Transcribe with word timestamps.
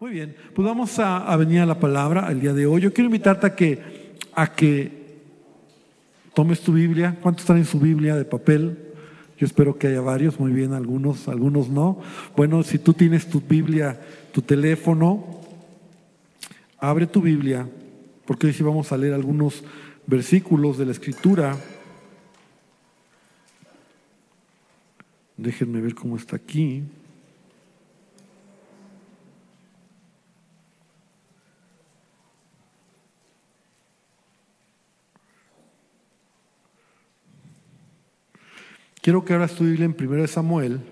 Muy 0.00 0.12
bien, 0.12 0.36
pues 0.54 0.64
vamos 0.64 0.96
a, 1.00 1.36
venir 1.36 1.58
a 1.58 1.66
la 1.66 1.80
palabra 1.80 2.30
el 2.30 2.40
día 2.40 2.52
de 2.52 2.66
hoy. 2.66 2.80
Yo 2.82 2.92
quiero 2.92 3.06
invitarte 3.06 3.48
a 3.48 3.56
que, 3.56 4.14
a 4.32 4.54
que 4.54 4.92
tomes 6.34 6.60
tu 6.60 6.72
Biblia. 6.72 7.18
¿Cuántos 7.20 7.42
están 7.42 7.56
en 7.56 7.64
su 7.64 7.80
Biblia 7.80 8.14
de 8.14 8.24
papel? 8.24 8.78
Yo 9.36 9.44
espero 9.44 9.76
que 9.76 9.88
haya 9.88 10.00
varios, 10.00 10.38
muy 10.38 10.52
bien, 10.52 10.72
algunos, 10.72 11.26
algunos 11.26 11.68
no. 11.68 12.00
Bueno, 12.36 12.62
si 12.62 12.78
tú 12.78 12.92
tienes 12.92 13.28
tu 13.28 13.40
Biblia, 13.40 14.00
tu 14.30 14.40
teléfono, 14.40 15.40
abre 16.78 17.08
tu 17.08 17.20
Biblia, 17.20 17.68
porque 18.24 18.46
hoy 18.46 18.52
sí 18.52 18.62
vamos 18.62 18.92
a 18.92 18.96
leer 18.96 19.14
algunos 19.14 19.64
versículos 20.06 20.78
de 20.78 20.86
la 20.86 20.92
Escritura. 20.92 21.56
Déjenme 25.36 25.80
ver 25.80 25.96
cómo 25.96 26.16
está 26.16 26.36
aquí. 26.36 26.84
Quiero 39.08 39.24
que 39.24 39.32
ahora 39.32 39.48
tu 39.48 39.64
Biblia 39.64 39.86
en 39.86 39.96
1 39.98 40.26
Samuel. 40.26 40.82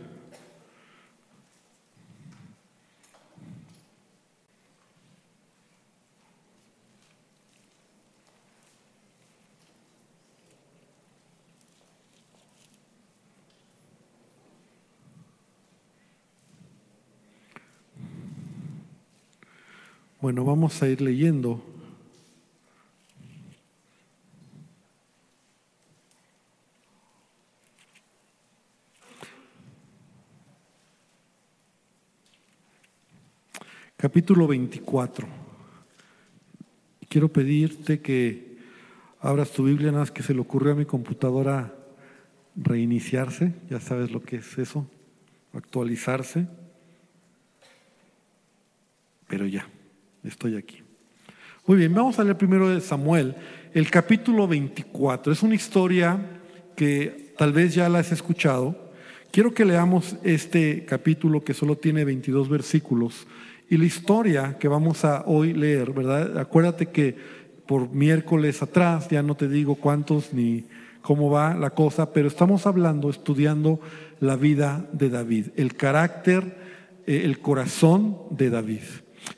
Bueno, 20.22 20.42
vamos 20.46 20.82
a 20.82 20.88
ir 20.88 21.02
leyendo 21.02 21.75
capítulo 33.96 34.46
24. 34.46 35.26
Quiero 37.08 37.28
pedirte 37.28 38.00
que 38.00 38.58
abras 39.20 39.50
tu 39.52 39.64
Biblia, 39.64 39.90
nada 39.90 40.02
más 40.02 40.10
que 40.10 40.22
se 40.22 40.34
le 40.34 40.40
ocurrió 40.40 40.72
a 40.72 40.76
mi 40.76 40.84
computadora 40.84 41.74
reiniciarse, 42.54 43.54
ya 43.70 43.80
sabes 43.80 44.10
lo 44.10 44.22
que 44.22 44.36
es 44.36 44.58
eso, 44.58 44.86
actualizarse, 45.52 46.46
pero 49.28 49.46
ya, 49.46 49.66
estoy 50.24 50.56
aquí. 50.56 50.82
Muy 51.66 51.78
bien, 51.78 51.94
vamos 51.94 52.18
a 52.18 52.24
leer 52.24 52.36
primero 52.36 52.68
de 52.68 52.80
Samuel, 52.80 53.34
el 53.72 53.90
capítulo 53.90 54.46
24. 54.46 55.32
Es 55.32 55.42
una 55.42 55.54
historia 55.54 56.40
que 56.76 57.32
tal 57.38 57.52
vez 57.52 57.74
ya 57.74 57.88
la 57.88 58.00
has 58.00 58.12
escuchado. 58.12 58.92
Quiero 59.32 59.52
que 59.52 59.64
leamos 59.64 60.16
este 60.22 60.84
capítulo 60.84 61.42
que 61.42 61.54
solo 61.54 61.76
tiene 61.76 62.04
22 62.04 62.48
versículos 62.48 63.26
y 63.68 63.76
la 63.76 63.84
historia 63.84 64.56
que 64.58 64.68
vamos 64.68 65.04
a 65.04 65.24
hoy 65.26 65.52
leer, 65.52 65.92
¿verdad? 65.92 66.38
Acuérdate 66.38 66.86
que 66.86 67.16
por 67.66 67.90
miércoles 67.90 68.62
atrás, 68.62 69.08
ya 69.10 69.22
no 69.22 69.34
te 69.34 69.48
digo 69.48 69.74
cuántos 69.74 70.32
ni 70.32 70.66
cómo 71.02 71.30
va 71.30 71.54
la 71.54 71.70
cosa, 71.70 72.12
pero 72.12 72.28
estamos 72.28 72.66
hablando, 72.66 73.10
estudiando 73.10 73.80
la 74.20 74.36
vida 74.36 74.88
de 74.92 75.10
David, 75.10 75.46
el 75.56 75.74
carácter, 75.74 76.56
eh, 77.06 77.22
el 77.24 77.40
corazón 77.40 78.18
de 78.30 78.50
David. 78.50 78.82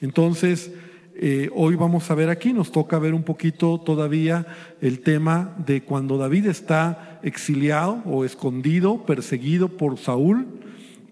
Entonces, 0.01 0.73
eh, 1.15 1.51
hoy 1.55 1.75
vamos 1.75 2.11
a 2.11 2.15
ver 2.15 2.29
aquí, 2.29 2.53
nos 2.53 2.71
toca 2.71 2.99
ver 2.99 3.15
un 3.15 3.23
poquito 3.23 3.81
todavía 3.81 4.47
el 4.81 5.01
tema 5.01 5.57
de 5.67 5.83
cuando 5.83 6.19
David 6.19 6.47
está 6.47 7.19
exiliado 7.23 8.03
o 8.05 8.25
escondido, 8.25 9.05
perseguido 9.05 9.69
por 9.69 9.99
Saúl, 9.99 10.47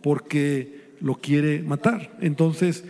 porque 0.03 0.94
lo 1.00 1.16
quiere 1.16 1.62
matar. 1.62 2.16
Entonces, 2.21 2.84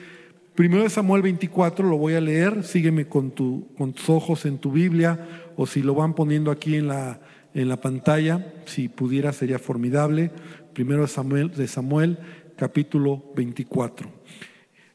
Primero 0.57 0.85
de 0.85 0.89
Samuel 0.89 1.21
24 1.21 1.87
lo 1.87 1.99
voy 1.99 2.15
a 2.15 2.21
leer, 2.23 2.65
sígueme 2.65 3.07
con, 3.07 3.31
tu, 3.31 3.69
con 3.77 3.93
tus 3.93 4.09
ojos 4.09 4.47
en 4.47 4.57
tu 4.57 4.73
Biblia 4.73 5.53
o 5.55 5.67
si 5.67 5.83
lo 5.83 5.95
van 5.95 6.15
poniendo 6.15 6.51
aquí 6.51 6.77
en 6.77 6.89
la, 6.89 7.21
en 7.53 7.69
la 7.69 7.79
pantalla, 7.79 8.55
si 8.65 8.89
pudiera 8.89 9.35
sería 9.35 9.59
formidable. 9.59 10.31
Primero 10.73 11.03
de 11.03 11.09
Samuel, 11.09 11.51
de 11.51 11.69
Samuel 11.69 12.19
capítulo 12.57 13.23
24. 13.37 14.11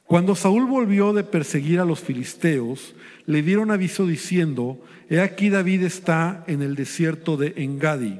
Cuando 0.08 0.34
Saúl 0.34 0.66
volvió 0.66 1.14
de 1.14 1.24
perseguir 1.24 1.80
a 1.80 1.86
los 1.86 2.00
filisteos, 2.00 2.96
le 3.28 3.44
dieron 3.44 3.70
aviso 3.70 4.08
diciendo, 4.08 4.82
he 5.12 5.20
aquí 5.22 5.50
David 5.50 5.84
está 5.84 6.44
en 6.48 6.64
el 6.64 6.74
desierto 6.74 7.38
de 7.38 7.54
Engadi. 7.58 8.20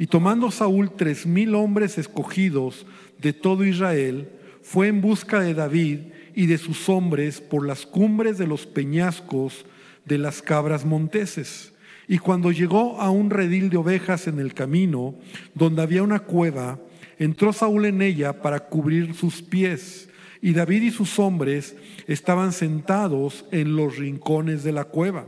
Y 0.00 0.08
tomando 0.08 0.50
Saúl 0.50 0.90
tres 0.96 1.26
mil 1.26 1.54
hombres 1.54 1.96
escogidos 1.96 2.86
de 3.20 3.32
todo 3.32 3.64
Israel, 3.64 4.30
fue 4.62 4.88
en 4.88 5.00
busca 5.00 5.38
de 5.38 5.54
David 5.54 5.98
y 6.34 6.46
de 6.46 6.58
sus 6.58 6.88
hombres 6.88 7.40
por 7.40 7.66
las 7.66 7.86
cumbres 7.86 8.38
de 8.38 8.46
los 8.46 8.66
peñascos 8.66 9.64
de 10.04 10.18
las 10.18 10.42
cabras 10.42 10.84
monteses. 10.84 11.72
Y 12.08 12.18
cuando 12.18 12.50
llegó 12.50 13.00
a 13.00 13.10
un 13.10 13.30
redil 13.30 13.70
de 13.70 13.76
ovejas 13.76 14.26
en 14.26 14.38
el 14.38 14.54
camino, 14.54 15.14
donde 15.54 15.82
había 15.82 16.02
una 16.02 16.20
cueva, 16.20 16.78
entró 17.18 17.52
Saúl 17.52 17.86
en 17.86 18.02
ella 18.02 18.42
para 18.42 18.60
cubrir 18.60 19.14
sus 19.14 19.42
pies. 19.42 20.08
Y 20.40 20.52
David 20.52 20.82
y 20.82 20.90
sus 20.90 21.18
hombres 21.18 21.76
estaban 22.08 22.52
sentados 22.52 23.44
en 23.52 23.76
los 23.76 23.96
rincones 23.96 24.64
de 24.64 24.72
la 24.72 24.84
cueva. 24.84 25.26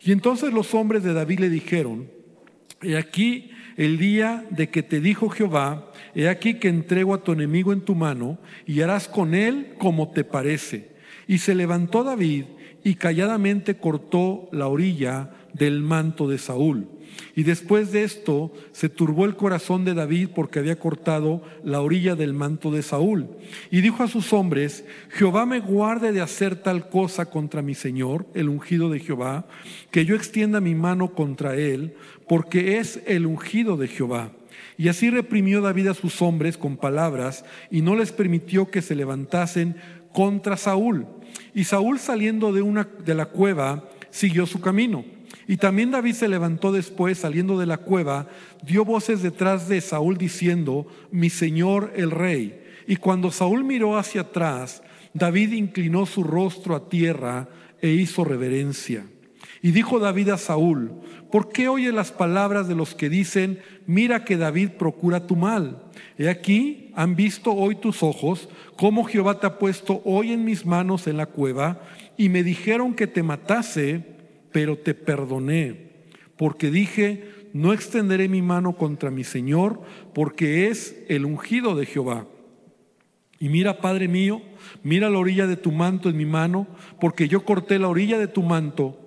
Y 0.00 0.12
entonces 0.12 0.52
los 0.52 0.74
hombres 0.74 1.02
de 1.02 1.12
David 1.12 1.40
le 1.40 1.50
dijeron, 1.50 2.08
he 2.82 2.96
aquí 2.96 3.50
el 3.76 3.98
día 3.98 4.44
de 4.50 4.70
que 4.70 4.82
te 4.82 5.00
dijo 5.00 5.28
Jehová, 5.28 5.92
He 6.14 6.28
aquí 6.28 6.54
que 6.54 6.68
entrego 6.68 7.14
a 7.14 7.22
tu 7.22 7.32
enemigo 7.32 7.72
en 7.72 7.82
tu 7.82 7.94
mano 7.94 8.38
y 8.66 8.80
harás 8.80 9.06
con 9.06 9.34
él 9.34 9.74
como 9.78 10.10
te 10.10 10.24
parece. 10.24 10.90
Y 11.28 11.38
se 11.38 11.54
levantó 11.54 12.02
David 12.02 12.44
y 12.82 12.94
calladamente 12.94 13.76
cortó 13.76 14.48
la 14.50 14.66
orilla 14.66 15.30
del 15.52 15.80
manto 15.80 16.28
de 16.28 16.38
Saúl. 16.38 16.88
Y 17.34 17.44
después 17.44 17.92
de 17.92 18.04
esto 18.04 18.52
se 18.72 18.88
turbó 18.88 19.24
el 19.24 19.36
corazón 19.36 19.84
de 19.84 19.94
David 19.94 20.30
porque 20.34 20.58
había 20.58 20.78
cortado 20.78 21.42
la 21.62 21.80
orilla 21.80 22.16
del 22.16 22.34
manto 22.34 22.70
de 22.70 22.82
Saúl. 22.82 23.28
Y 23.70 23.80
dijo 23.80 24.02
a 24.02 24.08
sus 24.08 24.32
hombres, 24.32 24.84
Jehová 25.10 25.46
me 25.46 25.60
guarde 25.60 26.12
de 26.12 26.20
hacer 26.20 26.56
tal 26.56 26.88
cosa 26.88 27.26
contra 27.26 27.62
mi 27.62 27.74
Señor, 27.74 28.26
el 28.34 28.48
ungido 28.48 28.90
de 28.90 29.00
Jehová, 29.00 29.46
que 29.90 30.04
yo 30.04 30.16
extienda 30.16 30.60
mi 30.60 30.74
mano 30.74 31.12
contra 31.14 31.54
él, 31.54 31.94
porque 32.26 32.78
es 32.78 33.00
el 33.06 33.26
ungido 33.26 33.76
de 33.76 33.88
Jehová. 33.88 34.32
Y 34.76 34.88
así 34.88 35.10
reprimió 35.10 35.60
David 35.60 35.88
a 35.88 35.94
sus 35.94 36.22
hombres 36.22 36.56
con 36.56 36.76
palabras 36.76 37.44
y 37.70 37.82
no 37.82 37.96
les 37.96 38.12
permitió 38.12 38.70
que 38.70 38.82
se 38.82 38.94
levantasen 38.94 39.76
contra 40.12 40.56
Saúl. 40.56 41.06
Y 41.54 41.64
Saúl 41.64 41.98
saliendo 41.98 42.52
de, 42.52 42.62
una, 42.62 42.88
de 43.04 43.14
la 43.14 43.26
cueva 43.26 43.88
siguió 44.10 44.46
su 44.46 44.60
camino. 44.60 45.04
Y 45.48 45.56
también 45.56 45.90
David 45.90 46.12
se 46.12 46.28
levantó 46.28 46.72
después, 46.72 47.16
saliendo 47.16 47.58
de 47.58 47.64
la 47.64 47.78
cueva, 47.78 48.28
dio 48.62 48.84
voces 48.84 49.22
detrás 49.22 49.66
de 49.66 49.80
Saúl 49.80 50.18
diciendo, 50.18 50.86
mi 51.10 51.30
señor 51.30 51.94
el 51.96 52.10
rey. 52.10 52.62
Y 52.86 52.96
cuando 52.96 53.30
Saúl 53.30 53.64
miró 53.64 53.96
hacia 53.96 54.20
atrás, 54.20 54.82
David 55.14 55.52
inclinó 55.52 56.04
su 56.04 56.22
rostro 56.22 56.76
a 56.76 56.90
tierra 56.90 57.48
e 57.80 57.88
hizo 57.88 58.24
reverencia. 58.24 59.06
Y 59.62 59.70
dijo 59.70 59.98
David 59.98 60.28
a 60.28 60.36
Saúl, 60.36 60.92
¿por 61.32 61.48
qué 61.50 61.68
oye 61.68 61.92
las 61.92 62.12
palabras 62.12 62.68
de 62.68 62.74
los 62.74 62.94
que 62.94 63.08
dicen, 63.08 63.60
mira 63.86 64.26
que 64.26 64.36
David 64.36 64.72
procura 64.78 65.26
tu 65.26 65.34
mal? 65.34 65.82
He 66.18 66.28
aquí, 66.28 66.92
han 66.94 67.16
visto 67.16 67.52
hoy 67.52 67.76
tus 67.76 68.02
ojos 68.02 68.50
cómo 68.76 69.04
Jehová 69.04 69.40
te 69.40 69.46
ha 69.46 69.58
puesto 69.58 70.02
hoy 70.04 70.32
en 70.32 70.44
mis 70.44 70.66
manos 70.66 71.06
en 71.06 71.16
la 71.16 71.24
cueva, 71.24 71.80
y 72.18 72.28
me 72.28 72.42
dijeron 72.42 72.94
que 72.94 73.06
te 73.06 73.22
matase, 73.22 74.17
pero 74.58 74.76
te 74.76 74.92
perdoné, 74.92 75.76
porque 76.36 76.72
dije, 76.72 77.30
no 77.52 77.72
extenderé 77.72 78.28
mi 78.28 78.42
mano 78.42 78.76
contra 78.76 79.08
mi 79.08 79.22
Señor, 79.22 79.82
porque 80.12 80.66
es 80.66 81.00
el 81.08 81.26
ungido 81.26 81.76
de 81.76 81.86
Jehová. 81.86 82.26
Y 83.38 83.50
mira, 83.50 83.80
Padre 83.80 84.08
mío, 84.08 84.42
mira 84.82 85.10
la 85.10 85.18
orilla 85.18 85.46
de 85.46 85.56
tu 85.56 85.70
manto 85.70 86.08
en 86.08 86.16
mi 86.16 86.26
mano, 86.26 86.66
porque 87.00 87.28
yo 87.28 87.44
corté 87.44 87.78
la 87.78 87.86
orilla 87.86 88.18
de 88.18 88.26
tu 88.26 88.42
manto 88.42 88.98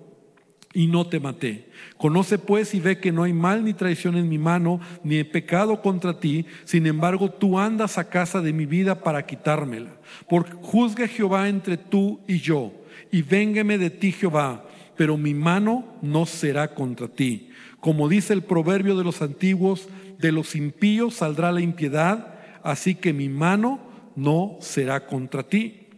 y 0.72 0.86
no 0.86 1.06
te 1.06 1.20
maté. 1.20 1.68
Conoce 1.98 2.38
pues 2.38 2.72
y 2.72 2.80
ve 2.80 2.96
que 2.96 3.12
no 3.12 3.24
hay 3.24 3.34
mal 3.34 3.62
ni 3.62 3.74
traición 3.74 4.16
en 4.16 4.30
mi 4.30 4.38
mano, 4.38 4.80
ni 5.04 5.22
pecado 5.22 5.82
contra 5.82 6.18
ti, 6.18 6.46
sin 6.64 6.86
embargo 6.86 7.30
tú 7.30 7.58
andas 7.58 7.98
a 7.98 8.08
casa 8.08 8.40
de 8.40 8.54
mi 8.54 8.64
vida 8.64 9.02
para 9.02 9.26
quitármela. 9.26 9.90
Porque 10.30 10.52
juzgue 10.62 11.08
Jehová 11.08 11.50
entre 11.50 11.76
tú 11.76 12.20
y 12.26 12.38
yo, 12.38 12.72
y 13.10 13.20
véngame 13.20 13.76
de 13.76 13.90
ti 13.90 14.12
Jehová, 14.12 14.64
pero 15.02 15.16
mi 15.16 15.34
mano 15.34 15.84
no 16.00 16.26
será 16.26 16.76
contra 16.76 17.08
ti. 17.08 17.50
Como 17.80 18.08
dice 18.08 18.34
el 18.34 18.44
proverbio 18.44 18.96
de 18.96 19.02
los 19.02 19.20
antiguos, 19.20 19.88
de 20.20 20.30
los 20.30 20.54
impíos 20.54 21.14
saldrá 21.14 21.50
la 21.50 21.60
impiedad, 21.60 22.36
así 22.62 22.94
que 22.94 23.12
mi 23.12 23.28
mano 23.28 23.80
no 24.14 24.58
será 24.60 25.04
contra 25.08 25.42
ti. 25.42 25.88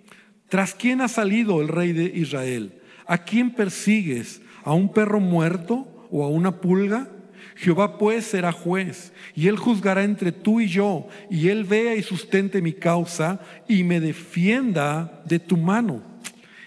¿Tras 0.48 0.74
quién 0.74 1.02
ha 1.02 1.08
salido 1.08 1.60
el 1.60 1.68
rey 1.68 1.92
de 1.92 2.04
Israel? 2.04 2.80
¿A 3.04 3.18
quién 3.18 3.50
persigues? 3.50 4.40
¿A 4.64 4.72
un 4.72 4.90
perro 4.90 5.20
muerto 5.20 6.08
o 6.10 6.24
a 6.24 6.28
una 6.28 6.62
pulga? 6.62 7.10
Jehová 7.56 7.98
pues 7.98 8.24
será 8.24 8.52
juez, 8.52 9.12
y 9.34 9.48
él 9.48 9.58
juzgará 9.58 10.02
entre 10.02 10.32
tú 10.32 10.62
y 10.62 10.68
yo, 10.68 11.08
y 11.30 11.48
él 11.48 11.64
vea 11.64 11.94
y 11.94 12.02
sustente 12.02 12.62
mi 12.62 12.72
causa, 12.72 13.38
y 13.68 13.84
me 13.84 14.00
defienda 14.00 15.22
de 15.26 15.40
tu 15.40 15.58
mano. 15.58 16.13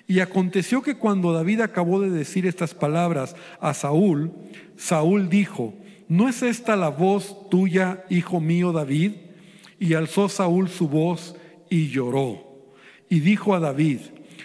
Y 0.07 0.21
aconteció 0.21 0.81
que 0.81 0.95
cuando 0.95 1.33
David 1.33 1.61
acabó 1.61 1.99
de 1.99 2.09
decir 2.09 2.47
estas 2.47 2.73
palabras 2.73 3.35
a 3.59 3.73
Saúl, 3.73 4.31
Saúl 4.77 5.27
dijo, 5.27 5.73
¿no 6.07 6.29
es 6.29 6.41
esta 6.43 6.77
la 6.77 6.87
voz 6.87 7.49
tuya, 7.49 8.05
hijo 8.09 8.39
mío 8.39 8.71
David? 8.71 9.13
Y 9.79 9.95
alzó 9.95 10.29
Saúl 10.29 10.69
su 10.69 10.87
voz 10.87 11.35
y 11.69 11.89
lloró. 11.89 12.41
Y 13.09 13.19
dijo 13.19 13.53
a 13.53 13.59
David, 13.59 13.99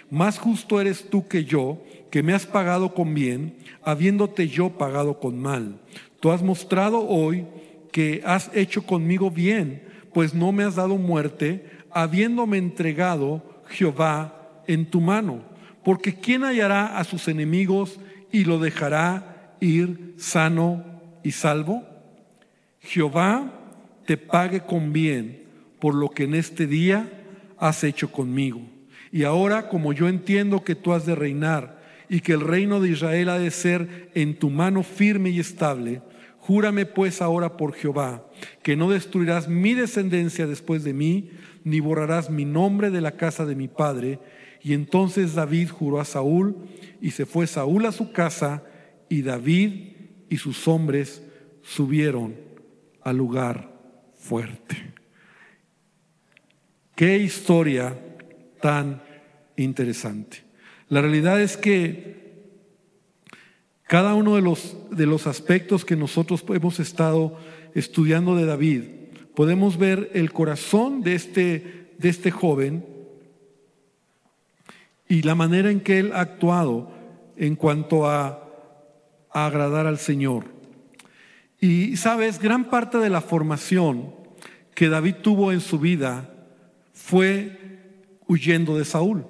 más 0.09 0.37
justo 0.37 0.81
eres 0.81 1.09
tú 1.09 1.27
que 1.29 1.45
yo, 1.45 1.81
que 2.11 2.23
me 2.23 2.33
has 2.33 2.45
pagado 2.45 2.93
con 2.93 3.13
bien, 3.13 3.55
habiéndote 3.83 4.49
yo 4.49 4.71
pagado 4.77 5.19
con 5.19 5.39
mal. 5.39 5.79
Tú 6.19 6.31
has 6.31 6.43
mostrado 6.43 7.07
hoy 7.07 7.45
que 7.91 8.21
has 8.25 8.51
hecho 8.53 8.85
conmigo 8.85 9.31
bien, 9.31 9.83
pues 10.13 10.33
no 10.33 10.51
me 10.51 10.63
has 10.63 10.75
dado 10.75 10.97
muerte, 10.97 11.65
habiéndome 11.89 12.57
entregado 12.57 13.63
Jehová 13.69 14.61
en 14.67 14.85
tu 14.85 14.99
mano. 14.99 15.52
Porque 15.83 16.15
¿quién 16.15 16.43
hallará 16.43 16.97
a 16.97 17.03
sus 17.03 17.27
enemigos 17.27 17.99
y 18.31 18.45
lo 18.45 18.59
dejará 18.59 19.55
ir 19.59 20.15
sano 20.17 20.83
y 21.23 21.31
salvo? 21.31 21.83
Jehová 22.81 23.51
te 24.05 24.17
pague 24.17 24.61
con 24.61 24.93
bien 24.93 25.43
por 25.79 25.95
lo 25.95 26.09
que 26.09 26.23
en 26.23 26.35
este 26.35 26.67
día 26.67 27.09
has 27.57 27.83
hecho 27.83 28.11
conmigo. 28.11 28.61
Y 29.11 29.23
ahora, 29.23 29.69
como 29.69 29.93
yo 29.93 30.07
entiendo 30.07 30.63
que 30.63 30.75
tú 30.75 30.93
has 30.93 31.05
de 31.05 31.15
reinar 31.15 31.81
y 32.09 32.21
que 32.21 32.33
el 32.33 32.41
reino 32.41 32.79
de 32.79 32.89
Israel 32.89 33.29
ha 33.29 33.39
de 33.39 33.51
ser 33.51 34.09
en 34.15 34.37
tu 34.37 34.49
mano 34.49 34.83
firme 34.83 35.29
y 35.29 35.39
estable, 35.39 36.01
Júrame 36.45 36.85
pues 36.85 37.21
ahora 37.21 37.55
por 37.55 37.73
Jehová, 37.73 38.25
que 38.63 38.75
no 38.75 38.91
destruirás 38.91 39.47
mi 39.47 39.75
descendencia 39.75 40.45
después 40.45 40.83
de 40.83 40.91
mí, 40.91 41.29
ni 41.63 41.79
borrarás 41.79 42.29
mi 42.29 42.43
nombre 42.43 42.89
de 42.89 42.99
la 42.99 43.13
casa 43.13 43.45
de 43.45 43.55
mi 43.55 43.69
padre. 43.69 44.19
Y 44.63 44.73
entonces 44.73 45.35
David 45.35 45.69
juró 45.69 45.99
a 45.99 46.05
Saúl, 46.05 46.55
y 47.01 47.11
se 47.11 47.25
fue 47.25 47.47
Saúl 47.47 47.85
a 47.85 47.91
su 47.91 48.13
casa, 48.13 48.63
y 49.09 49.21
David 49.21 49.91
y 50.29 50.37
sus 50.37 50.67
hombres 50.69 51.21
subieron 51.61 52.35
al 53.01 53.17
lugar 53.17 53.73
fuerte. 54.15 54.93
Qué 56.95 57.17
historia 57.17 57.99
tan 58.61 59.01
interesante. 59.57 60.43
La 60.87 61.01
realidad 61.01 61.41
es 61.41 61.57
que 61.57 62.23
cada 63.87 64.13
uno 64.15 64.35
de 64.35 64.41
los, 64.41 64.77
de 64.91 65.05
los 65.05 65.27
aspectos 65.27 65.83
que 65.83 65.97
nosotros 65.97 66.45
hemos 66.49 66.79
estado 66.79 67.37
estudiando 67.75 68.37
de 68.37 68.45
David, 68.45 68.83
podemos 69.35 69.77
ver 69.77 70.09
el 70.13 70.31
corazón 70.31 71.01
de 71.01 71.15
este, 71.15 71.91
de 71.97 72.09
este 72.09 72.31
joven 72.31 72.92
y 75.07 75.21
la 75.21 75.35
manera 75.35 75.69
en 75.69 75.81
que 75.81 75.99
él 75.99 76.11
ha 76.13 76.21
actuado 76.21 76.91
en 77.35 77.55
cuanto 77.55 78.07
a, 78.07 78.39
agradar 79.31 79.87
al 79.87 79.97
Señor. 79.97 80.45
Y 81.59 81.97
sabes, 81.97 82.39
gran 82.39 82.65
parte 82.65 82.99
de 82.99 83.09
la 83.09 83.21
formación 83.21 84.13
que 84.75 84.89
David 84.89 85.15
tuvo 85.23 85.51
en 85.51 85.59
su 85.59 85.79
vida 85.79 86.29
fue 86.93 87.57
huyendo 88.27 88.77
de 88.77 88.85
Saúl. 88.85 89.25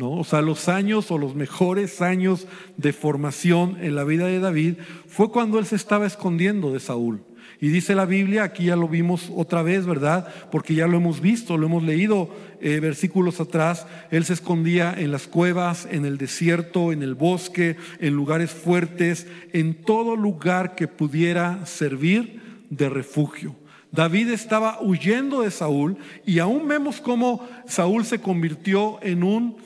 O 0.00 0.24
sea, 0.24 0.40
los 0.40 0.68
años 0.68 1.10
o 1.10 1.18
los 1.18 1.34
mejores 1.34 2.00
años 2.00 2.46
de 2.76 2.92
formación 2.92 3.76
en 3.80 3.96
la 3.96 4.04
vida 4.04 4.26
de 4.26 4.38
David 4.38 4.76
fue 5.08 5.30
cuando 5.30 5.58
él 5.58 5.66
se 5.66 5.76
estaba 5.76 6.06
escondiendo 6.06 6.72
de 6.72 6.80
Saúl. 6.80 7.22
Y 7.60 7.68
dice 7.68 7.94
la 7.94 8.06
Biblia, 8.06 8.44
aquí 8.44 8.64
ya 8.64 8.76
lo 8.76 8.88
vimos 8.88 9.30
otra 9.34 9.62
vez, 9.62 9.84
¿verdad? 9.84 10.26
Porque 10.50 10.74
ya 10.74 10.86
lo 10.86 10.96
hemos 10.96 11.20
visto, 11.20 11.58
lo 11.58 11.66
hemos 11.66 11.82
leído 11.82 12.30
eh, 12.60 12.80
versículos 12.80 13.38
atrás. 13.38 13.86
Él 14.10 14.24
se 14.24 14.32
escondía 14.32 14.94
en 14.96 15.12
las 15.12 15.26
cuevas, 15.26 15.86
en 15.90 16.06
el 16.06 16.16
desierto, 16.16 16.90
en 16.90 17.02
el 17.02 17.14
bosque, 17.14 17.76
en 17.98 18.14
lugares 18.14 18.50
fuertes, 18.50 19.26
en 19.52 19.74
todo 19.74 20.16
lugar 20.16 20.74
que 20.74 20.88
pudiera 20.88 21.66
servir 21.66 22.40
de 22.70 22.88
refugio. 22.88 23.54
David 23.92 24.30
estaba 24.30 24.78
huyendo 24.80 25.42
de 25.42 25.50
Saúl 25.50 25.98
y 26.24 26.38
aún 26.38 26.66
vemos 26.66 27.00
cómo 27.00 27.46
Saúl 27.66 28.06
se 28.06 28.20
convirtió 28.20 28.98
en 29.02 29.22
un 29.22 29.56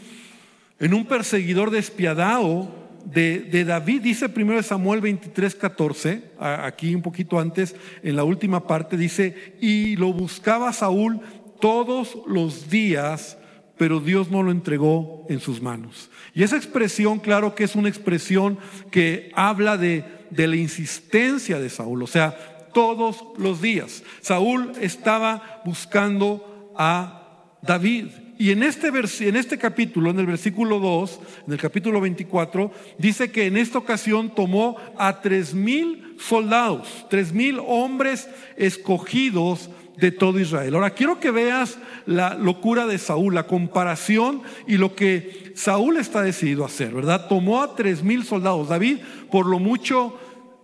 en 0.81 0.93
un 0.93 1.07
perseguidor 1.07 1.71
despiadado 1.71 2.84
de, 3.05 3.65
David, 3.65 4.03
dice 4.03 4.29
primero 4.29 4.63
Samuel 4.63 5.01
23, 5.01 5.55
14, 5.55 6.23
aquí 6.39 6.95
un 6.95 7.03
poquito 7.03 7.39
antes, 7.39 7.77
en 8.03 8.17
la 8.17 8.25
última 8.25 8.67
parte, 8.67 8.97
dice, 8.97 9.55
y 9.61 9.97
lo 9.97 10.13
buscaba 10.13 10.73
Saúl 10.73 11.21
todos 11.61 12.17
los 12.27 12.71
días, 12.71 13.39
pero 13.77 14.01
Dios 14.01 14.31
no 14.31 14.43
lo 14.43 14.51
entregó 14.51 15.27
en 15.29 15.41
sus 15.41 15.61
manos. 15.61 16.11
Y 16.35 16.43
esa 16.43 16.57
expresión, 16.57 17.19
claro 17.19 17.55
que 17.55 17.65
es 17.65 17.77
una 17.77 17.89
expresión 17.89 18.59
que 18.91 19.31
habla 19.35 19.77
de, 19.77 20.05
de 20.31 20.47
la 20.47 20.57
insistencia 20.57 21.59
de 21.59 21.71
Saúl, 21.71 22.03
o 22.03 22.07
sea, 22.07 22.55
todos 22.73 23.25
los 23.39 23.63
días. 23.63 24.03
Saúl 24.21 24.73
estaba 24.81 25.63
buscando 25.65 26.73
a 26.77 27.57
David. 27.63 28.24
Y 28.37 28.51
en 28.51 28.63
este, 28.63 28.89
en 28.89 29.37
este 29.37 29.59
capítulo, 29.59 30.11
en 30.11 30.19
el 30.19 30.27
versículo 30.27 30.81
2, 30.81 31.21
en 31.47 31.53
el 31.53 31.59
capítulo 31.61 32.01
24, 32.01 32.71
dice 32.99 33.31
que 33.31 33.47
en 33.47 33.57
esta 33.57 33.79
ocasión 33.79 34.35
tomó 34.35 34.77
a 34.99 35.21
tres 35.21 35.55
mil 35.55 36.17
soldados, 36.19 37.07
tres 37.09 37.33
mil 37.33 37.61
hombres 37.65 38.29
escogidos 38.57 39.71
de 39.97 40.11
todo 40.11 40.41
Israel. 40.41 40.75
Ahora 40.75 40.91
quiero 40.91 41.21
que 41.21 41.31
veas 41.31 41.79
la 42.07 42.35
locura 42.35 42.87
de 42.87 42.99
Saúl, 42.99 43.35
la 43.35 43.47
comparación 43.47 44.43
y 44.67 44.79
lo 44.79 44.97
que 44.97 45.53
Saúl 45.55 45.97
está 45.97 46.23
decidido 46.23 46.65
a 46.65 46.67
hacer, 46.67 46.93
¿verdad? 46.93 47.29
Tomó 47.29 47.63
a 47.63 47.77
tres 47.77 48.03
mil 48.03 48.25
soldados. 48.25 48.69
David, 48.69 48.99
por 49.31 49.47
lo 49.47 49.61
mucho, 49.61 50.19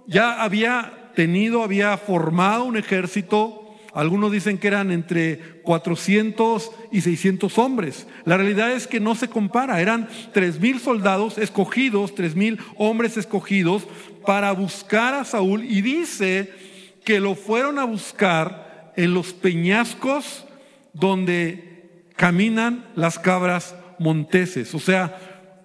ya 0.08 0.42
había 0.42 1.12
tenido, 1.14 1.62
había 1.62 1.96
formado 1.96 2.64
un 2.64 2.76
ejército 2.76 3.69
algunos 3.92 4.30
dicen 4.30 4.58
que 4.58 4.68
eran 4.68 4.90
entre 4.92 5.60
400 5.62 6.70
y 6.92 7.00
600 7.00 7.58
hombres. 7.58 8.06
La 8.24 8.36
realidad 8.36 8.72
es 8.72 8.86
que 8.86 9.00
no 9.00 9.14
se 9.14 9.28
compara. 9.28 9.80
Eran 9.80 10.08
tres 10.32 10.60
mil 10.60 10.78
soldados 10.78 11.38
escogidos, 11.38 12.14
tres 12.14 12.36
mil 12.36 12.58
hombres 12.76 13.16
escogidos 13.16 13.86
para 14.24 14.52
buscar 14.52 15.14
a 15.14 15.24
Saúl. 15.24 15.64
Y 15.64 15.80
dice 15.82 16.52
que 17.04 17.20
lo 17.20 17.34
fueron 17.34 17.78
a 17.78 17.84
buscar 17.84 18.92
en 18.96 19.14
los 19.14 19.32
peñascos 19.32 20.44
donde 20.92 22.04
caminan 22.16 22.86
las 22.94 23.18
cabras 23.18 23.74
monteses. 23.98 24.74
O 24.74 24.78
sea, 24.78 25.18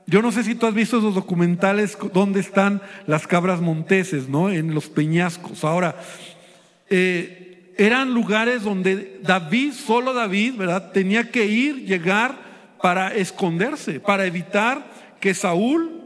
yo 0.08 0.22
no 0.22 0.32
sé 0.32 0.44
si 0.44 0.56
tú 0.56 0.66
has 0.66 0.74
visto 0.74 0.98
esos 0.98 1.16
documentales 1.16 1.98
donde 2.14 2.40
están 2.40 2.82
las 3.08 3.28
cabras 3.28 3.62
monteses, 3.62 4.30
¿no? 4.30 4.50
En 4.50 4.74
los 4.74 4.88
peñascos. 4.88 5.64
Ahora, 5.64 5.96
eh, 6.90 7.45
eran 7.78 8.14
lugares 8.14 8.64
donde 8.64 9.20
David, 9.22 9.74
solo 9.74 10.14
David, 10.14 10.56
¿verdad? 10.56 10.92
Tenía 10.92 11.30
que 11.32 11.46
ir, 11.46 11.86
llegar 11.86 12.38
para 12.82 13.14
esconderse, 13.14 14.00
para 14.00 14.26
evitar 14.26 14.86
que 15.20 15.34
Saúl 15.34 16.02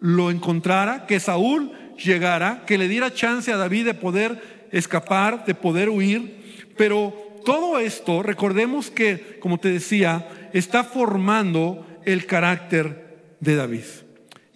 lo 0.00 0.30
encontrara, 0.30 1.06
que 1.06 1.20
Saúl 1.20 1.72
llegara, 1.96 2.64
que 2.66 2.78
le 2.78 2.88
diera 2.88 3.14
chance 3.14 3.52
a 3.52 3.56
David 3.56 3.86
de 3.86 3.94
poder 3.94 4.66
escapar, 4.72 5.44
de 5.46 5.54
poder 5.54 5.88
huir. 5.88 6.64
Pero 6.76 7.14
todo 7.44 7.78
esto, 7.78 8.22
recordemos 8.22 8.90
que, 8.90 9.38
como 9.40 9.58
te 9.58 9.70
decía, 9.70 10.28
está 10.52 10.84
formando 10.84 11.86
el 12.04 12.26
carácter 12.26 13.36
de 13.40 13.56
David. 13.56 13.84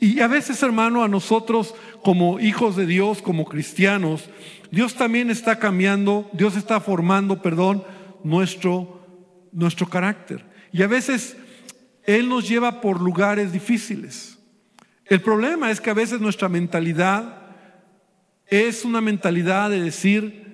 Y 0.00 0.20
a 0.20 0.28
veces, 0.28 0.62
hermano, 0.62 1.02
a 1.02 1.08
nosotros 1.08 1.74
como 2.02 2.38
hijos 2.38 2.76
de 2.76 2.86
Dios, 2.86 3.20
como 3.20 3.44
cristianos, 3.44 4.30
Dios 4.70 4.94
también 4.94 5.30
está 5.30 5.58
cambiando, 5.58 6.28
Dios 6.32 6.56
está 6.56 6.80
formando, 6.80 7.42
perdón, 7.42 7.84
nuestro, 8.22 9.00
nuestro 9.52 9.88
carácter. 9.88 10.44
Y 10.72 10.82
a 10.82 10.86
veces 10.86 11.36
Él 12.04 12.28
nos 12.28 12.48
lleva 12.48 12.80
por 12.80 13.00
lugares 13.00 13.52
difíciles. 13.52 14.38
El 15.06 15.20
problema 15.20 15.70
es 15.70 15.80
que 15.80 15.90
a 15.90 15.94
veces 15.94 16.20
nuestra 16.20 16.48
mentalidad 16.48 17.42
es 18.46 18.84
una 18.84 19.00
mentalidad 19.00 19.70
de 19.70 19.82
decir, 19.82 20.48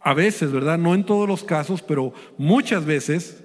a 0.00 0.14
veces, 0.14 0.52
¿verdad? 0.52 0.78
No 0.78 0.94
en 0.94 1.04
todos 1.04 1.28
los 1.28 1.44
casos, 1.44 1.82
pero 1.82 2.14
muchas 2.38 2.84
veces, 2.84 3.42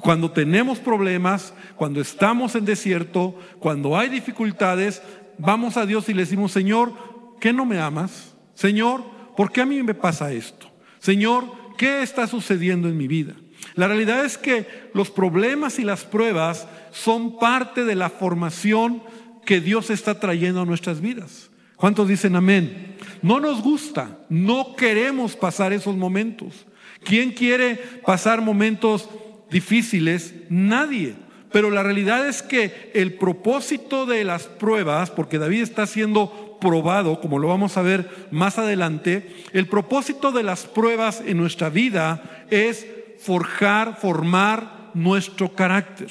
cuando 0.00 0.30
tenemos 0.30 0.78
problemas, 0.78 1.54
cuando 1.74 2.00
estamos 2.00 2.54
en 2.54 2.64
desierto, 2.64 3.38
cuando 3.58 3.96
hay 3.98 4.08
dificultades, 4.08 5.02
vamos 5.38 5.76
a 5.76 5.86
Dios 5.86 6.08
y 6.08 6.14
le 6.14 6.22
decimos, 6.22 6.52
Señor, 6.52 6.92
¿qué 7.40 7.52
no 7.52 7.64
me 7.64 7.78
amas? 7.78 8.34
Señor, 8.54 9.02
¿por 9.36 9.52
qué 9.52 9.62
a 9.62 9.66
mí 9.66 9.82
me 9.82 9.94
pasa 9.94 10.32
esto? 10.32 10.70
Señor, 10.98 11.44
¿qué 11.78 12.02
está 12.02 12.26
sucediendo 12.26 12.88
en 12.88 12.96
mi 12.96 13.08
vida? 13.08 13.34
La 13.74 13.88
realidad 13.88 14.24
es 14.24 14.38
que 14.38 14.90
los 14.92 15.10
problemas 15.10 15.78
y 15.78 15.82
las 15.82 16.04
pruebas 16.04 16.68
son 16.92 17.38
parte 17.38 17.84
de 17.84 17.94
la 17.94 18.10
formación 18.10 19.02
que 19.44 19.60
Dios 19.60 19.90
está 19.90 20.20
trayendo 20.20 20.62
a 20.62 20.66
nuestras 20.66 21.00
vidas. 21.00 21.50
¿Cuántos 21.76 22.08
dicen 22.08 22.36
amén? 22.36 22.96
No 23.22 23.40
nos 23.40 23.62
gusta, 23.62 24.18
no 24.28 24.76
queremos 24.76 25.36
pasar 25.36 25.72
esos 25.72 25.96
momentos. 25.96 26.66
¿Quién 27.04 27.32
quiere 27.32 27.76
pasar 28.04 28.40
momentos 28.40 29.08
difíciles? 29.50 30.34
Nadie. 30.48 31.14
Pero 31.52 31.70
la 31.70 31.82
realidad 31.82 32.28
es 32.28 32.42
que 32.42 32.90
el 32.94 33.14
propósito 33.14 34.04
de 34.04 34.24
las 34.24 34.44
pruebas, 34.44 35.10
porque 35.10 35.38
David 35.38 35.62
está 35.62 35.86
siendo 35.86 36.58
probado, 36.60 37.20
como 37.20 37.38
lo 37.38 37.48
vamos 37.48 37.76
a 37.76 37.82
ver 37.82 38.28
más 38.30 38.58
adelante, 38.58 39.34
el 39.52 39.66
propósito 39.66 40.32
de 40.32 40.42
las 40.42 40.66
pruebas 40.66 41.22
en 41.24 41.36
nuestra 41.36 41.70
vida 41.70 42.44
es 42.50 42.86
forjar, 43.18 43.96
formar 44.00 44.90
nuestro 44.94 45.54
carácter. 45.54 46.08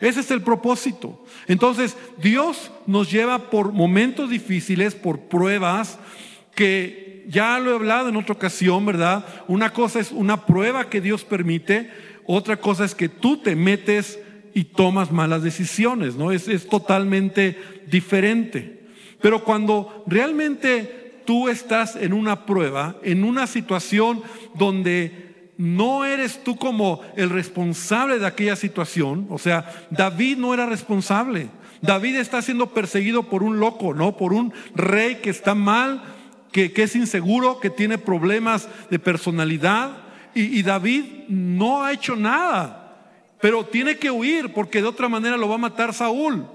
Ese 0.00 0.20
es 0.20 0.30
el 0.32 0.42
propósito. 0.42 1.24
Entonces, 1.46 1.96
Dios 2.18 2.72
nos 2.86 3.10
lleva 3.10 3.50
por 3.50 3.72
momentos 3.72 4.30
difíciles, 4.30 4.96
por 4.96 5.20
pruebas 5.20 5.98
que 6.54 7.24
ya 7.28 7.58
lo 7.60 7.70
he 7.70 7.74
hablado 7.74 8.08
en 8.08 8.16
otra 8.16 8.34
ocasión, 8.34 8.84
¿verdad? 8.84 9.24
Una 9.46 9.72
cosa 9.72 10.00
es 10.00 10.10
una 10.10 10.44
prueba 10.44 10.90
que 10.90 11.00
Dios 11.00 11.24
permite, 11.24 11.90
otra 12.26 12.56
cosa 12.58 12.84
es 12.84 12.94
que 12.94 13.08
tú 13.08 13.38
te 13.38 13.56
metes 13.56 14.18
y 14.54 14.64
tomas 14.64 15.10
malas 15.10 15.42
decisiones, 15.42 16.14
¿no? 16.14 16.32
Es, 16.32 16.48
es 16.48 16.68
totalmente 16.68 17.58
diferente. 17.86 18.82
Pero 19.20 19.44
cuando 19.44 20.04
realmente 20.06 21.22
tú 21.24 21.48
estás 21.48 21.96
en 21.96 22.12
una 22.12 22.44
prueba, 22.44 22.96
en 23.02 23.24
una 23.24 23.46
situación 23.46 24.22
donde 24.54 25.32
no 25.56 26.04
eres 26.04 26.42
tú 26.42 26.56
como 26.56 27.02
el 27.16 27.30
responsable 27.30 28.18
de 28.18 28.26
aquella 28.26 28.56
situación. 28.56 29.26
O 29.30 29.38
sea, 29.38 29.86
David 29.90 30.38
no 30.38 30.54
era 30.54 30.66
responsable. 30.66 31.48
David 31.80 32.16
está 32.16 32.42
siendo 32.42 32.72
perseguido 32.74 33.24
por 33.24 33.42
un 33.42 33.60
loco, 33.60 33.94
¿no? 33.94 34.16
Por 34.16 34.32
un 34.32 34.52
rey 34.74 35.16
que 35.16 35.30
está 35.30 35.54
mal, 35.54 36.02
que, 36.52 36.72
es 36.74 36.96
inseguro, 36.96 37.60
que 37.60 37.70
tiene 37.70 37.98
problemas 37.98 38.68
de 38.90 38.98
personalidad. 38.98 40.01
Y, 40.34 40.62
David 40.62 41.04
no 41.28 41.84
ha 41.84 41.92
hecho 41.92 42.16
nada, 42.16 42.96
pero 43.40 43.64
tiene 43.66 43.96
que 43.96 44.10
huir 44.10 44.52
porque 44.52 44.80
de 44.80 44.88
otra 44.88 45.08
manera 45.08 45.36
lo 45.36 45.48
va 45.48 45.56
a 45.56 45.58
matar 45.58 45.92
Saúl. 45.92 46.46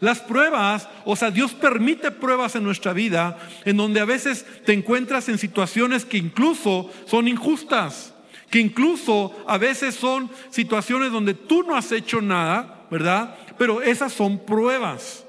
Las 0.00 0.20
pruebas, 0.20 0.88
o 1.04 1.16
sea, 1.16 1.30
Dios 1.30 1.52
permite 1.54 2.12
pruebas 2.12 2.54
en 2.54 2.62
nuestra 2.62 2.92
vida 2.92 3.36
en 3.64 3.76
donde 3.76 3.98
a 4.00 4.04
veces 4.04 4.46
te 4.64 4.72
encuentras 4.72 5.28
en 5.28 5.38
situaciones 5.38 6.04
que 6.04 6.18
incluso 6.18 6.90
son 7.06 7.26
injustas 7.26 8.14
que 8.50 8.60
incluso 8.60 9.34
a 9.46 9.58
veces 9.58 9.94
son 9.94 10.30
situaciones 10.50 11.12
donde 11.12 11.34
tú 11.34 11.62
no 11.62 11.76
has 11.76 11.92
hecho 11.92 12.20
nada, 12.22 12.86
¿verdad? 12.90 13.36
Pero 13.58 13.82
esas 13.82 14.12
son 14.12 14.38
pruebas. 14.38 15.24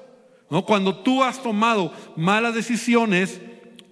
¿no? 0.48 0.64
Cuando 0.64 0.96
tú 0.96 1.22
has 1.22 1.42
tomado 1.42 1.92
malas 2.16 2.54
decisiones, 2.54 3.40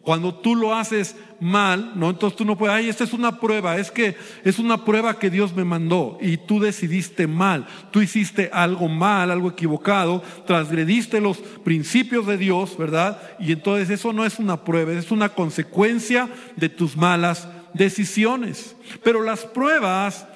cuando 0.02 0.34
tú 0.34 0.56
lo 0.56 0.74
haces 0.74 1.16
mal, 1.40 1.92
¿no? 1.96 2.10
Entonces 2.10 2.36
tú 2.36 2.44
no 2.44 2.56
puedes, 2.56 2.74
ay, 2.74 2.88
esta 2.88 3.04
es 3.04 3.12
una 3.12 3.40
prueba, 3.40 3.76
es 3.76 3.90
que 3.90 4.16
es 4.44 4.58
una 4.58 4.84
prueba 4.84 5.18
que 5.18 5.30
Dios 5.30 5.54
me 5.54 5.64
mandó 5.64 6.18
y 6.20 6.36
tú 6.36 6.60
decidiste 6.60 7.26
mal, 7.26 7.66
tú 7.90 8.00
hiciste 8.00 8.50
algo 8.52 8.88
mal, 8.88 9.30
algo 9.30 9.50
equivocado, 9.50 10.22
transgrediste 10.46 11.20
los 11.20 11.38
principios 11.38 12.26
de 12.26 12.38
Dios, 12.38 12.76
¿verdad? 12.78 13.20
Y 13.38 13.52
entonces 13.52 13.90
eso 13.90 14.12
no 14.12 14.24
es 14.24 14.38
una 14.38 14.64
prueba, 14.64 14.92
es 14.92 15.10
una 15.10 15.28
consecuencia 15.30 16.28
de 16.56 16.68
tus 16.68 16.96
malas 16.96 17.48
decisiones. 17.74 18.76
Pero 19.02 19.22
las 19.22 19.44
pruebas 19.44 20.26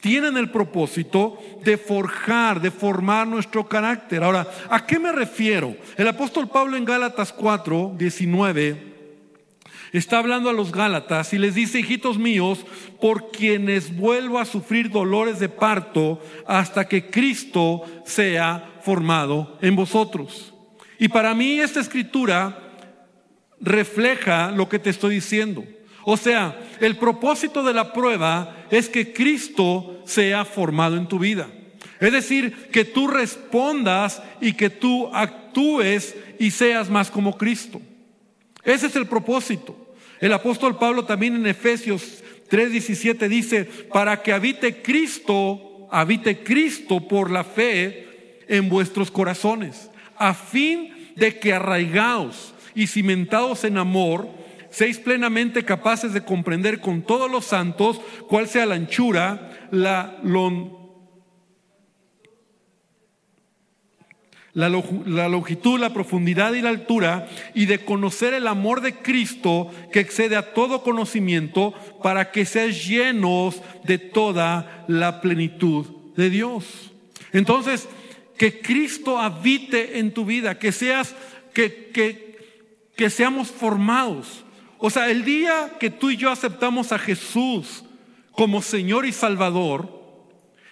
tienen 0.00 0.36
el 0.36 0.50
propósito 0.50 1.38
de 1.62 1.78
forjar, 1.78 2.60
de 2.60 2.72
formar 2.72 3.28
nuestro 3.28 3.68
carácter. 3.68 4.24
Ahora, 4.24 4.48
¿a 4.68 4.84
qué 4.84 4.98
me 4.98 5.12
refiero? 5.12 5.76
El 5.96 6.08
apóstol 6.08 6.48
Pablo 6.48 6.76
en 6.76 6.84
Gálatas 6.84 7.32
4, 7.32 7.94
19, 7.96 8.91
está 9.98 10.18
hablando 10.18 10.48
a 10.48 10.54
los 10.54 10.72
Gálatas 10.72 11.32
y 11.34 11.38
les 11.38 11.54
dice, 11.54 11.80
hijitos 11.80 12.18
míos, 12.18 12.64
por 13.00 13.30
quienes 13.30 13.96
vuelvo 13.96 14.38
a 14.38 14.44
sufrir 14.44 14.90
dolores 14.90 15.38
de 15.38 15.48
parto 15.48 16.20
hasta 16.46 16.88
que 16.88 17.10
Cristo 17.10 17.82
sea 18.04 18.72
formado 18.82 19.58
en 19.60 19.76
vosotros. 19.76 20.54
Y 20.98 21.08
para 21.08 21.34
mí 21.34 21.58
esta 21.58 21.80
escritura 21.80 22.58
refleja 23.60 24.50
lo 24.50 24.68
que 24.68 24.78
te 24.78 24.90
estoy 24.90 25.16
diciendo. 25.16 25.64
O 26.04 26.16
sea, 26.16 26.58
el 26.80 26.96
propósito 26.96 27.62
de 27.62 27.74
la 27.74 27.92
prueba 27.92 28.56
es 28.70 28.88
que 28.88 29.12
Cristo 29.12 30.00
sea 30.04 30.44
formado 30.44 30.96
en 30.96 31.06
tu 31.06 31.18
vida. 31.18 31.48
Es 32.00 32.12
decir, 32.12 32.68
que 32.72 32.84
tú 32.84 33.06
respondas 33.06 34.22
y 34.40 34.54
que 34.54 34.70
tú 34.70 35.08
actúes 35.14 36.16
y 36.38 36.50
seas 36.50 36.90
más 36.90 37.10
como 37.10 37.36
Cristo. 37.36 37.80
Ese 38.64 38.86
es 38.86 38.96
el 38.96 39.06
propósito. 39.06 39.76
El 40.22 40.32
apóstol 40.32 40.78
Pablo 40.78 41.04
también 41.04 41.34
en 41.34 41.46
Efesios 41.48 42.22
3:17 42.48 43.28
dice, 43.28 43.64
para 43.64 44.22
que 44.22 44.32
habite 44.32 44.80
Cristo, 44.80 45.88
habite 45.90 46.44
Cristo 46.44 47.08
por 47.08 47.28
la 47.28 47.42
fe 47.42 48.38
en 48.46 48.68
vuestros 48.68 49.10
corazones, 49.10 49.90
a 50.16 50.32
fin 50.32 51.10
de 51.16 51.40
que 51.40 51.52
arraigados 51.52 52.54
y 52.72 52.86
cimentados 52.86 53.64
en 53.64 53.78
amor, 53.78 54.28
seis 54.70 54.98
plenamente 54.98 55.64
capaces 55.64 56.12
de 56.12 56.24
comprender 56.24 56.78
con 56.78 57.02
todos 57.02 57.28
los 57.28 57.44
santos 57.44 58.00
cuál 58.28 58.46
sea 58.46 58.64
la 58.64 58.76
anchura, 58.76 59.68
la, 59.72 60.20
la 64.54 65.28
longitud, 65.28 65.80
la 65.80 65.94
profundidad 65.94 66.52
y 66.52 66.60
la 66.60 66.68
altura, 66.68 67.28
y 67.54 67.66
de 67.66 67.84
conocer 67.84 68.34
el 68.34 68.46
amor 68.46 68.82
de 68.82 68.96
Cristo 68.96 69.70
que 69.92 70.00
excede 70.00 70.36
a 70.36 70.52
todo 70.52 70.82
conocimiento, 70.82 71.72
para 72.02 72.30
que 72.30 72.44
seas 72.44 72.86
llenos 72.86 73.62
de 73.84 73.98
toda 73.98 74.84
la 74.88 75.20
plenitud 75.20 75.86
de 76.16 76.28
Dios. 76.28 76.92
Entonces, 77.32 77.88
que 78.36 78.60
Cristo 78.60 79.18
habite 79.18 79.98
en 79.98 80.12
tu 80.12 80.24
vida, 80.24 80.58
que 80.58 80.72
seas, 80.72 81.14
que, 81.54 81.90
que, 81.94 82.36
que 82.96 83.08
seamos 83.08 83.50
formados. 83.50 84.44
O 84.78 84.90
sea, 84.90 85.10
el 85.10 85.24
día 85.24 85.74
que 85.78 85.90
tú 85.90 86.10
y 86.10 86.16
yo 86.16 86.30
aceptamos 86.30 86.92
a 86.92 86.98
Jesús 86.98 87.84
como 88.32 88.60
Señor 88.60 89.06
y 89.06 89.12
Salvador, 89.12 90.02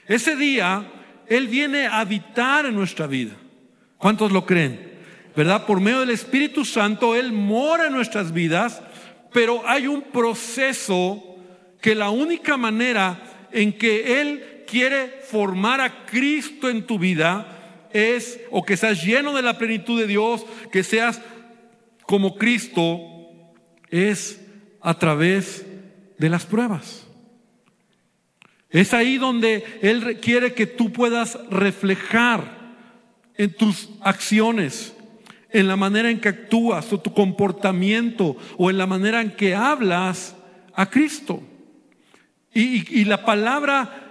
ese 0.09 0.37
día 0.37 0.91
Él 1.29 1.47
viene 1.47 1.87
a 1.87 2.01
habitar 2.01 2.67
en 2.67 2.75
nuestra 2.75 3.07
vida. 3.07 3.37
¿Cuántos 4.01 4.33
lo 4.33 4.47
creen? 4.47 4.81
¿Verdad? 5.37 5.67
Por 5.67 5.79
medio 5.79 6.01
del 6.01 6.11
Espíritu 6.11 6.65
Santo, 6.65 7.15
Él 7.15 7.33
mora 7.33 7.89
en 7.89 7.93
nuestras 7.93 8.33
vidas, 8.33 8.81
pero 9.31 9.63
hay 9.69 9.87
un 9.87 10.01
proceso 10.01 11.23
que 11.83 11.95
la 11.95 12.09
única 12.09 12.57
manera 12.57 13.23
en 13.53 13.77
que 13.77 14.23
Él 14.23 14.65
quiere 14.67 15.21
formar 15.31 15.83
a 15.83 16.07
Cristo 16.07 16.71
en 16.71 16.87
tu 16.87 16.99
vida 16.99 17.89
es, 17.93 18.41
o 18.51 18.65
que 18.65 18.79
seas 18.79 19.05
lleno 19.05 19.35
de 19.35 19.43
la 19.43 19.59
plenitud 19.59 20.01
de 20.01 20.07
Dios, 20.07 20.47
que 20.73 20.83
seas 20.83 21.21
como 22.07 22.37
Cristo, 22.37 23.01
es 23.91 24.41
a 24.81 24.99
través 24.99 25.67
de 26.17 26.29
las 26.31 26.47
pruebas. 26.47 27.07
Es 28.71 28.95
ahí 28.95 29.19
donde 29.19 29.63
Él 29.83 30.21
quiere 30.21 30.55
que 30.55 30.67
tú 30.67 30.91
puedas 30.91 31.39
reflejar 31.51 32.60
en 33.37 33.55
tus 33.55 33.91
acciones, 34.01 34.95
en 35.51 35.69
la 35.69 35.77
manera 35.77 36.11
en 36.11 36.21
que 36.21 36.29
actúas 36.29 36.93
o 36.93 37.01
tu 37.01 37.13
comportamiento 37.13 38.37
o 38.57 38.71
en 38.71 38.79
la 38.79 38.87
manera 38.87 39.21
en 39.21 39.35
que 39.35 39.55
hablas 39.55 40.37
a 40.75 40.91
Cristo. 40.91 41.43
Y, 42.53 43.01
y 43.01 43.05
la 43.05 43.25
palabra 43.25 44.11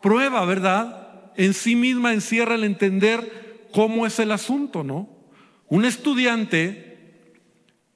prueba, 0.00 0.44
¿verdad? 0.44 1.32
En 1.36 1.54
sí 1.54 1.76
misma 1.76 2.12
encierra 2.12 2.54
el 2.54 2.64
entender 2.64 3.68
cómo 3.72 4.06
es 4.06 4.18
el 4.18 4.32
asunto, 4.32 4.82
¿no? 4.82 5.08
Un 5.68 5.84
estudiante 5.84 6.88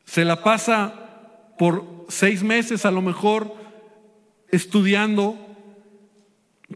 se 0.04 0.25
la 0.25 0.42
pasa 0.42 1.54
por 1.58 2.06
seis 2.08 2.42
meses 2.42 2.84
a 2.84 2.90
lo 2.90 3.00
mejor 3.00 3.54
estudiando, 4.50 5.38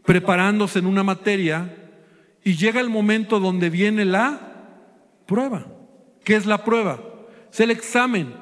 preparándose 0.05 0.79
en 0.79 0.87
una 0.87 1.03
materia 1.03 1.86
y 2.43 2.55
llega 2.55 2.79
el 2.79 2.89
momento 2.89 3.39
donde 3.39 3.69
viene 3.69 4.05
la 4.05 4.39
prueba. 5.25 5.65
¿Qué 6.23 6.35
es 6.35 6.45
la 6.45 6.63
prueba? 6.63 6.99
Es 7.51 7.59
el 7.59 7.71
examen 7.71 8.33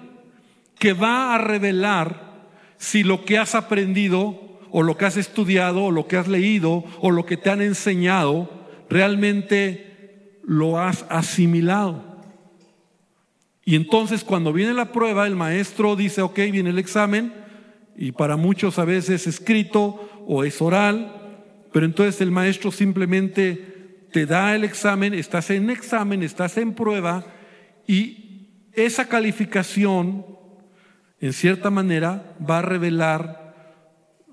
que 0.80 0.94
va 0.94 1.34
a 1.34 1.38
revelar 1.38 2.48
si 2.78 3.04
lo 3.04 3.26
que 3.26 3.38
has 3.38 3.56
aprendido 3.56 4.60
o 4.72 4.84
lo 4.84 4.98
que 4.98 5.06
has 5.06 5.18
estudiado 5.18 5.86
o 5.86 5.92
lo 5.92 6.08
que 6.08 6.18
has 6.18 6.28
leído 6.28 6.84
o 7.00 7.12
lo 7.12 7.26
que 7.26 7.38
te 7.38 7.50
han 7.50 7.62
enseñado 7.62 8.50
realmente 8.90 10.40
lo 10.44 10.80
has 10.80 11.06
asimilado. 11.10 12.04
Y 13.64 13.76
entonces 13.76 14.24
cuando 14.24 14.54
viene 14.54 14.74
la 14.74 14.92
prueba, 14.92 15.26
el 15.26 15.36
maestro 15.36 15.96
dice, 15.96 16.22
ok, 16.22 16.36
viene 16.52 16.70
el 16.70 16.78
examen, 16.78 17.34
y 17.98 18.12
para 18.12 18.36
muchos 18.36 18.78
a 18.78 18.86
veces 18.86 19.26
escrito 19.26 20.08
o 20.28 20.44
es 20.44 20.62
oral, 20.62 21.42
pero 21.72 21.86
entonces 21.86 22.22
el 22.22 22.32
maestro 22.32 22.72
simplemente 22.72 23.75
te 24.16 24.26
da 24.26 24.56
el 24.56 24.64
examen, 24.64 25.14
estás 25.14 25.50
en 25.50 25.70
examen, 25.70 26.24
estás 26.24 26.58
en 26.58 26.74
prueba 26.74 27.26
y 27.86 28.48
esa 28.72 29.10
calificación, 29.10 30.26
en 31.20 31.34
cierta 31.34 31.70
manera, 31.70 32.34
va 32.40 32.60
a 32.60 32.62
revelar 32.62 33.84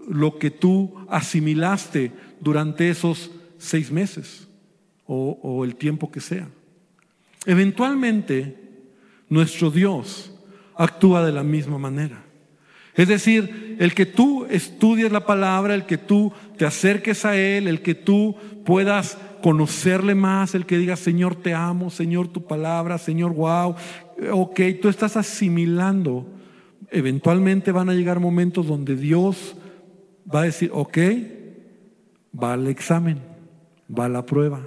lo 0.06 0.38
que 0.38 0.52
tú 0.52 1.04
asimilaste 1.08 2.12
durante 2.38 2.90
esos 2.90 3.32
seis 3.58 3.90
meses 3.90 4.46
o, 5.04 5.64
el 5.64 5.74
tiempo 5.74 6.12
que 6.12 6.20
sea. 6.20 6.48
Eventualmente, 7.44 8.56
nuestro 9.28 9.72
Dios 9.72 10.32
actúa 10.76 11.26
de 11.26 11.32
la 11.32 11.42
misma 11.42 11.78
manera. 11.78 12.24
Es 12.94 13.08
decir, 13.08 13.76
el 13.78 13.94
que 13.94 14.04
tú 14.04 14.46
estudies 14.50 15.10
la 15.12 15.24
palabra, 15.24 15.74
el 15.74 15.86
que 15.86 15.96
tú 15.98 16.32
te 16.58 16.66
acerques 16.66 17.24
a 17.24 17.36
Él, 17.36 17.66
el 17.66 17.80
que 17.80 17.94
tú 17.94 18.36
puedas 18.64 19.16
conocerle 19.42 20.14
más, 20.14 20.54
el 20.54 20.66
que 20.66 20.78
diga, 20.78 20.96
Señor, 20.96 21.34
te 21.34 21.54
amo, 21.54 21.90
Señor, 21.90 22.28
tu 22.28 22.46
palabra, 22.46 22.98
Señor, 22.98 23.34
wow, 23.34 23.74
ok, 24.30 24.60
tú 24.80 24.88
estás 24.88 25.16
asimilando. 25.16 26.26
Eventualmente 26.90 27.72
van 27.72 27.88
a 27.88 27.94
llegar 27.94 28.20
momentos 28.20 28.66
donde 28.66 28.94
Dios 28.94 29.56
va 30.32 30.42
a 30.42 30.44
decir, 30.44 30.70
ok, 30.72 30.98
va 32.40 32.52
al 32.52 32.68
examen, 32.68 33.20
va 33.88 34.04
a 34.04 34.10
la 34.10 34.26
prueba. 34.26 34.62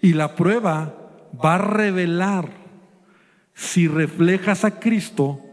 Y 0.00 0.14
la 0.14 0.34
prueba 0.34 0.94
va 1.42 1.54
a 1.54 1.58
revelar 1.58 2.50
si 3.54 3.86
reflejas 3.86 4.64
a 4.64 4.80
Cristo 4.80 5.43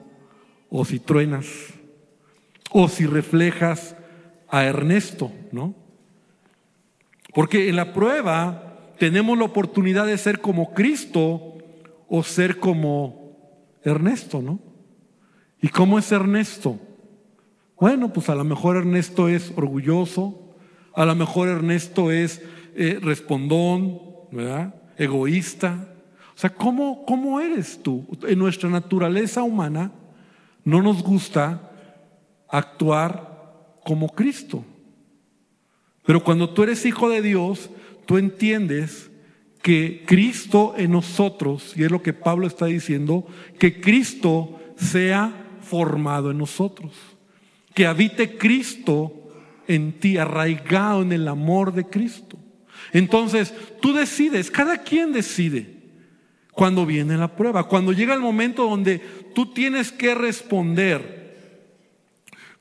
o 0.71 0.85
si 0.85 0.99
truenas, 0.99 1.45
o 2.71 2.87
si 2.87 3.05
reflejas 3.05 3.95
a 4.47 4.63
Ernesto, 4.63 5.31
¿no? 5.51 5.75
Porque 7.33 7.67
en 7.67 7.75
la 7.75 7.93
prueba 7.93 8.79
tenemos 8.97 9.37
la 9.37 9.45
oportunidad 9.45 10.07
de 10.07 10.17
ser 10.17 10.39
como 10.39 10.73
Cristo 10.73 11.57
o 12.07 12.23
ser 12.23 12.57
como 12.57 13.37
Ernesto, 13.83 14.41
¿no? 14.41 14.59
¿Y 15.61 15.67
cómo 15.67 15.99
es 15.99 16.09
Ernesto? 16.11 16.79
Bueno, 17.77 18.13
pues 18.13 18.29
a 18.29 18.35
lo 18.35 18.45
mejor 18.45 18.77
Ernesto 18.77 19.27
es 19.27 19.51
orgulloso, 19.57 20.55
a 20.93 21.05
lo 21.05 21.15
mejor 21.15 21.49
Ernesto 21.49 22.11
es 22.11 22.41
eh, 22.75 22.97
respondón, 23.01 23.99
¿verdad? 24.31 24.75
Egoísta. 24.97 25.89
O 26.33 26.37
sea, 26.37 26.51
¿cómo, 26.51 27.05
¿cómo 27.05 27.41
eres 27.41 27.81
tú? 27.83 28.07
En 28.25 28.39
nuestra 28.39 28.69
naturaleza 28.69 29.43
humana 29.43 29.91
no 30.63 30.81
nos 30.81 31.03
gusta 31.03 31.71
actuar 32.47 33.77
como 33.83 34.09
Cristo. 34.09 34.63
Pero 36.05 36.23
cuando 36.23 36.49
tú 36.49 36.63
eres 36.63 36.85
hijo 36.85 37.09
de 37.09 37.21
Dios, 37.21 37.69
tú 38.05 38.17
entiendes 38.17 39.09
que 39.61 40.03
Cristo 40.07 40.73
en 40.77 40.91
nosotros, 40.91 41.73
y 41.75 41.83
es 41.83 41.91
lo 41.91 42.01
que 42.01 42.13
Pablo 42.13 42.47
está 42.47 42.65
diciendo, 42.65 43.25
que 43.59 43.79
Cristo 43.79 44.59
sea 44.75 45.59
formado 45.61 46.31
en 46.31 46.39
nosotros, 46.39 46.93
que 47.73 47.85
habite 47.85 48.37
Cristo 48.37 49.13
en 49.67 49.93
ti, 49.99 50.17
arraigado 50.17 51.03
en 51.03 51.11
el 51.11 51.27
amor 51.27 51.73
de 51.73 51.85
Cristo. 51.85 52.37
Entonces, 52.91 53.53
tú 53.79 53.93
decides, 53.93 54.49
cada 54.49 54.79
quien 54.79 55.13
decide 55.13 55.81
cuando 56.51 56.85
viene 56.85 57.15
la 57.15 57.35
prueba, 57.35 57.67
cuando 57.67 57.93
llega 57.93 58.13
el 58.13 58.19
momento 58.19 58.67
donde 58.67 59.01
tú 59.33 59.53
tienes 59.53 59.91
que 59.91 60.15
responder 60.15 61.21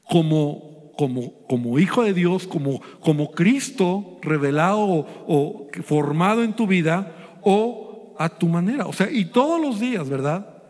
como, 0.09 0.93
como, 0.97 1.33
como 1.47 1.79
hijo 1.79 2.03
de 2.03 2.15
Dios, 2.15 2.47
como, 2.47 2.81
como 3.00 3.31
Cristo 3.31 4.19
revelado 4.23 4.81
o, 4.81 5.07
o 5.27 5.69
formado 5.85 6.43
en 6.43 6.55
tu 6.55 6.67
vida 6.67 7.39
o 7.43 8.15
a 8.19 8.29
tu 8.29 8.49
manera. 8.49 8.87
O 8.87 8.93
sea, 8.93 9.11
y 9.11 9.27
todos 9.27 9.61
los 9.61 9.81
días, 9.81 10.09
¿verdad? 10.09 10.63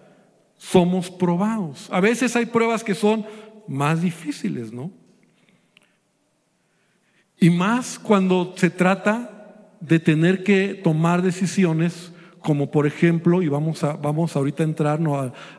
Somos 0.56 1.10
probados. 1.10 1.88
A 1.90 2.00
veces 2.00 2.36
hay 2.36 2.46
pruebas 2.46 2.84
que 2.84 2.94
son 2.94 3.26
más 3.66 4.02
difíciles, 4.02 4.72
¿no? 4.72 4.90
Y 7.38 7.48
más 7.50 7.98
cuando 7.98 8.54
se 8.56 8.68
trata 8.68 9.70
de 9.80 9.98
tener 9.98 10.44
que 10.44 10.74
tomar 10.74 11.22
decisiones 11.22 12.09
como 12.40 12.70
por 12.70 12.86
ejemplo, 12.86 13.42
y 13.42 13.48
vamos, 13.48 13.84
a, 13.84 13.94
vamos 13.94 14.36
ahorita 14.36 14.62
a 14.62 14.66
entrar 14.66 15.00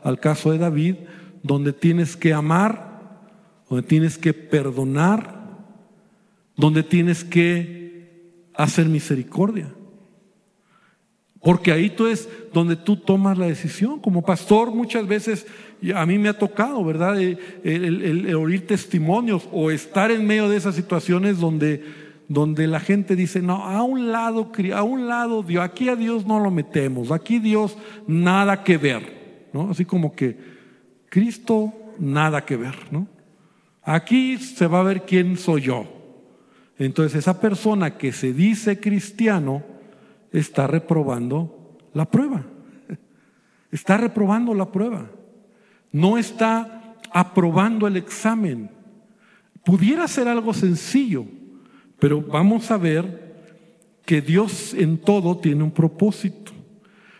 al, 0.02 0.20
caso 0.20 0.52
de 0.52 0.58
David, 0.58 0.96
donde 1.42 1.72
tienes 1.72 2.16
que 2.16 2.32
amar, 2.32 3.00
donde 3.68 3.86
tienes 3.86 4.18
que 4.18 4.34
perdonar, 4.34 5.42
donde 6.56 6.82
tienes 6.82 7.24
que 7.24 8.50
hacer 8.54 8.86
misericordia. 8.86 9.68
Porque 11.40 11.72
ahí 11.72 11.90
tú 11.90 12.06
es 12.06 12.28
donde 12.52 12.76
tú 12.76 12.96
tomas 12.96 13.36
la 13.36 13.46
decisión. 13.46 13.98
Como 13.98 14.24
pastor 14.24 14.72
muchas 14.72 15.08
veces 15.08 15.46
a 15.94 16.06
mí 16.06 16.16
me 16.18 16.28
ha 16.28 16.38
tocado, 16.38 16.84
¿verdad? 16.84 17.20
El, 17.20 17.38
el, 17.64 18.34
oír 18.36 18.66
testimonios 18.66 19.48
o 19.50 19.72
estar 19.72 20.12
en 20.12 20.24
medio 20.24 20.48
de 20.48 20.56
esas 20.56 20.76
situaciones 20.76 21.40
donde 21.40 22.01
donde 22.28 22.66
la 22.66 22.80
gente 22.80 23.16
dice, 23.16 23.42
no, 23.42 23.64
a 23.64 23.82
un 23.82 24.12
lado, 24.12 24.50
a 24.74 24.82
un 24.82 25.06
lado 25.06 25.42
Dios, 25.42 25.62
aquí 25.62 25.88
a 25.88 25.96
Dios 25.96 26.26
no 26.26 26.40
lo 26.40 26.50
metemos, 26.50 27.10
aquí 27.10 27.38
Dios 27.38 27.76
nada 28.06 28.64
que 28.64 28.78
ver, 28.78 29.48
¿no? 29.52 29.70
Así 29.70 29.84
como 29.84 30.14
que 30.14 30.36
Cristo 31.08 31.72
nada 31.98 32.44
que 32.44 32.56
ver, 32.56 32.74
¿no? 32.90 33.06
Aquí 33.82 34.38
se 34.38 34.66
va 34.66 34.80
a 34.80 34.84
ver 34.84 35.02
quién 35.02 35.36
soy 35.36 35.62
yo. 35.62 35.86
Entonces 36.78 37.18
esa 37.18 37.40
persona 37.40 37.98
que 37.98 38.12
se 38.12 38.32
dice 38.32 38.80
cristiano 38.80 39.62
está 40.32 40.66
reprobando 40.66 41.78
la 41.92 42.10
prueba. 42.10 42.44
Está 43.70 43.96
reprobando 43.96 44.54
la 44.54 44.70
prueba. 44.70 45.10
No 45.90 46.18
está 46.18 46.94
aprobando 47.10 47.86
el 47.86 47.96
examen. 47.96 48.70
Pudiera 49.64 50.08
ser 50.08 50.28
algo 50.28 50.52
sencillo 50.54 51.26
pero 52.02 52.20
vamos 52.20 52.68
a 52.72 52.78
ver 52.78 53.32
que 54.04 54.20
Dios 54.20 54.74
en 54.74 54.98
todo 54.98 55.38
tiene 55.38 55.62
un 55.62 55.70
propósito. 55.70 56.50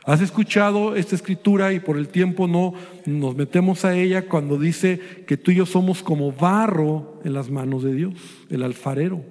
Has 0.04 0.20
escuchado 0.20 0.96
esta 0.96 1.14
escritura 1.14 1.72
y 1.72 1.78
por 1.78 1.96
el 1.96 2.08
tiempo 2.08 2.48
no 2.48 2.74
nos 3.06 3.36
metemos 3.36 3.84
a 3.84 3.94
ella 3.96 4.26
cuando 4.26 4.58
dice 4.58 4.98
que 5.24 5.36
tú 5.36 5.52
y 5.52 5.54
yo 5.54 5.66
somos 5.66 6.02
como 6.02 6.32
barro 6.32 7.20
en 7.24 7.32
las 7.32 7.48
manos 7.48 7.84
de 7.84 7.94
Dios, 7.94 8.14
el 8.50 8.64
alfarero. 8.64 9.24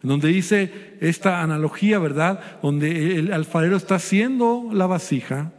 En 0.00 0.10
donde 0.10 0.28
dice 0.28 0.70
esta 1.00 1.42
analogía, 1.42 1.98
¿verdad? 1.98 2.60
Donde 2.62 3.16
el 3.16 3.32
alfarero 3.32 3.76
está 3.76 3.96
haciendo 3.96 4.68
la 4.72 4.86
vasija, 4.86 5.54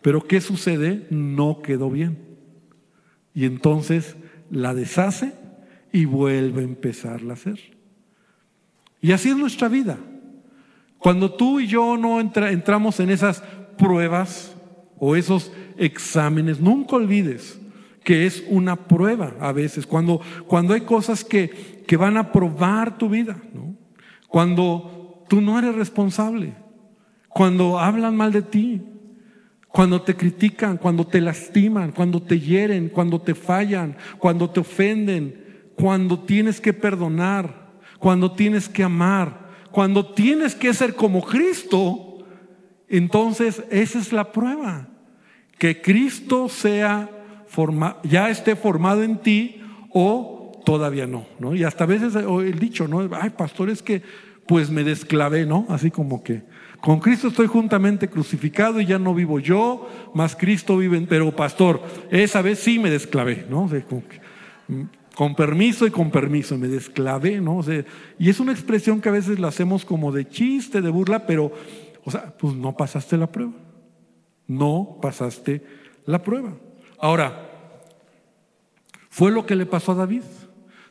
pero 0.00 0.26
¿qué 0.26 0.40
sucede? 0.40 1.06
No 1.10 1.60
quedó 1.60 1.90
bien. 1.90 2.16
Y 3.34 3.44
entonces 3.44 4.16
la 4.50 4.72
deshace 4.72 5.34
y 5.92 6.06
vuelve 6.06 6.62
a 6.62 6.64
empezarla 6.64 7.34
a 7.34 7.36
hacer. 7.36 7.77
Y 9.00 9.12
así 9.12 9.30
es 9.30 9.36
nuestra 9.36 9.68
vida. 9.68 9.98
Cuando 10.98 11.32
tú 11.32 11.60
y 11.60 11.66
yo 11.66 11.96
no 11.96 12.20
entramos 12.20 13.00
en 13.00 13.10
esas 13.10 13.42
pruebas 13.76 14.56
o 14.98 15.14
esos 15.14 15.52
exámenes, 15.76 16.60
nunca 16.60 16.96
olvides 16.96 17.60
que 18.02 18.26
es 18.26 18.42
una 18.48 18.74
prueba 18.74 19.34
a 19.38 19.52
veces, 19.52 19.86
cuando, 19.86 20.20
cuando 20.46 20.74
hay 20.74 20.80
cosas 20.80 21.24
que, 21.24 21.84
que 21.86 21.96
van 21.96 22.16
a 22.16 22.32
probar 22.32 22.96
tu 22.96 23.08
vida, 23.08 23.36
cuando 24.28 25.24
tú 25.28 25.40
no 25.40 25.58
eres 25.58 25.74
responsable, 25.74 26.54
cuando 27.28 27.78
hablan 27.78 28.16
mal 28.16 28.32
de 28.32 28.42
ti, 28.42 28.82
cuando 29.68 30.02
te 30.02 30.16
critican, 30.16 30.78
cuando 30.78 31.06
te 31.06 31.20
lastiman, 31.20 31.92
cuando 31.92 32.22
te 32.22 32.40
hieren, 32.40 32.88
cuando 32.88 33.20
te 33.20 33.34
fallan, 33.34 33.96
cuando 34.18 34.50
te 34.50 34.60
ofenden, 34.60 35.70
cuando 35.76 36.18
tienes 36.18 36.60
que 36.60 36.72
perdonar, 36.72 37.67
cuando 37.98 38.32
tienes 38.32 38.68
que 38.68 38.82
amar, 38.82 39.48
cuando 39.70 40.12
tienes 40.12 40.54
que 40.54 40.72
ser 40.74 40.94
como 40.94 41.24
Cristo, 41.24 42.24
entonces 42.88 43.62
esa 43.70 43.98
es 43.98 44.12
la 44.12 44.32
prueba. 44.32 44.88
Que 45.58 45.80
Cristo 45.80 46.48
sea 46.48 47.10
ya 48.04 48.30
esté 48.30 48.56
formado 48.56 49.02
en 49.02 49.18
ti 49.18 49.60
o 49.90 50.52
todavía 50.64 51.06
no, 51.06 51.26
¿no? 51.38 51.54
Y 51.54 51.64
hasta 51.64 51.84
a 51.84 51.86
veces 51.86 52.14
el 52.14 52.58
dicho, 52.58 52.86
¿no? 52.86 53.08
Ay, 53.20 53.30
pastor, 53.30 53.70
es 53.70 53.82
que 53.82 54.02
pues 54.46 54.70
me 54.70 54.84
desclavé, 54.84 55.44
¿no? 55.44 55.66
Así 55.68 55.90
como 55.90 56.22
que 56.22 56.42
con 56.80 57.00
Cristo 57.00 57.28
estoy 57.28 57.46
juntamente 57.46 58.08
crucificado 58.08 58.80
y 58.80 58.86
ya 58.86 58.98
no 58.98 59.14
vivo 59.14 59.40
yo, 59.40 59.88
más 60.14 60.36
Cristo 60.36 60.76
vive 60.76 60.96
en... 60.96 61.06
Pero 61.06 61.34
pastor, 61.34 61.82
esa 62.10 62.40
vez 62.40 62.60
sí 62.60 62.78
me 62.78 62.90
desclavé, 62.90 63.46
¿no? 63.50 63.68
Con 65.18 65.34
permiso 65.34 65.84
y 65.84 65.90
con 65.90 66.12
permiso, 66.12 66.56
me 66.56 66.68
desclavé, 66.68 67.40
¿no? 67.40 67.60
Y 68.20 68.30
es 68.30 68.38
una 68.38 68.52
expresión 68.52 69.00
que 69.00 69.08
a 69.08 69.10
veces 69.10 69.40
la 69.40 69.48
hacemos 69.48 69.84
como 69.84 70.12
de 70.12 70.28
chiste, 70.28 70.80
de 70.80 70.90
burla, 70.90 71.26
pero, 71.26 71.50
o 72.04 72.10
sea, 72.12 72.36
pues 72.38 72.54
no 72.54 72.76
pasaste 72.76 73.16
la 73.16 73.26
prueba. 73.26 73.50
No 74.46 75.00
pasaste 75.02 75.64
la 76.06 76.22
prueba. 76.22 76.54
Ahora, 77.00 77.50
fue 79.10 79.32
lo 79.32 79.44
que 79.44 79.56
le 79.56 79.66
pasó 79.66 79.90
a 79.90 79.96
David. 79.96 80.22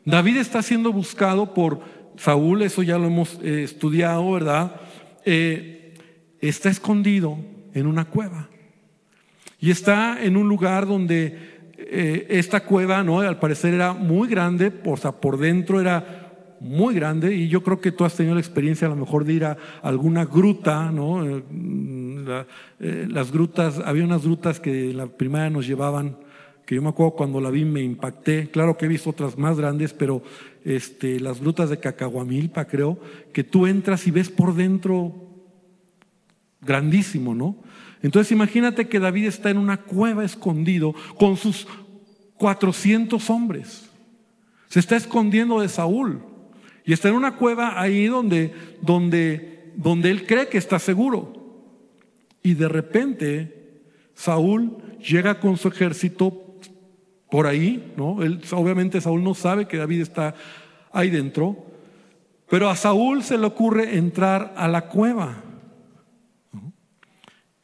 David 0.04 0.36
está 0.36 0.60
siendo 0.60 0.92
buscado 0.92 1.54
por 1.54 1.80
Saúl, 2.18 2.60
eso 2.60 2.82
ya 2.82 2.98
lo 2.98 3.06
hemos 3.06 3.40
eh, 3.42 3.62
estudiado, 3.62 4.30
¿verdad? 4.30 4.78
Eh, 5.24 5.94
está 6.42 6.68
escondido 6.68 7.38
en 7.72 7.86
una 7.86 8.04
cueva. 8.04 8.50
Y 9.58 9.70
está 9.70 10.22
en 10.22 10.36
un 10.36 10.50
lugar 10.50 10.86
donde 10.86 11.57
eh, 11.78 12.26
esta 12.28 12.64
cueva, 12.64 13.04
¿no? 13.04 13.20
Al 13.20 13.38
parecer 13.38 13.72
era 13.72 13.92
muy 13.92 14.28
grande, 14.28 14.72
o 14.84 14.96
sea, 14.96 15.12
por 15.12 15.38
dentro 15.38 15.80
era 15.80 16.56
muy 16.60 16.94
grande 16.94 17.32
y 17.34 17.48
yo 17.48 17.62
creo 17.62 17.80
que 17.80 17.92
tú 17.92 18.04
has 18.04 18.14
tenido 18.14 18.34
la 18.34 18.40
experiencia 18.40 18.88
a 18.88 18.90
lo 18.90 18.96
mejor 18.96 19.24
de 19.24 19.32
ir 19.32 19.44
a 19.44 19.56
alguna 19.80 20.24
gruta, 20.24 20.90
¿no? 20.90 21.24
las 22.78 23.30
grutas, 23.30 23.80
había 23.84 24.04
unas 24.04 24.24
grutas 24.24 24.58
que 24.58 24.92
la 24.92 25.06
primaria 25.06 25.50
nos 25.50 25.68
llevaban 25.68 26.16
que 26.66 26.74
yo 26.74 26.82
me 26.82 26.90
acuerdo 26.90 27.12
cuando 27.12 27.40
la 27.40 27.50
vi 27.50 27.64
me 27.64 27.80
impacté. 27.80 28.50
Claro 28.50 28.76
que 28.76 28.84
he 28.84 28.88
visto 28.88 29.08
otras 29.08 29.38
más 29.38 29.56
grandes, 29.56 29.94
pero 29.94 30.22
este, 30.64 31.18
las 31.18 31.40
grutas 31.40 31.70
de 31.70 31.80
Cacahuamilpa, 31.80 32.66
creo, 32.66 32.98
que 33.32 33.42
tú 33.42 33.66
entras 33.66 34.06
y 34.06 34.10
ves 34.10 34.28
por 34.28 34.54
dentro 34.54 35.14
grandísimo, 36.60 37.34
¿no? 37.34 37.56
Entonces 38.02 38.32
imagínate 38.32 38.88
que 38.88 39.00
David 39.00 39.26
está 39.26 39.50
en 39.50 39.58
una 39.58 39.78
cueva 39.78 40.24
escondido 40.24 40.94
con 41.18 41.36
sus 41.36 41.66
400 42.36 43.28
hombres. 43.30 43.88
Se 44.68 44.80
está 44.80 44.96
escondiendo 44.96 45.60
de 45.60 45.68
Saúl. 45.68 46.22
Y 46.84 46.92
está 46.92 47.08
en 47.08 47.16
una 47.16 47.36
cueva 47.36 47.80
ahí 47.80 48.06
donde, 48.06 48.54
donde, 48.80 49.72
donde 49.76 50.10
él 50.10 50.26
cree 50.26 50.48
que 50.48 50.58
está 50.58 50.78
seguro. 50.78 51.32
Y 52.42 52.54
de 52.54 52.68
repente 52.68 53.82
Saúl 54.14 54.78
llega 55.06 55.38
con 55.40 55.56
su 55.56 55.68
ejército 55.68 56.56
por 57.30 57.46
ahí, 57.46 57.92
¿no? 57.96 58.22
Él, 58.22 58.40
obviamente 58.52 59.00
Saúl 59.00 59.22
no 59.22 59.34
sabe 59.34 59.68
que 59.68 59.76
David 59.76 60.00
está 60.00 60.34
ahí 60.92 61.10
dentro, 61.10 61.66
pero 62.48 62.70
a 62.70 62.76
Saúl 62.76 63.22
se 63.22 63.36
le 63.36 63.46
ocurre 63.46 63.98
entrar 63.98 64.54
a 64.56 64.66
la 64.68 64.86
cueva. 64.88 65.42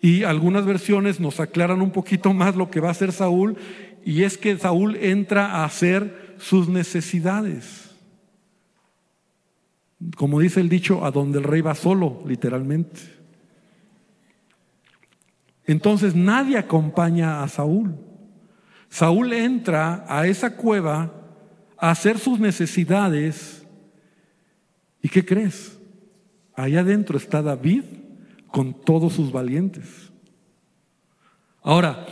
Y 0.04 0.22
algunas 0.24 0.66
versiones 0.66 1.18
nos 1.18 1.40
aclaran 1.40 1.80
un 1.80 1.90
poquito 1.90 2.34
más 2.34 2.56
lo 2.56 2.70
que 2.70 2.78
va 2.78 2.88
a 2.88 2.90
hacer 2.90 3.10
Saúl, 3.10 3.56
y 4.04 4.24
es 4.24 4.36
que 4.36 4.58
Saúl 4.58 4.96
entra 4.96 5.46
a 5.46 5.64
hacer 5.64 6.34
sus 6.36 6.68
necesidades. 6.68 7.90
Como 10.18 10.40
dice 10.40 10.60
el 10.60 10.68
dicho, 10.68 11.06
a 11.06 11.10
donde 11.10 11.38
el 11.38 11.44
rey 11.44 11.62
va 11.62 11.74
solo, 11.74 12.22
literalmente. 12.26 13.00
Entonces 15.64 16.14
nadie 16.14 16.58
acompaña 16.58 17.42
a 17.42 17.48
Saúl. 17.48 17.96
Saúl 18.90 19.32
entra 19.32 20.04
a 20.06 20.26
esa 20.26 20.54
cueva 20.54 21.14
a 21.78 21.90
hacer 21.90 22.18
sus 22.18 22.38
necesidades. 22.38 23.66
¿Y 25.00 25.08
qué 25.08 25.24
crees? 25.24 25.78
Allá 26.54 26.80
adentro 26.80 27.16
está 27.16 27.40
David 27.40 27.84
con 28.54 28.72
todos 28.72 29.14
sus 29.14 29.32
valientes. 29.32 30.12
Ahora, 31.60 32.06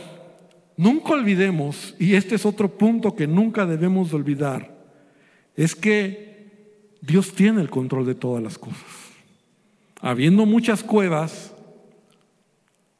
nunca 0.75 1.13
olvidemos, 1.13 1.95
y 1.97 2.15
este 2.15 2.35
es 2.35 2.45
otro 2.45 2.77
punto 2.77 3.15
que 3.15 3.27
nunca 3.27 3.65
debemos 3.65 4.09
de 4.09 4.17
olvidar, 4.17 4.75
es 5.55 5.73
que 5.73 6.89
Dios 6.99 7.33
tiene 7.33 7.61
el 7.61 7.69
control 7.69 8.05
de 8.05 8.15
todas 8.15 8.43
las 8.43 8.57
cosas. 8.57 8.83
Habiendo 10.01 10.45
muchas 10.45 10.83
cuevas, 10.83 11.53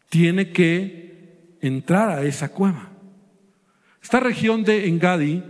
tiene 0.08 0.54
que 0.54 1.58
entrar 1.60 2.12
a 2.12 2.24
esa 2.24 2.48
cueva. 2.48 2.92
Esta 4.02 4.22
región 4.22 4.64
de 4.64 4.88
Engadi, 4.88 5.44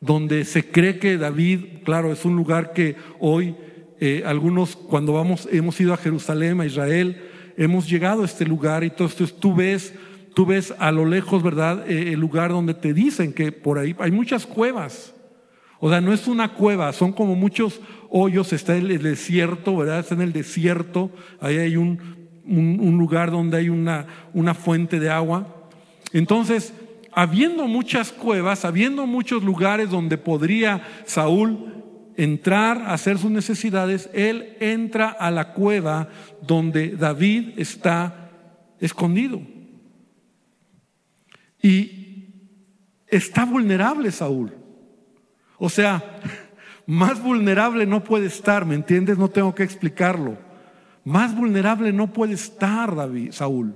donde 0.00 0.46
se 0.46 0.70
cree 0.70 0.98
que 0.98 1.18
David, 1.18 1.82
claro, 1.84 2.12
es 2.12 2.24
un 2.24 2.34
lugar 2.34 2.72
que 2.72 2.96
hoy 3.20 3.54
eh, 4.00 4.22
algunos 4.26 4.76
cuando 4.76 5.12
vamos, 5.12 5.48
hemos 5.50 5.80
ido 5.80 5.94
a 5.94 5.96
Jerusalén, 5.96 6.60
a 6.60 6.66
Israel, 6.66 7.22
hemos 7.56 7.88
llegado 7.88 8.22
a 8.22 8.26
este 8.26 8.44
lugar 8.44 8.84
y 8.84 8.88
entonces 8.88 9.34
tú 9.38 9.54
ves, 9.54 9.94
tú 10.34 10.44
ves 10.46 10.74
a 10.78 10.92
lo 10.92 11.06
lejos, 11.06 11.42
¿verdad? 11.42 11.88
Eh, 11.88 12.12
el 12.12 12.20
lugar 12.20 12.50
donde 12.50 12.74
te 12.74 12.92
dicen 12.92 13.32
que 13.32 13.52
por 13.52 13.78
ahí 13.78 13.96
hay 13.98 14.10
muchas 14.10 14.46
cuevas. 14.46 15.14
O 15.78 15.90
sea, 15.90 16.00
no 16.00 16.12
es 16.12 16.26
una 16.26 16.54
cueva, 16.54 16.92
son 16.92 17.12
como 17.12 17.34
muchos 17.34 17.80
hoyos, 18.10 18.52
está 18.52 18.76
el, 18.76 19.02
desierto, 19.02 19.76
¿verdad? 19.76 20.00
Está 20.00 20.14
en 20.14 20.22
el 20.22 20.32
desierto, 20.32 21.10
ahí 21.40 21.58
hay 21.58 21.76
un, 21.76 21.98
un 22.46 22.98
lugar 22.98 23.30
donde 23.30 23.58
hay 23.58 23.68
una, 23.68 24.06
una 24.32 24.54
fuente 24.54 24.98
de 25.00 25.10
agua. 25.10 25.68
Entonces, 26.12 26.72
habiendo 27.12 27.66
muchas 27.66 28.12
cuevas, 28.12 28.64
habiendo 28.64 29.06
muchos 29.06 29.42
lugares 29.42 29.90
donde 29.90 30.18
podría 30.18 30.86
Saúl 31.06 31.75
entrar 32.16 32.78
a 32.82 32.94
hacer 32.94 33.18
sus 33.18 33.30
necesidades, 33.30 34.08
él 34.12 34.56
entra 34.60 35.08
a 35.08 35.30
la 35.30 35.52
cueva 35.52 36.08
donde 36.42 36.90
David 36.96 37.58
está 37.58 38.30
escondido. 38.80 39.40
Y 41.62 42.30
está 43.08 43.44
vulnerable 43.44 44.10
Saúl. 44.10 44.52
O 45.58 45.68
sea, 45.68 46.20
más 46.86 47.22
vulnerable 47.22 47.86
no 47.86 48.04
puede 48.04 48.26
estar, 48.26 48.64
¿me 48.64 48.74
entiendes? 48.74 49.18
No 49.18 49.28
tengo 49.28 49.54
que 49.54 49.62
explicarlo. 49.62 50.38
Más 51.04 51.34
vulnerable 51.36 51.92
no 51.92 52.12
puede 52.12 52.34
estar 52.34 52.94
David, 52.94 53.32
Saúl. 53.32 53.74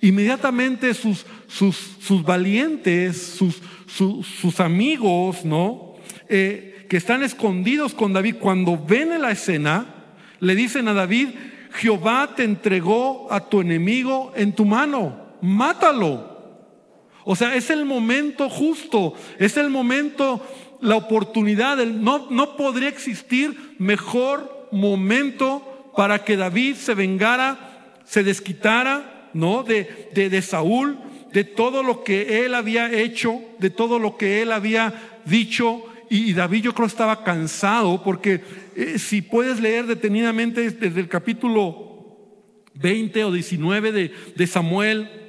Inmediatamente 0.00 0.92
sus, 0.92 1.24
sus, 1.46 1.76
sus 1.76 2.22
valientes, 2.22 3.16
sus, 3.16 3.62
sus, 3.86 4.60
amigos, 4.60 5.44
¿no? 5.44 5.94
Eh, 6.28 6.75
que 6.88 6.96
están 6.96 7.22
escondidos 7.22 7.94
con 7.94 8.12
David, 8.12 8.36
cuando 8.40 8.78
ven 8.78 9.20
la 9.20 9.30
escena, 9.30 9.86
le 10.40 10.54
dicen 10.54 10.88
a 10.88 10.94
David, 10.94 11.28
Jehová 11.72 12.34
te 12.36 12.44
entregó 12.44 13.28
a 13.30 13.48
tu 13.48 13.60
enemigo 13.60 14.32
en 14.36 14.54
tu 14.54 14.64
mano, 14.64 15.36
mátalo. 15.42 16.36
O 17.24 17.34
sea, 17.34 17.54
es 17.56 17.70
el 17.70 17.84
momento 17.84 18.48
justo, 18.48 19.14
es 19.38 19.56
el 19.56 19.68
momento, 19.68 20.46
la 20.80 20.96
oportunidad, 20.96 21.76
no, 21.84 22.30
no 22.30 22.56
podría 22.56 22.88
existir 22.88 23.74
mejor 23.78 24.68
momento 24.70 25.92
para 25.96 26.24
que 26.24 26.36
David 26.36 26.76
se 26.76 26.94
vengara, 26.94 27.98
se 28.04 28.22
desquitara 28.22 29.16
¿no? 29.36 29.62
De, 29.62 30.10
de, 30.14 30.42
Saúl, 30.42 30.98
de 31.32 31.44
todo 31.44 31.82
lo 31.82 32.02
que 32.02 32.44
él 32.44 32.54
había 32.54 32.90
hecho, 32.90 33.42
de 33.58 33.68
todo 33.68 33.98
lo 33.98 34.16
que 34.16 34.40
él 34.40 34.50
había 34.50 35.20
dicho. 35.26 35.84
Y, 36.08 36.32
David 36.32 36.62
yo 36.62 36.74
creo 36.74 36.86
estaba 36.86 37.24
cansado 37.24 38.02
porque 38.02 38.42
eh, 38.74 38.98
si 38.98 39.22
puedes 39.22 39.60
leer 39.60 39.86
detenidamente 39.86 40.70
desde 40.70 41.00
el 41.00 41.08
capítulo 41.08 41.86
20 42.74 43.24
o 43.24 43.32
19 43.32 43.92
de, 43.92 44.12
de 44.34 44.46
Samuel, 44.46 45.25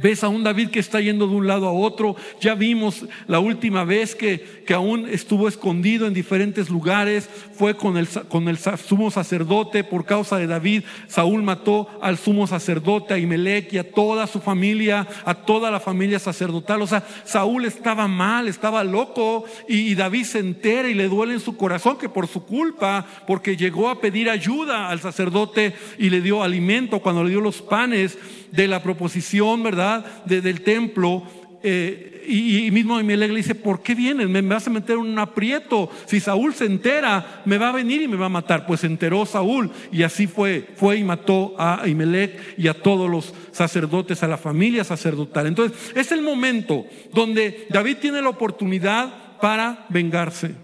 Ves 0.00 0.24
a 0.24 0.28
un 0.28 0.42
David 0.42 0.70
que 0.70 0.80
está 0.80 1.02
yendo 1.02 1.26
de 1.26 1.34
un 1.34 1.46
lado 1.46 1.68
a 1.68 1.72
otro. 1.72 2.16
Ya 2.40 2.54
vimos 2.54 3.04
la 3.26 3.40
última 3.40 3.84
vez 3.84 4.14
que, 4.14 4.62
que 4.66 4.72
aún 4.72 5.06
estuvo 5.06 5.48
escondido 5.48 6.06
en 6.06 6.14
diferentes 6.14 6.70
lugares. 6.70 7.28
Fue 7.52 7.76
con 7.76 7.98
el, 7.98 8.08
con 8.28 8.48
el 8.48 8.56
sumo 8.56 9.10
sacerdote 9.10 9.84
por 9.84 10.06
causa 10.06 10.38
de 10.38 10.46
David. 10.46 10.84
Saúl 11.08 11.42
mató 11.42 11.88
al 12.00 12.16
sumo 12.16 12.46
sacerdote, 12.46 13.12
a 13.12 13.18
Imelec 13.18 13.70
y 13.74 13.78
a 13.78 13.90
toda 13.90 14.26
su 14.26 14.40
familia, 14.40 15.06
a 15.26 15.34
toda 15.34 15.70
la 15.70 15.78
familia 15.78 16.18
sacerdotal. 16.18 16.80
O 16.80 16.86
sea, 16.86 17.06
Saúl 17.26 17.66
estaba 17.66 18.08
mal, 18.08 18.48
estaba 18.48 18.84
loco. 18.84 19.44
Y, 19.68 19.90
y 19.90 19.94
David 19.94 20.24
se 20.24 20.38
entera 20.38 20.88
y 20.88 20.94
le 20.94 21.08
duele 21.08 21.34
en 21.34 21.40
su 21.40 21.58
corazón 21.58 21.98
que 21.98 22.08
por 22.08 22.28
su 22.28 22.46
culpa, 22.46 23.04
porque 23.26 23.58
llegó 23.58 23.90
a 23.90 24.00
pedir 24.00 24.30
ayuda 24.30 24.88
al 24.88 25.00
sacerdote 25.00 25.74
y 25.98 26.08
le 26.08 26.22
dio 26.22 26.42
alimento 26.42 27.00
cuando 27.00 27.22
le 27.22 27.28
dio 27.28 27.42
los 27.42 27.60
panes 27.60 28.16
de 28.52 28.68
la 28.68 28.82
proposición, 28.82 29.62
¿verdad? 29.62 30.24
del 30.24 30.60
templo. 30.60 31.24
Eh, 31.64 32.24
y, 32.26 32.70
mismo 32.70 33.02
mi 33.02 33.16
le 33.16 33.28
dice, 33.28 33.54
¿por 33.54 33.82
qué 33.82 33.94
vienes? 33.94 34.28
Me, 34.28 34.42
vas 34.42 34.66
a 34.66 34.70
meter 34.70 34.96
en 34.96 35.02
un 35.02 35.18
aprieto. 35.18 35.90
Si 36.06 36.20
Saúl 36.20 36.54
se 36.54 36.66
entera, 36.66 37.42
me 37.44 37.58
va 37.58 37.70
a 37.70 37.72
venir 37.72 38.02
y 38.02 38.08
me 38.08 38.16
va 38.16 38.26
a 38.26 38.30
matar. 38.30 38.66
Pues 38.66 38.80
se 38.80 38.86
enteró 38.86 39.26
Saúl 39.26 39.70
y 39.90 40.02
así 40.02 40.26
fue. 40.26 40.68
Fue 40.76 40.96
y 40.98 41.04
mató 41.04 41.54
a 41.58 41.82
Imelec 41.86 42.58
y 42.58 42.68
a 42.68 42.74
todos 42.74 43.10
los 43.10 43.34
sacerdotes, 43.50 44.22
a 44.22 44.28
la 44.28 44.38
familia 44.38 44.84
sacerdotal. 44.84 45.46
Entonces, 45.46 45.76
es 45.94 46.12
el 46.12 46.22
momento 46.22 46.84
donde 47.12 47.66
David 47.70 47.96
tiene 48.00 48.22
la 48.22 48.28
oportunidad 48.28 49.38
para 49.40 49.86
vengarse. 49.88 50.54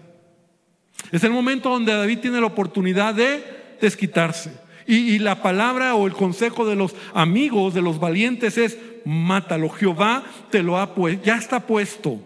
Es 1.11 1.23
el 1.23 1.31
momento 1.31 1.69
donde 1.69 1.93
David 1.93 2.19
tiene 2.19 2.39
la 2.39 2.47
oportunidad 2.47 3.13
de 3.13 3.43
desquitarse. 3.81 4.68
Y, 4.91 5.19
la 5.19 5.43
palabra 5.43 5.93
o 5.93 6.07
el 6.07 6.13
consejo 6.13 6.65
de 6.65 6.75
los 6.75 6.95
amigos, 7.13 7.75
de 7.75 7.81
los 7.83 7.99
valientes 7.99 8.57
es, 8.57 8.75
mátalo. 9.05 9.69
Jehová 9.69 10.23
te 10.49 10.63
lo 10.63 10.79
ha 10.79 10.95
puesto, 10.95 11.23
ya 11.23 11.37
está 11.37 11.59
puesto. 11.59 12.19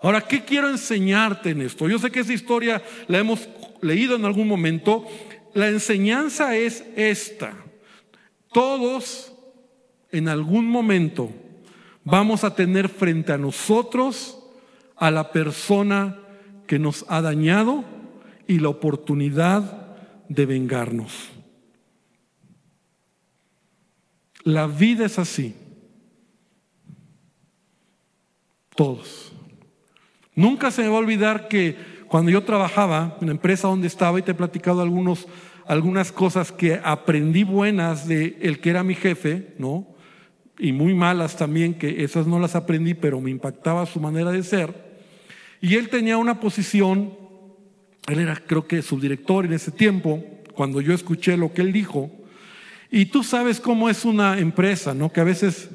Ahora, 0.00 0.22
¿qué 0.22 0.42
quiero 0.42 0.70
enseñarte 0.70 1.50
en 1.50 1.60
esto? 1.60 1.90
Yo 1.90 1.98
sé 1.98 2.10
que 2.10 2.20
esa 2.20 2.32
historia 2.32 2.82
la 3.08 3.18
hemos 3.18 3.46
leído 3.82 4.16
en 4.16 4.24
algún 4.24 4.48
momento. 4.48 5.06
La 5.52 5.68
enseñanza 5.68 6.56
es 6.56 6.82
esta. 6.96 7.52
Todos 8.54 9.34
en 10.12 10.28
algún 10.28 10.66
momento 10.66 11.30
vamos 12.04 12.42
a 12.42 12.54
tener 12.54 12.88
frente 12.88 13.34
a 13.34 13.38
nosotros 13.38 14.38
a 14.96 15.10
la 15.10 15.30
persona 15.30 16.16
que 16.66 16.78
nos 16.78 17.04
ha 17.10 17.20
dañado 17.20 17.84
y 18.46 18.60
la 18.60 18.70
oportunidad 18.70 19.94
de 20.30 20.46
vengarnos. 20.46 21.31
La 24.44 24.66
vida 24.66 25.06
es 25.06 25.18
así. 25.18 25.54
Todos. 28.74 29.32
Nunca 30.34 30.70
se 30.70 30.82
me 30.82 30.88
va 30.88 30.96
a 30.96 31.00
olvidar 31.00 31.48
que 31.48 31.76
cuando 32.08 32.30
yo 32.30 32.42
trabajaba 32.42 33.16
en 33.20 33.28
la 33.28 33.32
empresa 33.32 33.68
donde 33.68 33.86
estaba 33.86 34.18
y 34.18 34.22
te 34.22 34.32
he 34.32 34.34
platicado 34.34 34.82
algunos, 34.82 35.26
algunas 35.66 36.12
cosas 36.12 36.52
que 36.52 36.80
aprendí 36.82 37.44
buenas 37.44 38.08
de 38.08 38.38
el 38.40 38.60
que 38.60 38.70
era 38.70 38.82
mi 38.82 38.94
jefe, 38.94 39.54
¿no? 39.58 39.86
Y 40.58 40.72
muy 40.72 40.94
malas 40.94 41.36
también, 41.36 41.74
que 41.74 42.04
esas 42.04 42.26
no 42.26 42.38
las 42.38 42.54
aprendí, 42.54 42.94
pero 42.94 43.20
me 43.20 43.30
impactaba 43.30 43.86
su 43.86 44.00
manera 44.00 44.30
de 44.30 44.42
ser. 44.42 44.92
Y 45.60 45.76
él 45.76 45.88
tenía 45.88 46.18
una 46.18 46.40
posición, 46.40 47.14
él 48.08 48.18
era 48.18 48.36
creo 48.36 48.66
que 48.66 48.82
subdirector 48.82 49.46
en 49.46 49.54
ese 49.54 49.70
tiempo, 49.70 50.22
cuando 50.54 50.80
yo 50.80 50.92
escuché 50.92 51.36
lo 51.36 51.52
que 51.52 51.62
él 51.62 51.72
dijo. 51.72 52.10
Y 52.94 53.06
tú 53.06 53.24
sabes 53.24 53.58
cómo 53.58 53.88
es 53.88 54.04
una 54.04 54.38
empresa, 54.38 54.92
¿no? 54.92 55.10
Que 55.10 55.22
a 55.22 55.24
veces 55.24 55.70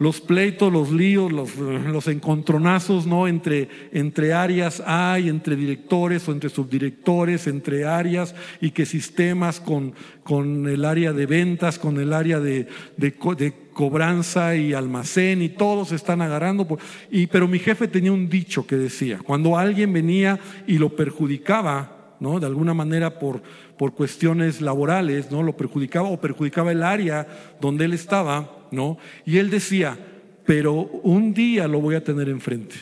los 0.00 0.20
pleitos, 0.20 0.72
los 0.72 0.90
líos, 0.90 1.30
los, 1.30 2.08
encontronazos, 2.08 3.06
¿no? 3.06 3.28
Entre, 3.28 3.68
entre 3.92 4.32
áreas 4.32 4.82
hay, 4.84 5.28
entre 5.28 5.54
directores 5.54 6.28
o 6.28 6.32
entre 6.32 6.50
subdirectores, 6.50 7.46
entre 7.46 7.84
áreas 7.84 8.34
y 8.60 8.72
que 8.72 8.84
sistemas 8.84 9.60
con, 9.60 9.94
con 10.24 10.66
el 10.66 10.84
área 10.84 11.12
de 11.12 11.26
ventas, 11.26 11.78
con 11.78 12.00
el 12.00 12.12
área 12.12 12.40
de, 12.40 12.66
de, 12.96 13.14
de 13.38 13.54
cobranza 13.72 14.56
y 14.56 14.72
almacén 14.72 15.42
y 15.42 15.50
todos 15.50 15.90
se 15.90 15.94
están 15.94 16.20
agarrando. 16.22 16.66
y, 17.08 17.28
pero 17.28 17.46
mi 17.46 17.60
jefe 17.60 17.86
tenía 17.86 18.10
un 18.10 18.28
dicho 18.28 18.66
que 18.66 18.74
decía, 18.74 19.20
cuando 19.24 19.56
alguien 19.56 19.92
venía 19.92 20.40
y 20.66 20.78
lo 20.78 20.96
perjudicaba, 20.96 22.16
¿no? 22.22 22.38
De 22.38 22.46
alguna 22.46 22.72
manera 22.72 23.18
por, 23.18 23.42
por 23.78 23.94
cuestiones 23.94 24.60
laborales, 24.60 25.30
¿no? 25.30 25.42
Lo 25.42 25.56
perjudicaba 25.56 26.08
o 26.08 26.20
perjudicaba 26.20 26.72
el 26.72 26.82
área 26.82 27.26
donde 27.60 27.84
él 27.84 27.92
estaba, 27.92 28.68
¿no? 28.70 28.98
Y 29.24 29.38
él 29.38 29.50
decía, 29.50 29.98
pero 30.44 30.74
un 31.02 31.34
día 31.34 31.68
lo 31.68 31.80
voy 31.80 31.94
a 31.94 32.04
tener 32.04 32.28
enfrente 32.28 32.76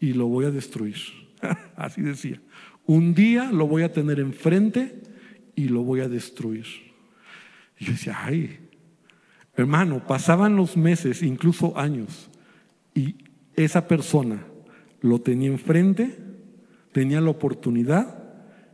y 0.00 0.12
lo 0.12 0.26
voy 0.26 0.44
a 0.44 0.50
destruir. 0.50 0.96
Así 1.76 2.02
decía. 2.02 2.40
Un 2.86 3.14
día 3.14 3.50
lo 3.50 3.66
voy 3.66 3.82
a 3.82 3.92
tener 3.92 4.20
enfrente 4.20 5.02
y 5.54 5.68
lo 5.68 5.82
voy 5.82 6.00
a 6.00 6.08
destruir. 6.08 6.66
Y 7.78 7.86
yo 7.86 7.92
decía, 7.92 8.16
ay, 8.22 8.58
hermano, 9.56 10.06
pasaban 10.06 10.56
los 10.56 10.76
meses, 10.76 11.22
incluso 11.22 11.76
años, 11.78 12.30
y 12.94 13.16
esa 13.54 13.88
persona 13.88 14.44
lo 15.00 15.20
tenía 15.20 15.48
enfrente, 15.48 16.16
tenía 16.92 17.20
la 17.20 17.30
oportunidad, 17.30 18.22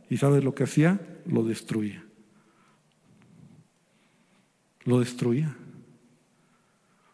y 0.09 0.17
¿sabes 0.17 0.43
lo 0.43 0.53
que 0.53 0.63
hacía? 0.63 0.99
Lo 1.25 1.43
destruía. 1.43 2.03
Lo 4.85 4.99
destruía. 4.99 5.55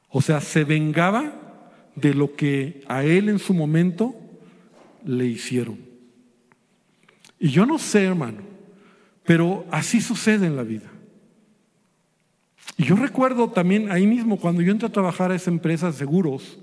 O 0.09 0.21
sea, 0.21 0.41
se 0.41 0.63
vengaba 0.63 1.33
de 1.95 2.13
lo 2.13 2.35
que 2.35 2.83
a 2.87 3.03
él 3.03 3.29
en 3.29 3.39
su 3.39 3.53
momento 3.53 4.15
le 5.05 5.25
hicieron. 5.25 5.77
Y 7.39 7.49
yo 7.49 7.65
no 7.65 7.77
sé, 7.77 8.03
hermano, 8.05 8.41
pero 9.23 9.65
así 9.71 10.01
sucede 10.01 10.47
en 10.47 10.55
la 10.55 10.63
vida. 10.63 10.89
Y 12.77 12.85
yo 12.85 12.95
recuerdo 12.95 13.49
también 13.49 13.91
ahí 13.91 14.07
mismo, 14.07 14.39
cuando 14.39 14.61
yo 14.61 14.71
entré 14.71 14.87
a 14.87 14.91
trabajar 14.91 15.31
a 15.31 15.35
esa 15.35 15.51
empresa 15.51 15.87
de 15.87 15.93
seguros, 15.93 16.59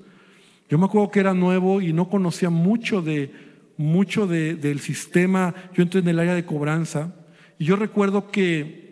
yo 0.68 0.78
me 0.78 0.86
acuerdo 0.86 1.10
que 1.10 1.20
era 1.20 1.34
nuevo 1.34 1.80
y 1.80 1.92
no 1.92 2.08
conocía 2.08 2.50
mucho 2.50 3.02
de 3.02 3.32
mucho 3.76 4.26
del 4.26 4.80
sistema. 4.80 5.54
Yo 5.74 5.82
entré 5.82 6.00
en 6.00 6.08
el 6.08 6.18
área 6.18 6.34
de 6.34 6.46
cobranza 6.46 7.14
y 7.58 7.64
yo 7.64 7.76
recuerdo 7.76 8.30
que 8.30 8.86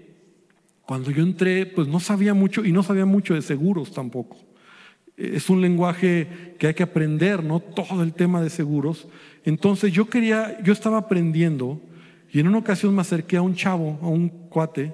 cuando 0.87 1.11
yo 1.11 1.23
entré, 1.23 1.67
pues 1.67 1.89
no 1.89 2.01
sabía 2.01 2.35
mucho 2.35 2.65
y 2.65 2.73
no 2.73 2.83
sabía 2.83 3.07
mucho 3.07 3.35
de 3.35 3.43
seguros 3.43 3.93
tampoco. 3.93 4.37
Es 5.17 5.49
un 5.49 5.61
lenguaje 5.61 6.57
que 6.59 6.67
hay 6.67 6.75
que 6.75 6.83
aprender, 6.83 7.43
¿no? 7.43 7.61
Todo 7.61 8.03
el 8.03 8.13
tema 8.13 8.43
de 8.43 8.51
seguros. 8.51 9.09
Entonces 9.45 9.93
yo 9.93 10.09
quería, 10.09 10.61
yo 10.63 10.73
estaba 10.73 10.99
aprendiendo 10.99 11.81
y 12.33 12.41
en 12.41 12.49
una 12.49 12.59
ocasión 12.59 12.95
me 12.95 13.01
acerqué 13.01 13.37
a 13.37 13.43
un 13.43 13.55
chavo, 13.55 13.99
a 14.03 14.09
un 14.09 14.29
cuate, 14.29 14.93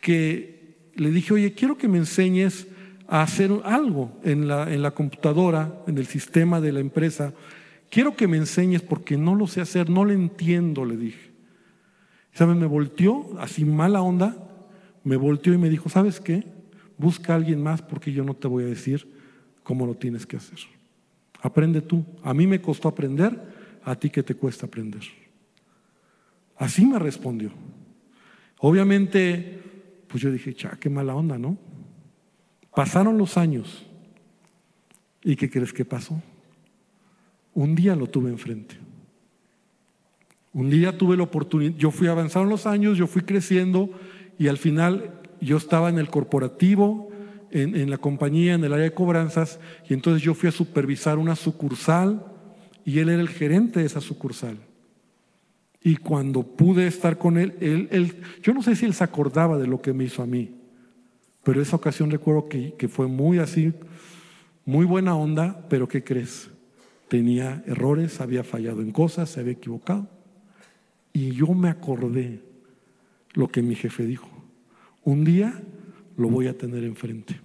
que 0.00 0.90
le 0.94 1.10
dije, 1.10 1.32
oye, 1.32 1.52
quiero 1.52 1.78
que 1.78 1.88
me 1.88 1.98
enseñes 1.98 2.66
a 3.08 3.22
hacer 3.22 3.50
algo 3.64 4.18
en 4.24 4.48
la, 4.48 4.72
en 4.72 4.82
la 4.82 4.90
computadora, 4.90 5.82
en 5.86 5.96
el 5.96 6.06
sistema 6.06 6.60
de 6.60 6.72
la 6.72 6.80
empresa. 6.80 7.32
Quiero 7.88 8.16
que 8.16 8.26
me 8.26 8.36
enseñes 8.36 8.82
porque 8.82 9.16
no 9.16 9.34
lo 9.34 9.46
sé 9.46 9.60
hacer, 9.60 9.88
no 9.88 10.04
lo 10.04 10.12
entiendo, 10.12 10.84
le 10.84 10.96
dije. 10.96 11.25
¿Sabes? 12.36 12.54
Me 12.54 12.66
volteó, 12.66 13.40
así 13.40 13.64
mala 13.64 14.02
onda, 14.02 14.36
me 15.04 15.16
volteó 15.16 15.54
y 15.54 15.58
me 15.58 15.70
dijo, 15.70 15.88
¿sabes 15.88 16.20
qué? 16.20 16.44
Busca 16.98 17.32
a 17.32 17.36
alguien 17.36 17.62
más 17.62 17.80
porque 17.80 18.12
yo 18.12 18.24
no 18.24 18.34
te 18.34 18.46
voy 18.46 18.64
a 18.64 18.66
decir 18.66 19.10
cómo 19.62 19.86
lo 19.86 19.94
tienes 19.94 20.26
que 20.26 20.36
hacer. 20.36 20.58
Aprende 21.40 21.80
tú. 21.80 22.04
A 22.22 22.34
mí 22.34 22.46
me 22.46 22.60
costó 22.60 22.88
aprender, 22.88 23.40
a 23.82 23.94
ti 23.94 24.10
que 24.10 24.22
te 24.22 24.34
cuesta 24.34 24.66
aprender. 24.66 25.00
Así 26.58 26.84
me 26.84 26.98
respondió. 26.98 27.52
Obviamente, 28.58 29.58
pues 30.06 30.22
yo 30.22 30.30
dije, 30.30 30.52
cha, 30.52 30.76
qué 30.78 30.90
mala 30.90 31.14
onda, 31.14 31.38
¿no? 31.38 31.56
Pasaron 32.74 33.16
los 33.16 33.38
años. 33.38 33.86
¿Y 35.22 35.36
qué 35.36 35.48
crees 35.48 35.72
que 35.72 35.86
pasó? 35.86 36.22
Un 37.54 37.74
día 37.74 37.96
lo 37.96 38.08
tuve 38.08 38.28
enfrente. 38.28 38.76
Un 40.56 40.70
día 40.70 40.96
tuve 40.96 41.18
la 41.18 41.24
oportunidad, 41.24 41.76
yo 41.76 41.90
fui 41.90 42.06
avanzando 42.06 42.48
los 42.48 42.64
años, 42.64 42.96
yo 42.96 43.06
fui 43.06 43.20
creciendo 43.20 43.90
y 44.38 44.48
al 44.48 44.56
final 44.56 45.20
yo 45.38 45.58
estaba 45.58 45.90
en 45.90 45.98
el 45.98 46.08
corporativo, 46.08 47.10
en, 47.50 47.90
la 47.90 47.98
compañía, 47.98 48.54
en 48.54 48.64
el 48.64 48.72
área 48.72 48.84
de 48.84 48.94
cobranzas, 48.94 49.60
y 49.86 49.92
entonces 49.92 50.22
yo 50.22 50.32
fui 50.32 50.48
a 50.48 50.52
supervisar 50.52 51.18
una 51.18 51.36
sucursal 51.36 52.24
y 52.86 53.00
él 53.00 53.10
era 53.10 53.20
el 53.20 53.28
gerente 53.28 53.80
de 53.80 53.86
esa 53.86 54.00
sucursal. 54.00 54.56
Y 55.82 55.96
cuando 55.96 56.42
pude 56.42 56.86
estar 56.86 57.18
con 57.18 57.36
él, 57.36 57.54
él, 57.60 58.16
yo 58.42 58.54
no 58.54 58.62
sé 58.62 58.76
si 58.76 58.86
él 58.86 58.94
se 58.94 59.04
acordaba 59.04 59.58
de 59.58 59.66
lo 59.66 59.82
que 59.82 59.92
me 59.92 60.04
hizo 60.04 60.22
a 60.22 60.26
mí, 60.26 60.54
pero 61.42 61.60
esa 61.60 61.76
ocasión 61.76 62.10
recuerdo 62.10 62.48
que 62.48 62.88
fue 62.88 63.08
muy 63.08 63.40
así, 63.40 63.74
muy 64.64 64.86
buena 64.86 65.16
onda, 65.16 65.66
pero 65.68 65.86
¿qué 65.86 66.02
crees? 66.02 66.48
Tenía 67.08 67.62
errores, 67.66 68.22
había 68.22 68.42
fallado 68.42 68.80
en 68.80 68.90
cosas, 68.90 69.28
se 69.28 69.40
había 69.40 69.52
equivocado. 69.52 70.15
Y 71.16 71.30
yo 71.30 71.46
me 71.54 71.70
acordé 71.70 72.42
lo 73.32 73.48
que 73.48 73.62
mi 73.62 73.74
jefe 73.74 74.04
dijo. 74.04 74.28
Un 75.02 75.24
día 75.24 75.62
lo 76.18 76.28
voy 76.28 76.46
a 76.46 76.58
tener 76.58 76.84
enfrente. 76.84 77.40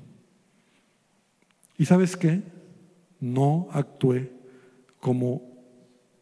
¿Y 1.78 1.86
sabes 1.86 2.18
qué? 2.18 2.42
No 3.22 3.70
actué 3.72 4.30
como 5.00 5.42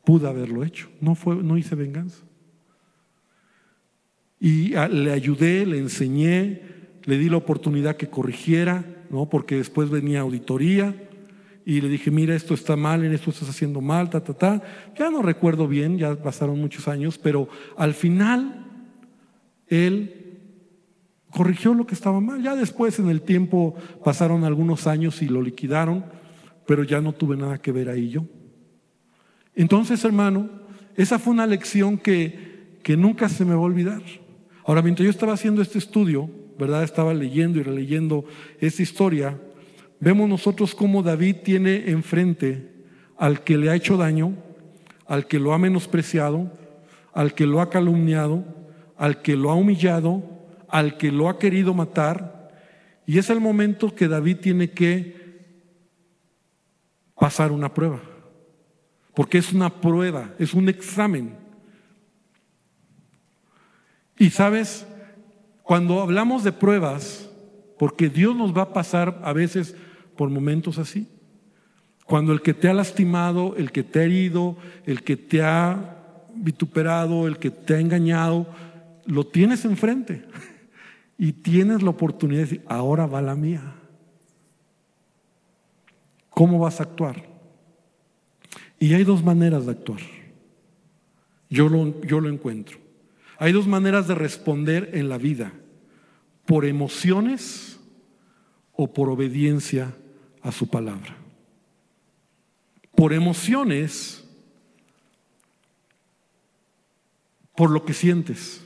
pude 0.03 0.27
haberlo 0.27 0.63
hecho. 0.63 0.91
No, 1.01 1.15
fue, 1.15 1.38
no 1.38 1.57
hice 1.57 1.73
venganza. 1.73 2.23
Y 4.39 4.75
le 4.75 5.12
ayudé, 5.12 5.65
le 5.65 5.79
enseñé, 5.79 6.62
le 7.05 7.17
di 7.17 7.29
la 7.29 7.38
oportunidad 7.38 7.97
que 7.97 8.12
corrigiera, 8.12 8.85
¿no? 9.09 9.27
porque 9.27 9.55
después 9.55 9.89
venía 9.89 10.19
auditoría 10.19 11.09
y 11.69 11.82
le 11.82 11.88
dije, 11.88 12.10
mira, 12.10 12.34
esto 12.34 12.55
está 12.55 12.75
mal, 12.75 13.05
en 13.05 13.13
esto 13.13 13.29
estás 13.29 13.47
haciendo 13.47 13.79
mal, 13.79 14.10
ta, 14.10 14.23
ta, 14.23 14.34
ta. 14.34 14.63
Ya 14.97 15.12
no 15.12 15.21
recuerdo 15.21 15.67
bien, 15.67 15.99
ya 15.99 16.15
pasaron 16.15 16.60
muchos 16.60 16.88
años, 16.88 17.19
pero 17.19 17.47
al 17.77 17.93
final 17.93 18.65
él 19.67 20.39
corrigió 21.29 21.75
lo 21.75 21.86
que 21.86 21.93
estaba 21.93 22.19
mal. 22.21 22.41
Ya 22.41 22.55
después 22.55 22.97
en 22.97 23.08
el 23.08 23.21
tiempo 23.21 23.75
pasaron 24.03 24.45
algunos 24.45 24.88
años 24.88 25.21
y 25.21 25.27
lo 25.27 25.43
liquidaron, 25.43 26.05
pero 26.65 26.84
ya 26.84 27.01
no 27.01 27.13
tuve 27.13 27.38
nada 27.38 27.60
que 27.60 27.71
ver 27.71 27.89
ahí 27.89 28.10
yo. 28.10 28.25
Entonces, 29.53 30.03
hermano, 30.03 30.49
esa 30.95 31.19
fue 31.19 31.34
una 31.34 31.45
lección 31.45 31.99
que, 31.99 32.79
que 32.82 32.97
nunca 32.97 33.29
se 33.29 33.45
me 33.45 33.53
va 33.53 33.60
a 33.60 33.65
olvidar. 33.65 34.01
Ahora, 34.65 34.82
mientras 34.82 35.03
yo 35.03 35.12
estaba 35.12 35.34
haciendo 35.34 35.62
este 35.62 35.77
estudio, 35.77 36.32
¿verdad? 36.58 36.84
Estaba 36.84 37.13
leyendo 37.13 37.60
y 37.60 37.62
releyendo 37.62 38.25
esta 38.60 38.82
historia, 38.82 39.39
vemos 39.99 40.29
nosotros 40.29 40.75
cómo 40.75 41.03
David 41.03 41.38
tiene 41.43 41.89
enfrente 41.89 42.71
al 43.17 43.43
que 43.43 43.57
le 43.57 43.69
ha 43.69 43.75
hecho 43.75 43.97
daño, 43.97 44.33
al 45.05 45.27
que 45.27 45.39
lo 45.39 45.53
ha 45.53 45.57
menospreciado, 45.57 46.51
al 47.13 47.33
que 47.33 47.45
lo 47.45 47.62
ha 47.62 47.69
calumniado, 47.69 48.45
al 48.97 49.21
que 49.21 49.35
lo 49.35 49.49
ha 49.49 49.55
humillado, 49.55 50.23
al 50.67 50.97
que 50.97 51.12
lo 51.12 51.29
ha 51.29 51.39
querido 51.39 51.73
matar, 51.73 52.51
y 53.05 53.17
es 53.17 53.29
el 53.29 53.39
momento 53.39 53.95
que 53.95 54.07
David 54.07 54.38
tiene 54.38 54.69
que 54.69 55.15
pasar 57.15 57.51
una 57.51 57.73
prueba, 57.73 57.99
porque 59.15 59.39
es 59.39 59.51
una 59.51 59.81
prueba, 59.81 60.33
es 60.38 60.53
un 60.53 60.69
examen. 60.69 61.35
Y 64.17 64.29
sabes, 64.29 64.85
cuando 65.63 66.01
hablamos 66.01 66.43
de 66.43 66.51
pruebas, 66.51 67.29
porque 67.79 68.09
Dios 68.09 68.35
nos 68.35 68.55
va 68.55 68.63
a 68.63 68.73
pasar 68.73 69.19
a 69.23 69.33
veces 69.33 69.75
por 70.19 70.29
momentos 70.29 70.77
así, 70.79 71.08
Cuando 72.03 72.34
el 72.34 72.41
que 72.41 72.53
te 72.53 72.67
ha 72.67 72.73
lastimado, 72.73 73.55
el 73.55 73.71
que 73.71 73.84
te 73.84 73.99
ha 73.99 74.03
herido, 74.03 74.58
el 74.86 75.01
que 75.01 75.15
te 75.15 75.41
ha 75.41 76.27
vituperado, 76.36 77.25
el 77.25 77.38
que 77.38 77.51
te 77.51 77.75
ha 77.75 77.79
engañado, 77.79 78.45
lo 79.05 79.25
tienes 79.25 79.63
enfrente 79.63 80.25
y 81.17 81.32
tienes 81.32 81.84
la 81.84 81.91
oportunidad 81.91 82.39
de 82.39 82.45
decir, 82.45 82.65
ahora 82.67 83.05
va 83.05 83.21
la 83.21 83.36
mía. 83.36 83.75
¿Cómo 86.32 86.60
vas 86.60 86.82
a 86.82 86.84
actuar? 86.84 87.23
Y 88.77 88.95
hay 88.95 89.05
dos 89.05 89.23
maneras 89.23 89.67
de 89.67 89.71
actuar. 89.71 90.01
Yo 91.49 91.69
lo, 91.69 92.01
yo 92.01 92.19
lo 92.19 92.27
encuentro. 92.27 92.77
Hay 93.38 93.53
dos 93.53 93.67
maneras 93.67 94.05
de 94.10 94.15
responder 94.15 94.89
en 94.95 95.08
la 95.08 95.17
vida, 95.17 95.53
por 96.45 96.65
emociones 96.65 97.79
o 98.73 98.91
por 98.91 99.10
obediencia 99.10 99.93
a 100.41 100.52
su 100.52 100.69
palabra 100.69 101.15
por 102.99 103.13
emociones, 103.13 104.25
por 107.56 107.71
lo 107.71 107.86
que 107.86 107.93
sientes. 107.93 108.62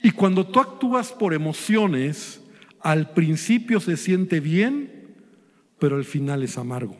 Y 0.00 0.12
cuando 0.12 0.46
tú 0.46 0.60
actúas 0.60 1.10
por 1.10 1.34
emociones, 1.34 2.40
al 2.78 3.10
principio 3.10 3.80
se 3.80 3.96
siente 3.96 4.38
bien, 4.38 5.16
pero 5.80 5.96
al 5.96 6.04
final 6.04 6.44
es 6.44 6.56
amargo. 6.56 6.96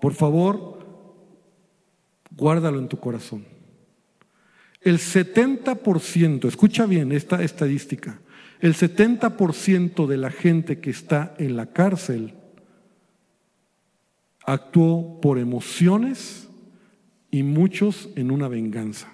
Por 0.00 0.14
favor, 0.14 0.86
guárdalo 2.30 2.78
en 2.78 2.88
tu 2.88 2.98
corazón. 2.98 3.44
El 4.80 4.96
70%, 4.96 6.48
escucha 6.48 6.86
bien 6.86 7.12
esta 7.12 7.42
estadística, 7.42 8.18
el 8.60 8.74
70% 8.74 10.06
de 10.06 10.16
la 10.16 10.30
gente 10.30 10.80
que 10.80 10.90
está 10.90 11.34
en 11.38 11.56
la 11.56 11.66
cárcel 11.66 12.34
actuó 14.44 15.20
por 15.20 15.38
emociones 15.38 16.48
y 17.30 17.42
muchos 17.42 18.08
en 18.16 18.30
una 18.30 18.48
venganza. 18.48 19.12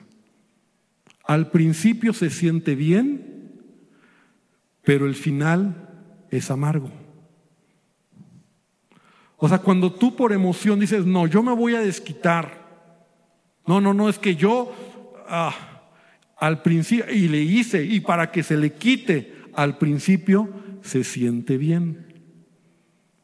Al 1.24 1.50
principio 1.50 2.12
se 2.12 2.30
siente 2.30 2.74
bien, 2.74 3.61
pero 4.83 5.07
el 5.07 5.14
final 5.14 5.88
es 6.30 6.50
amargo. 6.50 6.90
O 9.37 9.48
sea, 9.48 9.59
cuando 9.59 9.92
tú 9.92 10.14
por 10.14 10.33
emoción 10.33 10.80
dices, 10.80 11.04
no, 11.04 11.26
yo 11.26 11.42
me 11.42 11.54
voy 11.54 11.74
a 11.74 11.80
desquitar. 11.80 12.64
No, 13.66 13.80
no, 13.80 13.92
no, 13.92 14.09
es 14.09 14.18
que 14.18 14.37
yo 14.37 14.72
ah, 15.28 15.74
al 16.37 16.62
principio, 16.62 17.12
y 17.12 17.28
le 17.28 17.40
hice, 17.40 17.85
y 17.85 18.00
para 18.00 18.30
que 18.30 18.42
se 18.42 18.57
le 18.57 18.74
quite, 18.74 19.33
al 19.54 19.78
principio 19.78 20.48
se 20.82 21.04
siente 21.04 21.56
bien, 21.56 22.06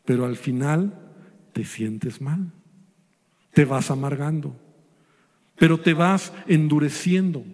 pero 0.05 0.25
al 0.25 0.37
final 0.37 0.99
te 1.53 1.65
sientes 1.65 2.21
mal, 2.21 2.53
te 3.53 3.65
vas 3.65 3.91
amargando, 3.91 4.57
pero 5.57 5.79
te 5.79 5.95
vas 5.95 6.33
endureciendo, 6.47 7.45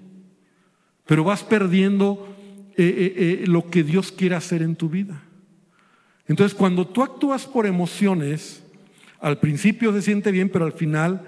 pero 1.06 1.24
vas 1.24 1.42
perdiendo 1.42 2.36
eh, 2.76 2.84
eh, 2.86 3.42
eh, 3.42 3.46
lo 3.46 3.70
que 3.70 3.82
Dios 3.82 4.12
quiere 4.12 4.34
hacer 4.34 4.62
en 4.62 4.76
tu 4.76 4.88
vida. 4.88 5.22
Entonces, 6.28 6.56
cuando 6.56 6.86
tú 6.86 7.02
actúas 7.02 7.46
por 7.46 7.66
emociones, 7.66 8.64
al 9.20 9.38
principio 9.38 9.92
se 9.92 10.02
siente 10.02 10.30
bien, 10.30 10.48
pero 10.48 10.64
al 10.64 10.72
final 10.72 11.24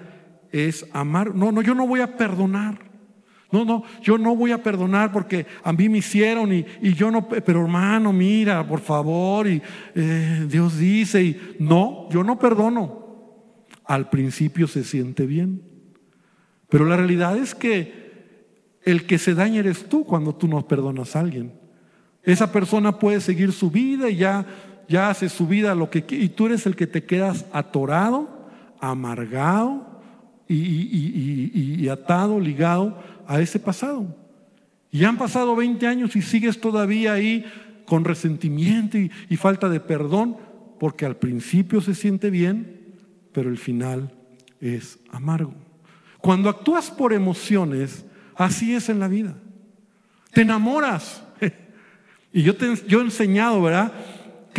es 0.51 0.85
amar. 0.93 1.33
No, 1.33 1.51
no, 1.51 1.61
yo 1.61 1.73
no 1.73 1.87
voy 1.87 2.01
a 2.01 2.17
perdonar. 2.17 2.88
No, 3.51 3.65
no, 3.65 3.83
yo 4.01 4.17
no 4.19 4.35
voy 4.35 4.51
a 4.51 4.61
perdonar 4.61 5.11
porque 5.11 5.47
a 5.63 5.73
mí 5.73 5.89
me 5.89 5.99
hicieron 5.99 6.53
y, 6.53 6.65
yo 6.93 7.09
no, 7.09 7.27
pero 7.27 7.61
hermano, 7.61 8.13
mira, 8.13 8.67
por 8.67 8.79
favor, 8.79 9.47
y 9.47 9.61
eh, 9.95 10.45
Dios 10.47 10.77
dice, 10.77 11.23
y 11.23 11.55
no, 11.59 12.07
yo 12.11 12.23
no 12.23 12.37
perdono. 12.37 12.99
Al 13.85 14.09
principio 14.09 14.67
se 14.67 14.83
siente 14.83 15.25
bien, 15.25 15.63
pero 16.69 16.85
la 16.85 16.95
realidad 16.95 17.37
es 17.37 17.55
que 17.55 18.77
el 18.83 19.07
que 19.07 19.17
se 19.17 19.33
daña 19.33 19.61
eres 19.61 19.89
tú 19.89 20.05
cuando 20.05 20.35
tú 20.35 20.47
no 20.47 20.67
perdonas 20.67 21.15
a 21.15 21.21
alguien. 21.21 21.53
Esa 22.21 22.51
persona 22.51 22.99
puede 22.99 23.19
seguir 23.19 23.51
su 23.51 23.71
vida 23.71 24.11
y 24.11 24.17
ya, 24.17 24.45
ya 24.87 25.09
hace 25.09 25.27
su 25.27 25.47
vida 25.47 25.73
lo 25.73 25.89
que 25.89 26.05
y 26.07 26.29
tú 26.29 26.45
eres 26.45 26.67
el 26.67 26.75
que 26.75 26.85
te 26.85 27.03
quedas 27.03 27.47
atorado, 27.51 28.47
amargado 28.79 29.87
y 30.47 31.87
atado, 31.89 32.39
ligado 32.39 33.18
a 33.29 33.39
ese 33.39 33.59
pasado. 33.59 34.13
Y 34.91 35.03
han 35.03 35.17
pasado 35.17 35.55
20 35.55 35.85
años 35.85 36.15
y 36.15 36.21
sigues 36.23 36.59
todavía 36.59 37.13
ahí 37.13 37.45
con 37.85 38.03
resentimiento 38.03 38.97
y, 38.97 39.37
falta 39.37 39.69
de 39.69 39.79
perdón, 39.79 40.35
porque 40.79 41.05
al 41.05 41.15
principio 41.15 41.79
se 41.79 41.93
siente 41.93 42.31
bien, 42.31 42.95
pero 43.31 43.49
el 43.49 43.59
final 43.59 44.11
es 44.59 44.97
amargo. 45.11 45.53
Cuando 46.17 46.49
actúas 46.49 46.89
por 46.89 47.13
emociones, 47.13 48.03
así 48.35 48.73
es 48.73 48.89
en 48.89 48.99
la 48.99 49.07
vida. 49.07 49.35
Te 50.33 50.41
enamoras. 50.41 51.23
Y 52.31 52.43
yo, 52.43 52.55
te, 52.55 52.75
yo 52.87 52.99
he 52.99 53.03
enseñado, 53.03 53.59
¿verdad? 53.59 53.91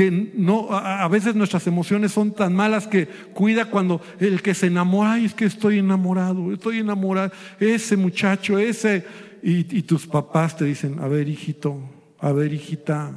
Que 0.00 0.30
no, 0.34 0.68
a 0.70 1.06
veces 1.08 1.34
nuestras 1.34 1.66
emociones 1.66 2.12
son 2.12 2.32
tan 2.32 2.54
malas 2.54 2.86
que 2.86 3.06
cuida 3.34 3.66
cuando 3.66 4.00
el 4.18 4.40
que 4.40 4.54
se 4.54 4.68
enamora, 4.68 5.12
ay, 5.12 5.26
es 5.26 5.34
que 5.34 5.44
estoy 5.44 5.78
enamorado, 5.78 6.54
estoy 6.54 6.78
enamorado, 6.78 7.32
ese 7.58 7.98
muchacho, 7.98 8.58
ese, 8.58 9.04
y, 9.42 9.76
y 9.76 9.82
tus 9.82 10.06
papás 10.06 10.56
te 10.56 10.64
dicen, 10.64 11.00
a 11.00 11.06
ver, 11.06 11.28
hijito, 11.28 11.78
a 12.18 12.32
ver, 12.32 12.54
hijita, 12.54 13.12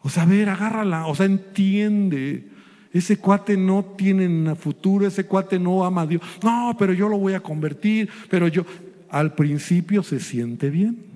o 0.00 0.10
sea, 0.10 0.24
a 0.24 0.26
ver, 0.26 0.50
agárrala, 0.50 1.06
o 1.06 1.14
sea, 1.14 1.24
entiende. 1.24 2.50
Ese 2.92 3.16
cuate 3.16 3.56
no 3.56 3.94
tiene 3.96 4.54
futuro, 4.54 5.06
ese 5.06 5.24
cuate 5.24 5.58
no 5.58 5.86
ama 5.86 6.02
a 6.02 6.06
Dios. 6.06 6.20
No, 6.42 6.76
pero 6.78 6.92
yo 6.92 7.08
lo 7.08 7.16
voy 7.16 7.32
a 7.32 7.40
convertir, 7.40 8.10
pero 8.28 8.46
yo, 8.46 8.66
al 9.08 9.34
principio 9.34 10.02
se 10.02 10.20
siente 10.20 10.68
bien. 10.68 11.11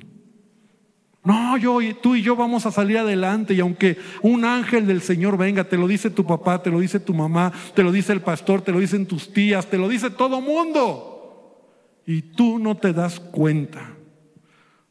No, 1.26 1.58
yo 1.58 1.82
y 1.82 1.92
tú 1.92 2.14
y 2.14 2.22
yo 2.22 2.36
vamos 2.36 2.66
a 2.66 2.70
salir 2.70 2.98
adelante 2.98 3.52
y 3.52 3.58
aunque 3.58 3.98
un 4.22 4.44
ángel 4.44 4.86
del 4.86 5.00
Señor 5.02 5.36
venga, 5.36 5.64
te 5.64 5.76
lo 5.76 5.88
dice 5.88 6.08
tu 6.08 6.24
papá, 6.24 6.62
te 6.62 6.70
lo 6.70 6.78
dice 6.78 7.00
tu 7.00 7.14
mamá, 7.14 7.52
te 7.74 7.82
lo 7.82 7.90
dice 7.90 8.12
el 8.12 8.20
pastor, 8.20 8.62
te 8.62 8.70
lo 8.70 8.78
dicen 8.78 9.06
tus 9.06 9.32
tías, 9.32 9.66
te 9.66 9.76
lo 9.76 9.88
dice 9.88 10.10
todo 10.10 10.40
mundo. 10.40 11.66
Y 12.06 12.22
tú 12.22 12.60
no 12.60 12.76
te 12.76 12.92
das 12.92 13.18
cuenta, 13.18 13.96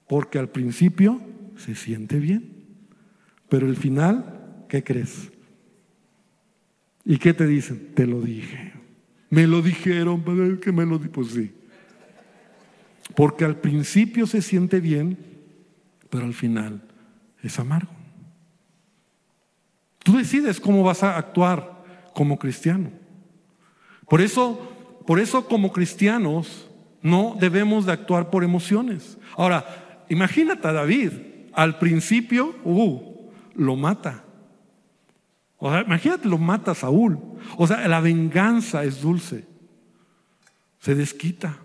porque 0.08 0.38
al 0.38 0.50
principio 0.50 1.22
se 1.56 1.74
siente 1.74 2.20
bien, 2.20 2.52
pero 3.48 3.66
el 3.66 3.78
final, 3.78 4.66
¿qué 4.68 4.84
crees? 4.84 5.32
¿Y 7.06 7.18
qué 7.18 7.34
te 7.34 7.48
dicen? 7.48 7.94
Te 7.96 8.06
lo 8.06 8.20
dije. 8.20 8.74
Me 9.30 9.48
lo 9.48 9.62
dijeron, 9.62 10.60
que 10.60 10.74
me 10.74 10.86
lo 10.86 11.00
pues 11.00 11.30
sí. 11.30 11.54
Porque 13.16 13.46
al 13.46 13.56
principio 13.56 14.28
se 14.28 14.42
siente 14.42 14.82
bien, 14.82 15.35
pero 16.16 16.28
al 16.28 16.34
final 16.34 16.82
es 17.44 17.60
amargo. 17.60 17.92
Tú 20.00 20.18
decides 20.18 20.62
cómo 20.62 20.82
vas 20.82 21.04
a 21.04 21.18
actuar 21.18 21.84
como 22.14 22.40
cristiano. 22.40 22.90
Por 24.08 24.22
eso, 24.22 25.02
por 25.06 25.20
eso 25.20 25.46
como 25.46 25.74
cristianos 25.74 26.70
no 27.02 27.36
debemos 27.38 27.86
de 27.86 27.92
actuar 27.92 28.30
por 28.30 28.46
emociones. 28.46 29.18
Ahora, 29.36 30.06
imagínate 30.08 30.66
a 30.70 30.72
David, 30.72 31.12
al 31.54 31.80
principio, 31.80 32.56
uh, 32.64 33.30
lo 33.56 33.76
mata. 33.76 34.24
O 35.58 35.70
sea, 35.70 35.82
imagínate, 35.82 36.30
lo 36.30 36.38
mata 36.38 36.72
a 36.72 36.76
Saúl. 36.76 37.20
O 37.58 37.68
sea, 37.68 37.86
la 37.90 38.00
venganza 38.00 38.86
es 38.86 39.02
dulce. 39.02 39.46
Se 40.80 40.96
desquita. 40.96 41.58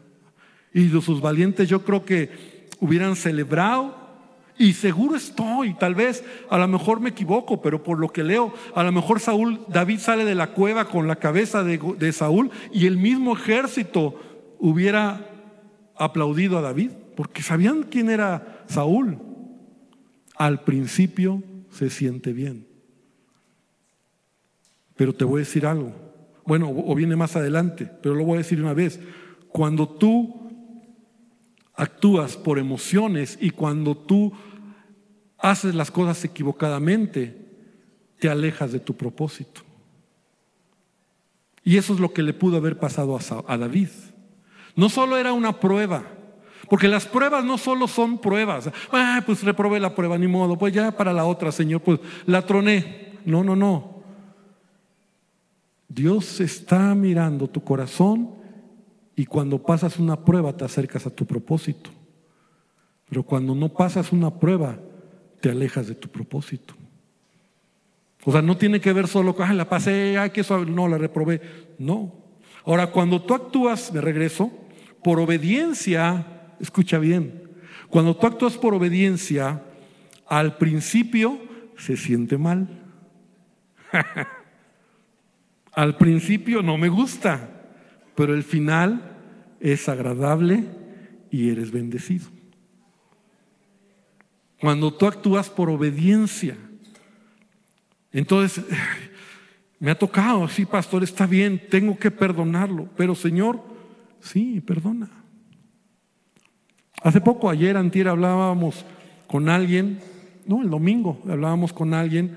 Y 0.74 0.88
sus 0.88 1.20
valientes 1.20 1.68
yo 1.68 1.84
creo 1.84 2.04
que 2.04 2.68
hubieran 2.80 3.14
celebrado 3.14 3.99
y 4.60 4.74
seguro 4.74 5.16
estoy, 5.16 5.72
tal 5.72 5.94
vez 5.94 6.22
a 6.50 6.58
lo 6.58 6.68
mejor 6.68 7.00
me 7.00 7.08
equivoco, 7.08 7.62
pero 7.62 7.82
por 7.82 7.98
lo 7.98 8.10
que 8.10 8.22
leo, 8.22 8.52
a 8.74 8.82
lo 8.82 8.92
mejor 8.92 9.18
Saúl, 9.18 9.58
David 9.68 10.00
sale 10.00 10.26
de 10.26 10.34
la 10.34 10.48
cueva 10.48 10.84
con 10.84 11.08
la 11.08 11.16
cabeza 11.16 11.64
de, 11.64 11.78
de 11.78 12.12
Saúl 12.12 12.50
y 12.70 12.84
el 12.84 12.98
mismo 12.98 13.32
ejército 13.32 14.20
hubiera 14.58 15.30
aplaudido 15.96 16.58
a 16.58 16.60
David, 16.60 16.90
porque 17.16 17.40
sabían 17.40 17.84
quién 17.84 18.10
era 18.10 18.62
Saúl. 18.66 19.16
Al 20.36 20.62
principio 20.62 21.42
se 21.70 21.88
siente 21.88 22.34
bien. 22.34 22.66
Pero 24.94 25.14
te 25.14 25.24
voy 25.24 25.38
a 25.38 25.46
decir 25.46 25.64
algo. 25.64 25.94
Bueno, 26.44 26.70
o 26.70 26.94
viene 26.94 27.16
más 27.16 27.34
adelante, 27.34 27.90
pero 28.02 28.14
lo 28.14 28.26
voy 28.26 28.34
a 28.34 28.38
decir 28.42 28.60
una 28.60 28.74
vez. 28.74 29.00
Cuando 29.48 29.88
tú 29.88 30.50
actúas 31.80 32.36
por 32.36 32.58
emociones 32.58 33.38
y 33.40 33.48
cuando 33.48 33.96
tú 33.96 34.34
haces 35.40 35.74
las 35.74 35.90
cosas 35.90 36.24
equivocadamente, 36.24 37.36
te 38.18 38.28
alejas 38.28 38.72
de 38.72 38.80
tu 38.80 38.94
propósito. 38.94 39.62
Y 41.64 41.76
eso 41.76 41.94
es 41.94 42.00
lo 42.00 42.12
que 42.12 42.22
le 42.22 42.32
pudo 42.32 42.56
haber 42.56 42.78
pasado 42.78 43.18
a 43.46 43.58
David. 43.58 43.88
No 44.76 44.88
solo 44.88 45.16
era 45.16 45.32
una 45.32 45.58
prueba, 45.60 46.04
porque 46.68 46.88
las 46.88 47.06
pruebas 47.06 47.44
no 47.44 47.58
solo 47.58 47.88
son 47.88 48.18
pruebas. 48.18 48.70
Ah, 48.92 49.22
pues 49.26 49.42
reprobé 49.42 49.80
la 49.80 49.94
prueba, 49.94 50.16
ni 50.16 50.28
modo, 50.28 50.56
pues 50.56 50.72
ya 50.72 50.92
para 50.92 51.12
la 51.12 51.24
otra, 51.24 51.52
Señor, 51.52 51.80
pues 51.82 52.00
la 52.26 52.46
troné. 52.46 53.18
No, 53.24 53.44
no, 53.44 53.56
no. 53.56 54.02
Dios 55.88 56.40
está 56.40 56.94
mirando 56.94 57.48
tu 57.48 57.64
corazón 57.64 58.30
y 59.16 59.26
cuando 59.26 59.60
pasas 59.60 59.98
una 59.98 60.24
prueba 60.24 60.56
te 60.56 60.64
acercas 60.64 61.06
a 61.06 61.10
tu 61.10 61.26
propósito. 61.26 61.90
Pero 63.08 63.24
cuando 63.24 63.54
no 63.56 63.68
pasas 63.70 64.12
una 64.12 64.30
prueba, 64.30 64.78
te 65.40 65.50
alejas 65.50 65.86
de 65.86 65.94
tu 65.94 66.08
propósito. 66.08 66.74
O 68.24 68.32
sea, 68.32 68.42
no 68.42 68.56
tiene 68.56 68.80
que 68.80 68.92
ver 68.92 69.08
solo 69.08 69.34
con, 69.34 69.56
la 69.56 69.68
pasé, 69.68 70.18
ay, 70.18 70.30
que 70.30 70.42
eso, 70.42 70.64
no, 70.64 70.88
la 70.88 70.98
reprobé. 70.98 71.40
No. 71.78 72.14
Ahora, 72.64 72.88
cuando 72.88 73.22
tú 73.22 73.34
actúas, 73.34 73.92
me 73.92 74.00
regreso, 74.00 74.52
por 75.02 75.18
obediencia, 75.18 76.54
escucha 76.60 76.98
bien, 76.98 77.50
cuando 77.88 78.14
tú 78.14 78.26
actúas 78.26 78.58
por 78.58 78.74
obediencia, 78.74 79.62
al 80.26 80.58
principio 80.58 81.40
se 81.78 81.96
siente 81.96 82.36
mal. 82.36 82.68
al 85.72 85.96
principio 85.96 86.62
no 86.62 86.76
me 86.76 86.88
gusta, 86.88 87.48
pero 88.14 88.34
el 88.34 88.44
final 88.44 89.16
es 89.60 89.88
agradable 89.88 90.64
y 91.30 91.50
eres 91.50 91.70
bendecido. 91.70 92.28
Cuando 94.60 94.92
tú 94.92 95.06
actúas 95.06 95.48
por 95.48 95.70
obediencia, 95.70 96.56
entonces 98.12 98.64
me 99.80 99.90
ha 99.90 99.98
tocado, 99.98 100.46
sí, 100.48 100.66
pastor, 100.66 101.02
está 101.02 101.26
bien, 101.26 101.60
tengo 101.70 101.98
que 101.98 102.10
perdonarlo, 102.10 102.88
pero 102.96 103.14
Señor, 103.14 103.62
sí, 104.20 104.60
perdona. 104.60 105.10
Hace 107.02 107.20
poco, 107.20 107.48
ayer, 107.48 107.76
antier, 107.76 108.08
hablábamos 108.08 108.84
con 109.26 109.48
alguien, 109.48 110.00
no, 110.46 110.60
el 110.60 110.68
domingo 110.68 111.22
hablábamos 111.26 111.72
con 111.72 111.94
alguien, 111.94 112.36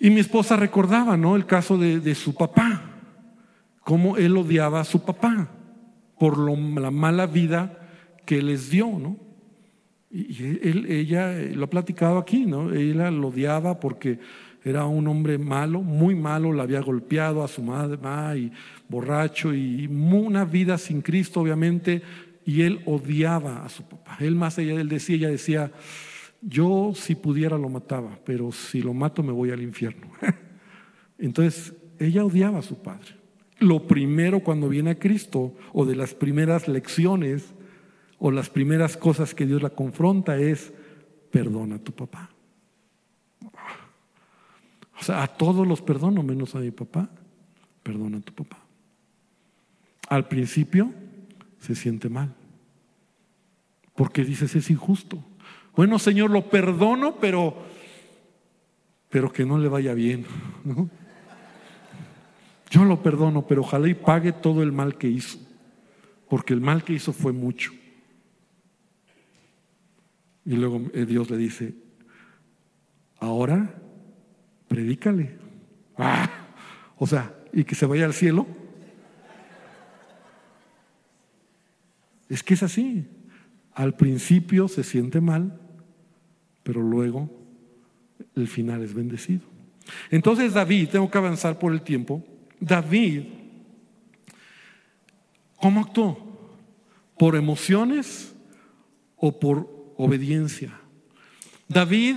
y 0.00 0.10
mi 0.10 0.20
esposa 0.20 0.56
recordaba, 0.56 1.16
¿no? 1.16 1.36
El 1.36 1.46
caso 1.46 1.78
de, 1.78 2.14
su 2.16 2.34
papá, 2.34 2.82
cómo 3.80 4.16
él 4.16 4.36
odiaba 4.36 4.80
a 4.80 4.84
su 4.84 5.04
papá 5.04 5.48
por 6.18 6.38
la 6.38 6.90
mala 6.90 7.26
vida 7.26 7.78
que 8.26 8.42
les 8.42 8.70
dio, 8.70 8.98
¿no? 8.98 9.23
Y 10.16 10.92
ella 10.92 11.32
lo 11.54 11.64
ha 11.64 11.70
platicado 11.70 12.18
aquí, 12.18 12.46
¿no? 12.46 12.72
Ella 12.72 13.10
lo 13.10 13.28
odiaba 13.28 13.80
porque 13.80 14.20
era 14.62 14.86
un 14.86 15.08
hombre 15.08 15.38
malo, 15.38 15.82
muy 15.82 16.14
malo, 16.14 16.52
le 16.52 16.62
había 16.62 16.80
golpeado 16.80 17.42
a 17.42 17.48
su 17.48 17.62
madre, 17.62 17.98
y 18.38 18.52
borracho, 18.88 19.52
y 19.52 19.86
una 19.88 20.44
vida 20.44 20.78
sin 20.78 21.02
Cristo, 21.02 21.40
obviamente, 21.40 22.00
y 22.46 22.62
él 22.62 22.80
odiaba 22.86 23.64
a 23.64 23.68
su 23.68 23.82
papá. 23.82 24.16
Él 24.20 24.36
más 24.36 24.56
allá, 24.58 24.80
él 24.80 24.88
decía, 24.88 25.16
ella 25.16 25.30
decía, 25.30 25.72
yo 26.40 26.92
si 26.94 27.16
pudiera 27.16 27.58
lo 27.58 27.68
mataba, 27.68 28.16
pero 28.24 28.52
si 28.52 28.82
lo 28.82 28.94
mato 28.94 29.22
me 29.24 29.32
voy 29.32 29.50
al 29.50 29.62
infierno. 29.62 30.06
Entonces, 31.18 31.74
ella 31.98 32.24
odiaba 32.24 32.60
a 32.60 32.62
su 32.62 32.80
padre. 32.80 33.16
Lo 33.58 33.86
primero 33.86 34.40
cuando 34.40 34.68
viene 34.68 34.90
a 34.90 34.98
Cristo, 34.98 35.54
o 35.72 35.84
de 35.84 35.96
las 35.96 36.14
primeras 36.14 36.68
lecciones, 36.68 37.52
o 38.18 38.30
las 38.30 38.50
primeras 38.50 38.96
cosas 38.96 39.34
que 39.34 39.46
Dios 39.46 39.62
la 39.62 39.70
confronta 39.70 40.36
es, 40.36 40.72
perdona 41.30 41.76
a 41.76 41.78
tu 41.78 41.92
papá. 41.92 42.30
O 45.00 45.02
sea, 45.02 45.22
a 45.22 45.26
todos 45.26 45.66
los 45.66 45.82
perdono 45.82 46.22
menos 46.22 46.54
a 46.54 46.60
mi 46.60 46.70
papá. 46.70 47.10
Perdona 47.82 48.18
a 48.18 48.20
tu 48.20 48.32
papá. 48.32 48.58
Al 50.08 50.28
principio 50.28 50.92
se 51.60 51.74
siente 51.74 52.08
mal. 52.08 52.34
Porque 53.94 54.24
dices, 54.24 54.54
es 54.54 54.70
injusto. 54.70 55.22
Bueno, 55.76 55.98
Señor, 55.98 56.30
lo 56.30 56.48
perdono, 56.48 57.16
pero, 57.16 57.54
pero 59.10 59.32
que 59.32 59.44
no 59.44 59.58
le 59.58 59.68
vaya 59.68 59.94
bien. 59.94 60.24
Yo 62.70 62.84
lo 62.84 63.02
perdono, 63.02 63.46
pero 63.46 63.62
ojalá 63.62 63.88
y 63.88 63.94
pague 63.94 64.32
todo 64.32 64.62
el 64.62 64.72
mal 64.72 64.96
que 64.96 65.08
hizo. 65.08 65.38
Porque 66.28 66.54
el 66.54 66.60
mal 66.60 66.82
que 66.84 66.94
hizo 66.94 67.12
fue 67.12 67.32
mucho. 67.32 67.72
Y 70.44 70.54
luego 70.56 70.82
eh, 70.92 71.06
Dios 71.06 71.30
le 71.30 71.36
dice, 71.36 71.74
ahora 73.18 73.74
predícale. 74.68 75.36
Ah, 75.96 76.28
o 76.98 77.06
sea, 77.06 77.34
y 77.52 77.64
que 77.64 77.74
se 77.74 77.86
vaya 77.86 78.04
al 78.04 78.14
cielo. 78.14 78.46
Es 82.28 82.42
que 82.42 82.54
es 82.54 82.62
así. 82.62 83.06
Al 83.72 83.96
principio 83.96 84.68
se 84.68 84.84
siente 84.84 85.20
mal, 85.20 85.60
pero 86.62 86.80
luego 86.82 87.30
el 88.34 88.48
final 88.48 88.82
es 88.82 88.94
bendecido. 88.94 89.42
Entonces 90.10 90.54
David, 90.54 90.88
tengo 90.90 91.10
que 91.10 91.18
avanzar 91.18 91.58
por 91.58 91.72
el 91.72 91.82
tiempo, 91.82 92.24
David, 92.60 93.24
¿cómo 95.56 95.80
actuó? 95.80 96.18
¿Por 97.18 97.36
emociones 97.36 98.34
o 99.16 99.38
por 99.38 99.73
obediencia. 99.96 100.80
David 101.68 102.16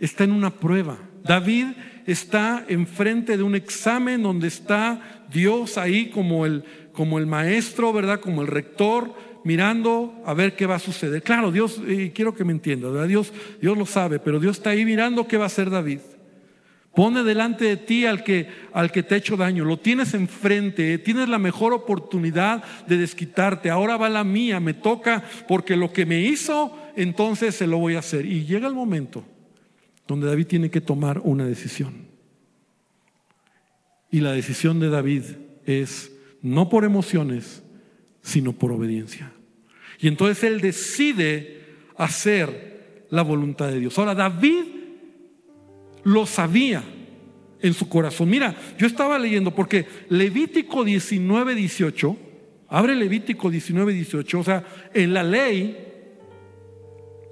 está 0.00 0.24
en 0.24 0.32
una 0.32 0.50
prueba. 0.50 0.98
David 1.22 1.66
está 2.06 2.64
enfrente 2.68 3.36
de 3.36 3.42
un 3.42 3.54
examen 3.54 4.22
donde 4.22 4.48
está 4.48 5.26
Dios 5.30 5.76
ahí 5.76 6.10
como 6.10 6.46
el, 6.46 6.64
como 6.92 7.18
el 7.18 7.26
maestro, 7.26 7.92
¿verdad? 7.92 8.20
Como 8.20 8.42
el 8.42 8.48
rector, 8.48 9.14
mirando 9.44 10.20
a 10.24 10.34
ver 10.34 10.56
qué 10.56 10.66
va 10.66 10.76
a 10.76 10.80
suceder. 10.80 11.22
Claro, 11.22 11.52
Dios, 11.52 11.80
quiero 12.14 12.34
que 12.34 12.44
me 12.44 12.52
entienda, 12.52 13.06
Dios, 13.06 13.32
Dios 13.60 13.76
lo 13.76 13.86
sabe, 13.86 14.18
pero 14.18 14.40
Dios 14.40 14.56
está 14.58 14.70
ahí 14.70 14.84
mirando 14.84 15.26
qué 15.26 15.36
va 15.36 15.44
a 15.44 15.46
hacer 15.46 15.70
David. 15.70 16.00
Pone 16.94 17.22
delante 17.22 17.64
de 17.64 17.76
ti 17.76 18.06
al 18.06 18.24
que, 18.24 18.48
al 18.72 18.90
que 18.90 19.04
te 19.04 19.14
ha 19.14 19.18
hecho 19.18 19.36
daño, 19.36 19.64
lo 19.64 19.78
tienes 19.78 20.14
enfrente, 20.14 20.98
tienes 20.98 21.28
la 21.28 21.38
mejor 21.38 21.72
oportunidad 21.72 22.64
de 22.88 22.96
desquitarte. 22.96 23.70
Ahora 23.70 23.96
va 23.96 24.08
la 24.08 24.24
mía, 24.24 24.58
me 24.58 24.74
toca 24.74 25.22
porque 25.46 25.76
lo 25.76 25.92
que 25.92 26.06
me 26.06 26.20
hizo 26.20 26.76
entonces 26.98 27.54
se 27.54 27.66
lo 27.66 27.78
voy 27.78 27.94
a 27.94 28.00
hacer. 28.00 28.26
Y 28.26 28.44
llega 28.44 28.66
el 28.66 28.74
momento 28.74 29.24
donde 30.08 30.26
David 30.26 30.46
tiene 30.46 30.70
que 30.70 30.80
tomar 30.80 31.20
una 31.22 31.46
decisión. 31.46 32.08
Y 34.10 34.20
la 34.20 34.32
decisión 34.32 34.80
de 34.80 34.88
David 34.88 35.22
es 35.64 36.12
no 36.42 36.68
por 36.68 36.84
emociones, 36.84 37.62
sino 38.20 38.52
por 38.52 38.72
obediencia. 38.72 39.32
Y 40.00 40.08
entonces 40.08 40.42
él 40.42 40.60
decide 40.60 41.62
hacer 41.96 43.06
la 43.10 43.22
voluntad 43.22 43.68
de 43.68 43.78
Dios. 43.78 43.96
Ahora, 43.98 44.14
David 44.14 44.64
lo 46.02 46.26
sabía 46.26 46.82
en 47.60 47.74
su 47.74 47.88
corazón. 47.88 48.28
Mira, 48.28 48.56
yo 48.76 48.86
estaba 48.88 49.18
leyendo 49.18 49.54
porque 49.54 49.86
Levítico 50.08 50.84
19, 50.84 51.54
18, 51.54 52.16
abre 52.68 52.96
Levítico 52.96 53.50
19, 53.50 53.92
18, 53.92 54.38
o 54.38 54.44
sea, 54.44 54.64
en 54.94 55.12
la 55.12 55.22
ley 55.22 55.87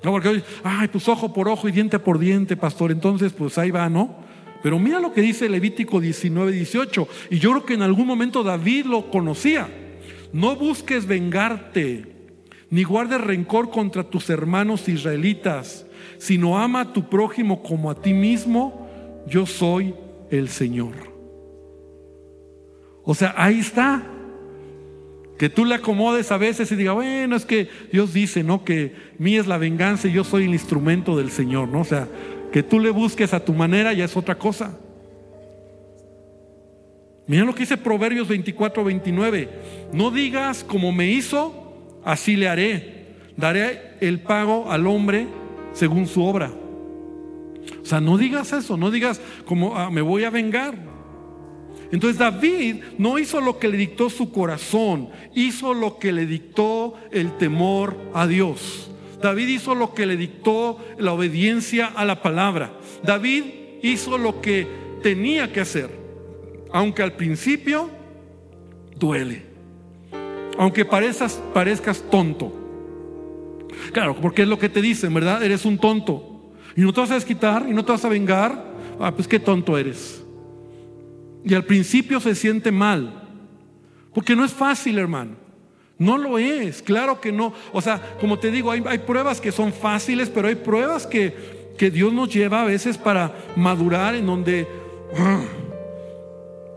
no, 0.07 0.13
porque 0.13 0.29
hoy, 0.29 0.45
ay, 0.63 0.87
pues 0.87 1.09
ojo 1.09 1.33
por 1.33 1.49
ojo 1.49 1.69
y 1.69 1.73
diente 1.73 1.99
por 1.99 2.21
diente, 2.21 2.57
pastor. 2.57 2.93
Entonces, 2.93 3.33
pues 3.33 3.59
ahí 3.59 3.73
va, 3.73 3.89
¿no? 3.89 4.15
Pero 4.63 4.79
mira 4.79 5.01
lo 5.01 5.13
que 5.13 5.21
dice 5.21 5.49
Levítico 5.49 6.01
19, 6.01 6.53
18. 6.53 7.09
Y 7.31 7.41
yo 7.41 7.51
creo 7.51 7.67
que 7.67 7.75
en 7.75 7.83
algún 7.83 8.07
momento 8.07 8.45
David 8.45 8.87
lo 8.87 9.11
conocía. 9.11 9.69
No 10.33 10.55
busques 10.55 11.09
vengarte, 11.09 12.07
ni 12.71 12.85
guardes 12.85 13.21
rencor 13.21 13.71
contra 13.71 14.05
tus 14.05 14.31
hermanos 14.31 14.89
israelitas, 14.89 15.87
sino 16.19 16.57
ama 16.57 16.83
a 16.83 16.93
tu 16.93 17.09
prójimo 17.09 17.65
como 17.65 17.91
a 17.91 18.01
ti 18.01 18.15
mismo. 18.15 18.89
Yo 19.27 19.45
soy 19.45 19.93
el 20.31 20.49
Señor. 20.49 20.95
O 23.03 23.13
sea, 23.13 23.35
ahí 23.37 23.59
está. 23.59 24.07
Que 25.39 25.51
tú 25.51 25.65
le 25.65 25.75
acomodes 25.75 26.33
a 26.33 26.39
veces 26.39 26.71
y 26.73 26.77
diga, 26.77 26.93
bueno, 26.93 27.37
es 27.37 27.45
que 27.45 27.69
Dios 27.93 28.15
dice, 28.15 28.43
¿no? 28.43 28.65
Que 28.65 28.95
mí 29.19 29.37
es 29.37 29.47
la 29.47 29.59
venganza 29.59 30.09
y 30.09 30.13
yo 30.13 30.25
soy 30.25 30.45
el 30.45 30.53
instrumento 30.53 31.17
del 31.17 31.31
Señor, 31.31 31.69
¿no? 31.69 31.81
O 31.81 31.85
sea, 31.85 32.09
que 32.53 32.63
tú 32.63 32.81
le 32.81 32.91
busques 32.91 33.35
a 33.35 33.45
tu 33.45 33.53
manera 33.53 33.93
ya 33.93 34.05
es 34.05 34.17
otra 34.17 34.39
cosa. 34.39 34.79
Mira 37.27 37.45
lo 37.45 37.55
que 37.55 37.61
dice 37.61 37.77
Proverbios 37.77 38.29
24, 38.29 38.85
29. 38.85 39.49
No 39.93 40.11
digas 40.11 40.65
como 40.65 40.93
me 40.93 41.11
hizo, 41.11 42.01
así 42.05 42.37
le 42.37 42.49
haré. 42.49 42.95
Daré 43.37 43.97
el 44.01 44.21
pago 44.21 44.71
al 44.71 44.87
hombre 44.87 45.27
según 45.73 46.07
su 46.07 46.25
obra. 46.25 46.51
O 47.83 47.85
sea, 47.85 48.01
no 48.01 48.17
digas 48.17 48.53
eso, 48.53 48.77
no 48.77 48.91
digas 48.91 49.21
como 49.45 49.77
ah, 49.77 49.91
me 49.91 50.01
voy 50.01 50.25
a 50.25 50.31
vengar. 50.31 50.96
Entonces 51.93 52.19
David 52.19 52.83
no 52.99 53.19
hizo 53.19 53.41
lo 53.41 53.59
que 53.59 53.69
le 53.69 53.77
dictó 53.77 54.11
su 54.11 54.33
corazón, 54.33 55.09
hizo 55.35 55.73
lo 55.75 55.99
que 55.99 56.13
le 56.13 56.27
dictó 56.27 56.95
el 57.13 57.37
temor 57.37 57.97
a 58.13 58.27
Dios. 58.27 58.91
David 59.23 59.49
hizo 59.49 59.75
lo 59.75 59.95
que 59.95 60.07
le 60.07 60.17
dictó 60.17 60.79
la 60.99 61.13
obediencia 61.13 61.87
a 61.87 62.05
la 62.05 62.23
palabra. 62.23 62.73
David 63.03 63.45
hizo 63.83 64.19
lo 64.19 64.41
que 64.41 64.67
tenía 65.03 65.53
que 65.53 65.61
hacer, 65.61 65.91
aunque 66.73 67.03
al 67.03 67.13
principio 67.13 67.91
duele, 68.99 69.43
aunque 70.59 70.85
parezcas, 70.85 71.41
parezcas 71.55 72.03
tonto. 72.11 72.53
Claro, 73.93 74.17
porque 74.17 74.43
es 74.43 74.49
lo 74.49 74.59
que 74.59 74.69
te 74.69 74.83
dicen, 74.83 75.15
¿verdad? 75.15 75.43
Eres 75.43 75.65
un 75.65 75.79
tonto. 75.79 76.53
Y 76.77 76.83
no 76.83 76.93
te 76.93 77.01
vas 77.01 77.11
a 77.11 77.15
desquitar 77.15 77.67
y 77.69 77.73
no 77.73 77.85
te 77.85 77.93
vas 77.93 78.05
a 78.05 78.09
vengar. 78.09 78.75
Ah, 78.99 79.13
pues 79.13 79.29
qué 79.29 79.39
tonto 79.39 79.79
eres. 79.79 80.26
Y 81.47 81.55
al 81.55 81.65
principio 81.65 82.19
se 82.19 82.35
siente 82.35 82.73
mal, 82.73 83.23
porque 84.13 84.35
no 84.35 84.45
es 84.45 84.53
fácil, 84.53 84.99
hermano. 84.99 85.37
No 85.97 86.19
lo 86.19 86.39
es, 86.39 86.83
claro 86.83 87.21
que 87.21 87.31
no. 87.31 87.55
O 87.73 87.81
sea, 87.81 88.17
como 88.21 88.37
te 88.37 88.51
digo, 88.51 88.73
hay, 88.73 88.99
pruebas 88.99 89.41
que 89.41 89.53
son 89.53 89.73
fáciles, 89.73 90.29
pero 90.29 90.49
hay 90.49 90.57
pruebas 90.57 91.07
que, 91.07 91.73
que, 91.79 91.91
Dios 91.93 92.13
nos 92.13 92.35
lleva 92.35 92.63
a 92.63 92.65
veces 92.65 92.99
para 92.99 93.33
madurar 93.55 94.17
en 94.17 94.27
donde... 94.27 94.67
Ah, 95.17 95.45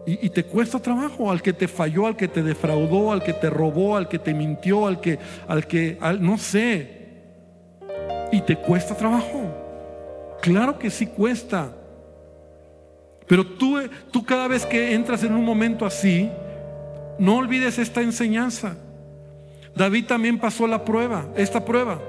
y, 0.05 0.29
te 0.29 0.43
cuesta 0.43 0.79
trabajo 0.79 1.31
al 1.31 1.41
que 1.41 1.53
te 1.53 1.67
falló, 1.67 2.05
al 2.05 2.15
que 2.15 2.27
te 2.27 2.43
defraudó, 2.43 3.11
al 3.11 3.23
que 3.23 3.33
te 3.33 3.49
robó, 3.49 3.97
al 3.97 4.07
que 4.07 4.19
te 4.19 4.35
mintió, 4.35 4.85
al 4.85 5.01
que, 5.01 5.17
al 5.47 5.65
que, 5.65 5.97
al, 5.99 6.23
no 6.23 6.37
sé. 6.37 7.07
Y 8.31 8.41
te 8.41 8.55
cuesta 8.55 8.95
trabajo. 8.95 10.37
Claro 10.41 10.77
que 10.77 10.91
sí 10.91 11.07
cuesta. 11.07 11.75
Pero 13.29 13.45
tú, 13.45 13.77
tú 14.09 14.25
cada 14.25 14.47
vez 14.47 14.65
que 14.65 14.95
entras 14.95 15.23
en 15.23 15.35
un 15.35 15.45
momento 15.45 15.85
así, 15.85 16.27
no 17.19 17.37
olvides 17.37 17.77
esta 17.77 18.01
enseñanza. 18.01 18.75
David 19.75 20.05
también 20.05 20.39
pasó 20.39 20.65
la 20.65 20.83
prueba, 20.83 21.27
esta 21.35 21.63
prueba. 21.63 22.01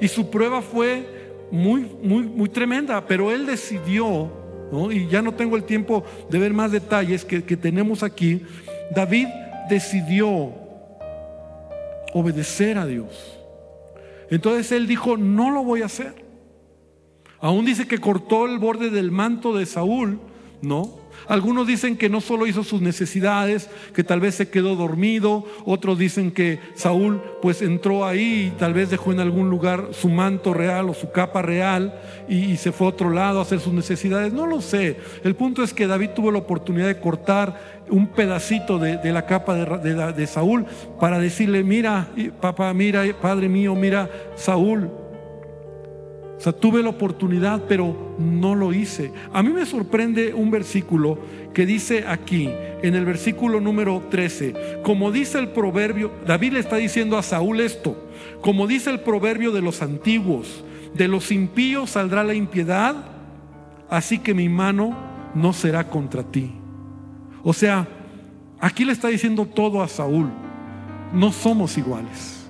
Y 0.00 0.08
su 0.08 0.30
prueba 0.30 0.62
fue 0.62 1.06
muy, 1.50 1.86
muy, 2.02 2.22
muy 2.22 2.48
tremenda, 2.48 3.06
pero 3.06 3.30
él 3.30 3.44
decidió, 3.44 4.32
y 4.90 5.06
ya 5.08 5.20
no 5.20 5.34
tengo 5.34 5.56
el 5.56 5.64
tiempo 5.64 6.02
de 6.30 6.38
ver 6.38 6.54
más 6.54 6.72
detalles 6.72 7.26
que, 7.26 7.44
que 7.44 7.58
tenemos 7.58 8.02
aquí, 8.02 8.40
David 8.90 9.26
decidió 9.68 10.50
obedecer 12.14 12.78
a 12.78 12.86
Dios. 12.86 13.38
Entonces 14.30 14.72
él 14.72 14.86
dijo, 14.86 15.18
no 15.18 15.50
lo 15.50 15.62
voy 15.62 15.82
a 15.82 15.86
hacer. 15.86 16.14
Aún 17.38 17.66
dice 17.66 17.86
que 17.86 17.98
cortó 17.98 18.46
el 18.46 18.58
borde 18.58 18.88
del 18.88 19.10
manto 19.10 19.54
de 19.54 19.66
Saúl 19.66 20.20
no. 20.64 21.04
Algunos 21.26 21.66
dicen 21.66 21.96
que 21.96 22.10
no 22.10 22.20
solo 22.20 22.46
hizo 22.46 22.64
sus 22.64 22.82
necesidades, 22.82 23.70
que 23.94 24.04
tal 24.04 24.20
vez 24.20 24.34
se 24.34 24.50
quedó 24.50 24.76
dormido, 24.76 25.46
otros 25.64 25.98
dicen 25.98 26.30
que 26.30 26.60
Saúl 26.74 27.22
pues 27.40 27.62
entró 27.62 28.04
ahí 28.04 28.52
y 28.52 28.58
tal 28.58 28.74
vez 28.74 28.90
dejó 28.90 29.12
en 29.12 29.20
algún 29.20 29.48
lugar 29.48 29.88
su 29.92 30.08
manto 30.10 30.52
real 30.52 30.90
o 30.90 30.94
su 30.94 31.10
capa 31.10 31.40
real 31.40 31.98
y, 32.28 32.56
se 32.56 32.72
fue 32.72 32.86
a 32.86 32.90
otro 32.90 33.10
lado 33.10 33.38
a 33.38 33.42
hacer 33.42 33.60
sus 33.60 33.72
necesidades, 33.72 34.32
no 34.32 34.46
lo 34.46 34.60
sé. 34.60 34.98
El 35.22 35.34
punto 35.34 35.62
es 35.62 35.74
que 35.74 35.86
David 35.86 36.10
tuvo 36.10 36.30
la 36.30 36.38
oportunidad 36.38 36.86
de 36.86 37.00
cortar 37.00 37.82
un 37.90 38.08
pedacito 38.08 38.78
de, 38.78 39.12
la 39.12 39.26
capa 39.26 39.54
de, 39.54 40.12
de 40.12 40.26
Saúl 40.26 40.66
para 41.00 41.18
decirle, 41.18 41.62
mira, 41.62 42.08
papá, 42.40 42.72
mira, 42.72 43.02
padre 43.20 43.48
mío, 43.48 43.74
mira, 43.74 44.08
Saúl, 44.36 44.90
sea, 46.44 46.52
tuve 46.52 46.82
la 46.82 46.90
oportunidad, 46.90 47.62
pero 47.66 48.14
no 48.18 48.54
lo 48.54 48.72
hice. 48.72 49.12
A 49.32 49.42
mí 49.42 49.50
me 49.50 49.64
sorprende 49.64 50.34
un 50.34 50.50
versículo 50.50 51.18
que 51.54 51.64
dice 51.64 52.04
aquí, 52.06 52.50
en 52.82 52.94
el 52.94 53.06
versículo 53.06 53.60
número 53.60 54.02
13, 54.10 54.80
como 54.82 55.10
dice 55.10 55.38
el 55.38 55.48
proverbio, 55.48 56.10
David 56.26 56.52
le 56.52 56.60
está 56.60 56.76
diciendo 56.76 57.16
a 57.16 57.22
Saúl 57.22 57.60
esto, 57.60 57.96
como 58.42 58.66
dice 58.66 58.90
el 58.90 59.00
proverbio 59.00 59.52
de 59.52 59.62
los 59.62 59.80
antiguos, 59.80 60.64
de 60.94 61.08
los 61.08 61.32
impíos 61.32 61.90
saldrá 61.90 62.22
la 62.22 62.34
impiedad, 62.34 62.94
así 63.88 64.18
que 64.18 64.34
mi 64.34 64.50
mano 64.50 64.94
no 65.34 65.54
será 65.54 65.88
contra 65.88 66.22
ti. 66.24 66.52
O 67.42 67.54
sea, 67.54 67.88
aquí 68.60 68.84
le 68.84 68.92
está 68.92 69.08
diciendo 69.08 69.46
todo 69.46 69.82
a 69.82 69.88
Saúl, 69.88 70.30
no 71.12 71.32
somos 71.32 71.78
iguales. 71.78 72.46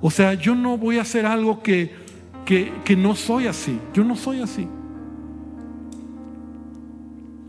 O 0.00 0.10
sea, 0.10 0.34
yo 0.34 0.54
no 0.54 0.78
voy 0.78 0.98
a 0.98 1.02
hacer 1.02 1.26
algo 1.26 1.62
que 1.62 2.01
que, 2.44 2.96
no 2.96 3.14
soy 3.14 3.46
así. 3.46 3.78
Yo 3.94 4.04
no 4.04 4.16
soy 4.16 4.40
así. 4.40 4.68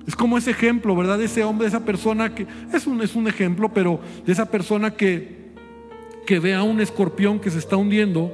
Es 0.07 0.15
como 0.15 0.37
ese 0.37 0.51
ejemplo, 0.51 0.95
¿verdad? 0.95 1.17
De 1.17 1.25
ese 1.25 1.43
hombre, 1.43 1.65
de 1.65 1.69
esa 1.69 1.85
persona 1.85 2.35
que 2.35 2.45
es 2.73 2.85
un, 2.87 3.01
es 3.01 3.15
un 3.15 3.27
ejemplo, 3.27 3.73
pero 3.73 3.99
de 4.25 4.31
esa 4.31 4.45
persona 4.49 4.91
que, 4.91 5.53
que 6.25 6.39
ve 6.39 6.53
a 6.53 6.63
un 6.63 6.81
escorpión 6.81 7.39
que 7.39 7.49
se 7.49 7.59
está 7.59 7.77
hundiendo 7.77 8.31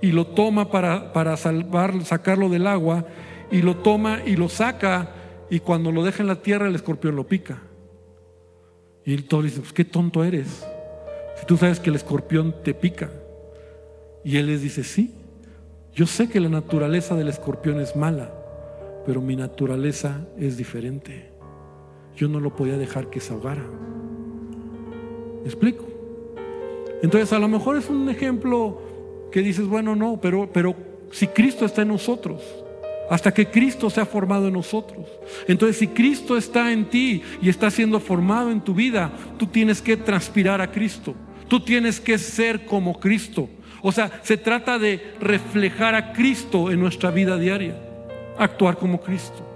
y 0.00 0.12
lo 0.12 0.26
toma 0.26 0.70
para, 0.70 1.12
para 1.12 1.36
salvar, 1.36 2.04
sacarlo 2.04 2.48
del 2.48 2.66
agua 2.66 3.06
y 3.50 3.60
lo 3.60 3.76
toma 3.76 4.20
y 4.24 4.36
lo 4.36 4.48
saca 4.48 5.10
y 5.50 5.60
cuando 5.60 5.92
lo 5.92 6.02
deja 6.02 6.22
en 6.22 6.28
la 6.28 6.42
tierra 6.42 6.66
el 6.66 6.74
escorpión 6.74 7.14
lo 7.14 7.26
pica. 7.26 7.60
Y 9.04 9.12
él 9.12 9.24
todo 9.24 9.42
dice, 9.42 9.60
pues 9.60 9.72
qué 9.72 9.84
tonto 9.84 10.24
eres. 10.24 10.64
Si 11.38 11.46
tú 11.46 11.56
sabes 11.56 11.78
que 11.78 11.90
el 11.90 11.96
escorpión 11.96 12.54
te 12.62 12.72
pica. 12.72 13.10
Y 14.24 14.36
él 14.36 14.46
les 14.46 14.62
dice, 14.62 14.84
sí, 14.84 15.12
yo 15.94 16.06
sé 16.06 16.28
que 16.28 16.40
la 16.40 16.48
naturaleza 16.48 17.14
del 17.14 17.28
escorpión 17.28 17.80
es 17.80 17.96
mala, 17.96 18.32
pero 19.04 19.20
mi 19.20 19.36
naturaleza 19.36 20.26
es 20.38 20.56
diferente. 20.56 21.30
Yo 22.16 22.28
no 22.28 22.40
lo 22.40 22.54
podía 22.54 22.78
dejar 22.78 23.10
que 23.10 23.20
se 23.20 23.32
ahogara. 23.32 23.64
¿Me 25.42 25.46
explico? 25.46 25.86
Entonces 27.02 27.32
a 27.32 27.38
lo 27.38 27.48
mejor 27.48 27.76
es 27.76 27.88
un 27.90 28.08
ejemplo 28.08 28.80
que 29.30 29.40
dices, 29.40 29.66
bueno, 29.66 29.96
no, 29.96 30.18
pero, 30.20 30.48
pero 30.52 30.74
si 31.10 31.26
Cristo 31.26 31.64
está 31.66 31.82
en 31.82 31.88
nosotros, 31.88 32.42
hasta 33.10 33.34
que 33.34 33.46
Cristo 33.46 33.90
se 33.90 34.00
ha 34.00 34.06
formado 34.06 34.46
en 34.46 34.54
nosotros. 34.54 35.06
Entonces, 35.46 35.76
si 35.76 35.88
Cristo 35.88 36.36
está 36.36 36.72
en 36.72 36.88
ti 36.88 37.22
y 37.42 37.50
está 37.50 37.70
siendo 37.70 38.00
formado 38.00 38.50
en 38.50 38.62
tu 38.62 38.72
vida, 38.72 39.12
tú 39.38 39.46
tienes 39.46 39.82
que 39.82 39.98
transpirar 39.98 40.62
a 40.62 40.70
Cristo. 40.70 41.14
Tú 41.48 41.60
tienes 41.60 42.00
que 42.00 42.16
ser 42.16 42.64
como 42.64 42.98
Cristo. 42.98 43.50
O 43.82 43.90
sea, 43.90 44.20
se 44.22 44.36
trata 44.36 44.78
de 44.78 45.14
reflejar 45.20 45.94
a 45.94 46.12
Cristo 46.12 46.70
en 46.70 46.80
nuestra 46.80 47.10
vida 47.10 47.36
diaria, 47.36 47.74
actuar 48.38 48.76
como 48.76 49.00
Cristo. 49.00 49.48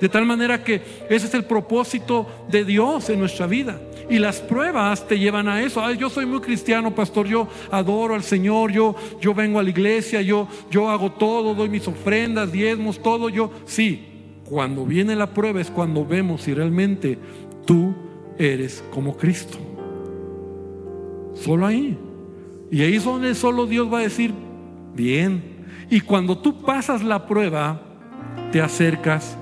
De 0.00 0.08
tal 0.08 0.26
manera 0.26 0.62
que 0.62 0.80
ese 1.08 1.26
es 1.26 1.34
el 1.34 1.44
propósito 1.44 2.26
de 2.48 2.64
Dios 2.64 3.08
en 3.08 3.18
nuestra 3.18 3.46
vida. 3.46 3.78
Y 4.08 4.18
las 4.18 4.40
pruebas 4.40 5.06
te 5.08 5.18
llevan 5.18 5.48
a 5.48 5.62
eso. 5.62 5.90
yo 5.92 6.10
soy 6.10 6.26
muy 6.26 6.40
cristiano, 6.40 6.94
pastor. 6.94 7.26
Yo 7.26 7.48
adoro 7.70 8.14
al 8.14 8.22
Señor. 8.22 8.70
Yo, 8.72 8.94
yo 9.20 9.34
vengo 9.34 9.58
a 9.58 9.62
la 9.62 9.70
iglesia. 9.70 10.20
Yo, 10.20 10.48
yo 10.70 10.90
hago 10.90 11.12
todo. 11.12 11.54
Doy 11.54 11.68
mis 11.68 11.88
ofrendas, 11.88 12.52
diezmos, 12.52 13.02
todo. 13.02 13.28
Yo, 13.28 13.50
sí. 13.64 14.12
Cuando 14.44 14.84
viene 14.84 15.16
la 15.16 15.26
prueba 15.26 15.60
es 15.60 15.70
cuando 15.70 16.04
vemos 16.04 16.42
si 16.42 16.54
realmente 16.54 17.18
tú 17.64 17.94
eres 18.38 18.84
como 18.92 19.16
Cristo. 19.16 19.58
Solo 21.34 21.66
ahí. 21.66 21.98
Y 22.70 22.82
ahí 22.82 22.96
es 22.96 23.04
donde 23.04 23.34
solo 23.34 23.66
Dios 23.66 23.92
va 23.92 23.98
a 23.98 24.02
decir, 24.02 24.32
bien. 24.94 25.64
Y 25.90 26.00
cuando 26.00 26.38
tú 26.38 26.62
pasas 26.62 27.02
la 27.02 27.26
prueba, 27.26 27.80
te 28.50 28.60
acercas 28.60 29.36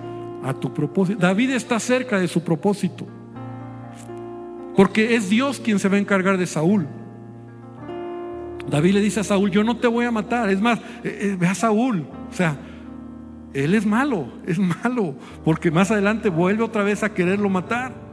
a 0.45 0.53
tu 0.53 0.73
propósito. 0.73 1.19
David 1.19 1.51
está 1.51 1.81
cerca 1.81 2.19
de 2.19 2.29
su 2.29 2.43
propósito. 2.45 3.07
Porque 4.77 5.15
es 5.15 5.31
Dios 5.31 5.61
quien 5.61 5.79
se 5.79 5.89
va 5.89 5.97
a 5.97 6.01
encargar 6.01 6.37
de 6.37 6.47
Saúl. 6.47 6.87
David 8.69 8.95
le 8.95 9.01
dice 9.01 9.21
a 9.21 9.25
Saúl, 9.25 9.51
yo 9.51 9.63
no 9.63 9.77
te 9.77 9.87
voy 9.87 10.05
a 10.05 10.11
matar. 10.11 10.51
Es 10.51 10.61
más, 10.61 10.79
eh, 11.03 11.19
eh, 11.21 11.37
ve 11.39 11.47
a 11.47 11.55
Saúl. 11.55 12.07
O 12.31 12.35
sea, 12.35 12.59
él 13.53 13.75
es 13.75 13.87
malo, 13.87 14.33
es 14.47 14.59
malo. 14.59 15.15
Porque 15.45 15.71
más 15.71 15.91
adelante 15.91 16.29
vuelve 16.29 16.65
otra 16.65 16.83
vez 16.83 17.03
a 17.03 17.15
quererlo 17.15 17.49
matar. 17.49 18.04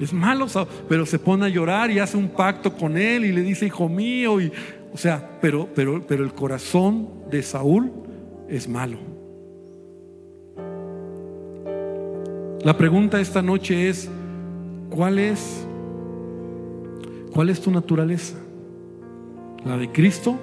Es 0.00 0.12
malo, 0.12 0.46
pero 0.88 1.06
se 1.06 1.18
pone 1.18 1.46
a 1.46 1.48
llorar 1.48 1.90
y 1.90 1.98
hace 1.98 2.16
un 2.16 2.28
pacto 2.28 2.72
con 2.72 2.96
él 2.96 3.24
y 3.24 3.32
le 3.32 3.42
dice, 3.42 3.66
hijo 3.66 3.88
mío. 3.88 4.40
Y, 4.40 4.50
o 4.92 4.98
sea, 4.98 5.38
pero, 5.40 5.68
pero, 5.74 6.04
pero 6.06 6.24
el 6.24 6.32
corazón 6.32 7.08
de 7.30 7.42
Saúl 7.42 7.92
es 8.48 8.68
malo. 8.68 8.98
La 12.64 12.76
pregunta 12.76 13.20
esta 13.20 13.42
noche 13.42 13.88
es, 13.88 14.08
¿cuál 14.90 15.18
es, 15.18 15.66
cuál 17.32 17.50
es 17.50 17.60
tu 17.60 17.70
naturaleza? 17.70 18.36
¿La 19.64 19.76
de 19.76 19.92
Cristo? 19.92 20.38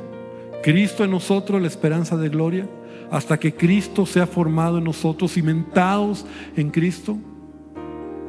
¿Cristo 0.63 1.03
en 1.03 1.11
nosotros, 1.11 1.59
la 1.59 1.67
esperanza 1.67 2.15
de 2.15 2.29
gloria? 2.29 2.69
Hasta 3.09 3.39
que 3.39 3.53
Cristo 3.53 4.05
sea 4.05 4.27
formado 4.27 4.77
en 4.77 4.83
nosotros, 4.83 5.33
cimentados 5.33 6.25
en 6.55 6.69
Cristo, 6.69 7.17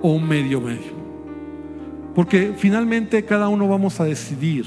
o 0.01 0.19
medio 0.19 0.61
medio. 0.61 1.02
Porque 2.15 2.53
finalmente 2.57 3.25
cada 3.25 3.49
uno 3.49 3.69
vamos 3.69 4.01
a 4.01 4.05
decidir. 4.05 4.67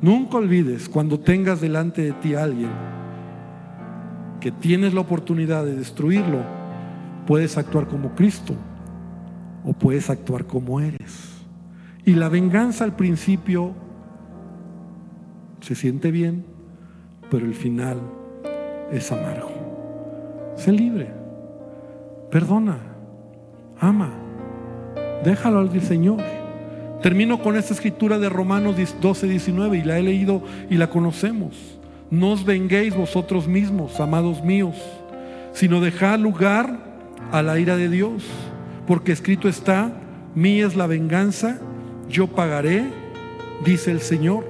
Nunca 0.00 0.36
olvides 0.36 0.88
cuando 0.88 1.20
tengas 1.20 1.60
delante 1.60 2.02
de 2.02 2.12
ti 2.12 2.34
a 2.34 2.44
alguien 2.44 2.70
que 4.40 4.52
tienes 4.52 4.92
la 4.92 5.00
oportunidad 5.00 5.64
de 5.64 5.74
destruirlo, 5.74 6.40
puedes 7.26 7.56
actuar 7.56 7.88
como 7.88 8.14
Cristo 8.14 8.54
o 9.64 9.72
puedes 9.72 10.10
actuar 10.10 10.44
como 10.44 10.80
eres. 10.80 11.42
Y 12.04 12.12
la 12.14 12.28
venganza 12.28 12.84
al 12.84 12.94
principio 12.94 13.72
se 15.60 15.74
siente 15.74 16.10
bien, 16.10 16.44
pero 17.30 17.46
el 17.46 17.54
final 17.54 17.98
es 18.92 19.10
amargo. 19.10 19.50
Sé 20.56 20.72
libre, 20.72 21.08
perdona, 22.30 22.76
ama, 23.80 24.10
déjalo 25.24 25.60
al 25.60 25.80
Señor. 25.80 26.43
Termino 27.02 27.42
con 27.42 27.56
esta 27.56 27.74
escritura 27.74 28.18
de 28.18 28.28
Romanos 28.28 28.76
12, 29.00 29.26
19 29.26 29.78
y 29.78 29.82
la 29.82 29.98
he 29.98 30.02
leído 30.02 30.42
y 30.70 30.76
la 30.76 30.88
conocemos. 30.88 31.54
No 32.10 32.32
os 32.32 32.44
venguéis 32.44 32.94
vosotros 32.94 33.46
mismos, 33.46 34.00
amados 34.00 34.42
míos, 34.42 34.76
sino 35.52 35.80
dejad 35.80 36.18
lugar 36.18 36.78
a 37.32 37.42
la 37.42 37.58
ira 37.58 37.76
de 37.76 37.88
Dios, 37.88 38.24
porque 38.86 39.12
escrito 39.12 39.48
está, 39.48 39.92
mía 40.34 40.66
es 40.66 40.76
la 40.76 40.86
venganza, 40.86 41.58
yo 42.08 42.26
pagaré, 42.26 42.84
dice 43.64 43.90
el 43.90 44.00
Señor. 44.00 44.44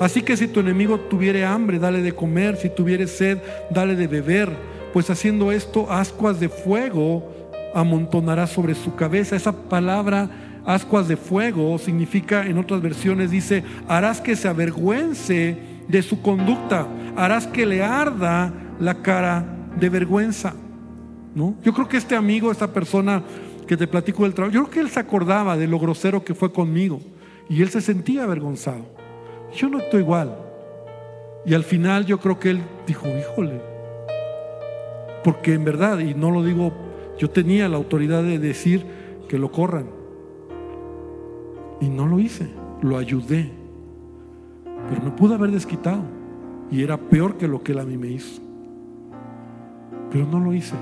Así 0.00 0.22
que 0.22 0.36
si 0.36 0.48
tu 0.48 0.60
enemigo 0.60 0.98
tuviere 0.98 1.44
hambre, 1.44 1.78
dale 1.78 2.02
de 2.02 2.12
comer, 2.12 2.56
si 2.56 2.68
tuviere 2.68 3.06
sed, 3.06 3.38
dale 3.70 3.96
de 3.96 4.06
beber, 4.06 4.50
pues 4.92 5.10
haciendo 5.10 5.52
esto, 5.52 5.90
ascuas 5.90 6.40
de 6.40 6.48
fuego 6.48 7.28
amontonará 7.74 8.46
sobre 8.46 8.74
su 8.74 8.94
cabeza. 8.94 9.36
Esa 9.36 9.52
palabra 9.52 10.28
ascuas 10.64 11.08
de 11.08 11.16
fuego 11.16 11.78
significa, 11.78 12.46
en 12.46 12.58
otras 12.58 12.80
versiones 12.80 13.30
dice, 13.30 13.64
harás 13.88 14.20
que 14.20 14.36
se 14.36 14.48
avergüence 14.48 15.56
de 15.88 16.02
su 16.02 16.22
conducta, 16.22 16.86
harás 17.16 17.46
que 17.46 17.66
le 17.66 17.82
arda 17.82 18.52
la 18.78 19.02
cara 19.02 19.44
de 19.78 19.88
vergüenza. 19.88 20.54
¿no? 21.34 21.54
Yo 21.62 21.72
creo 21.72 21.88
que 21.88 21.96
este 21.96 22.16
amigo, 22.16 22.50
esta 22.50 22.72
persona 22.72 23.22
que 23.66 23.76
te 23.76 23.86
platico 23.86 24.24
del 24.24 24.34
trabajo, 24.34 24.54
yo 24.54 24.60
creo 24.62 24.72
que 24.72 24.80
él 24.80 24.90
se 24.90 25.00
acordaba 25.00 25.56
de 25.56 25.66
lo 25.66 25.78
grosero 25.78 26.24
que 26.24 26.34
fue 26.34 26.52
conmigo 26.52 27.00
y 27.48 27.62
él 27.62 27.70
se 27.70 27.80
sentía 27.80 28.24
avergonzado. 28.24 28.84
Yo 29.54 29.68
no 29.68 29.78
estoy 29.78 30.00
igual. 30.00 30.36
Y 31.44 31.54
al 31.54 31.64
final 31.64 32.06
yo 32.06 32.18
creo 32.18 32.38
que 32.38 32.50
él 32.50 32.60
dijo, 32.86 33.06
híjole, 33.08 33.60
porque 35.24 35.54
en 35.54 35.64
verdad, 35.64 35.98
y 35.98 36.14
no 36.14 36.30
lo 36.30 36.44
digo, 36.44 36.72
yo 37.18 37.30
tenía 37.30 37.68
la 37.68 37.76
autoridad 37.76 38.22
de 38.22 38.38
decir 38.38 38.84
que 39.28 39.38
lo 39.38 39.50
corran. 39.50 40.01
Y 41.82 41.88
no 41.88 42.06
lo 42.06 42.20
hice, 42.20 42.46
lo 42.80 42.96
ayudé. 42.96 43.50
Pero 44.88 45.02
me 45.02 45.10
pudo 45.10 45.34
haber 45.34 45.50
desquitado. 45.50 46.04
Y 46.70 46.80
era 46.82 46.96
peor 46.96 47.36
que 47.36 47.48
lo 47.48 47.64
que 47.64 47.72
él 47.72 47.80
a 47.80 47.84
mí 47.84 47.98
me 47.98 48.06
hizo. 48.06 48.40
Pero 50.12 50.24
no 50.26 50.38
lo 50.38 50.54
hice. 50.54 50.76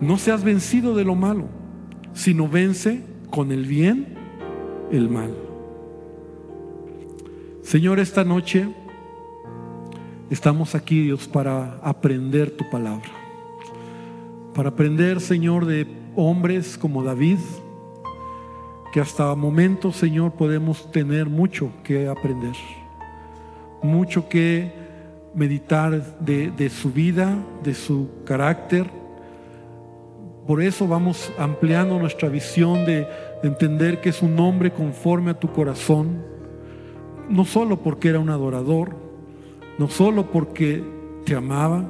No 0.00 0.16
seas 0.16 0.42
vencido 0.42 0.96
de 0.96 1.04
lo 1.04 1.14
malo, 1.14 1.44
sino 2.14 2.48
vence 2.48 3.04
con 3.30 3.52
el 3.52 3.66
bien 3.66 4.14
el 4.90 5.10
mal. 5.10 5.34
Señor, 7.60 8.00
esta 8.00 8.24
noche 8.24 8.68
estamos 10.30 10.74
aquí, 10.74 11.02
Dios, 11.02 11.28
para 11.28 11.74
aprender 11.82 12.56
tu 12.56 12.64
palabra. 12.70 13.10
Para 14.54 14.70
aprender, 14.70 15.20
Señor, 15.20 15.66
de 15.66 15.86
hombres 16.14 16.78
como 16.78 17.02
David, 17.02 17.38
que 18.92 19.00
hasta 19.00 19.34
momentos, 19.34 19.96
Señor, 19.96 20.32
podemos 20.32 20.90
tener 20.90 21.26
mucho 21.26 21.70
que 21.82 22.08
aprender, 22.08 22.54
mucho 23.82 24.28
que 24.28 24.72
meditar 25.34 26.18
de, 26.20 26.50
de 26.50 26.70
su 26.70 26.92
vida, 26.92 27.36
de 27.62 27.74
su 27.74 28.08
carácter 28.24 28.86
por 30.46 30.62
eso 30.62 30.86
vamos 30.86 31.32
ampliando 31.38 31.98
nuestra 31.98 32.28
visión 32.28 32.86
de, 32.86 33.06
entender 33.42 34.00
que 34.00 34.08
es 34.08 34.22
un 34.22 34.38
hombre 34.40 34.72
conforme 34.72 35.32
a 35.32 35.38
tu 35.38 35.52
corazón, 35.52 36.22
no 37.28 37.44
solo 37.44 37.76
porque 37.82 38.08
era 38.08 38.18
un 38.18 38.30
adorador, 38.30 38.96
no 39.78 39.88
solo 39.88 40.30
porque 40.30 40.82
te 41.24 41.34
amaba, 41.34 41.84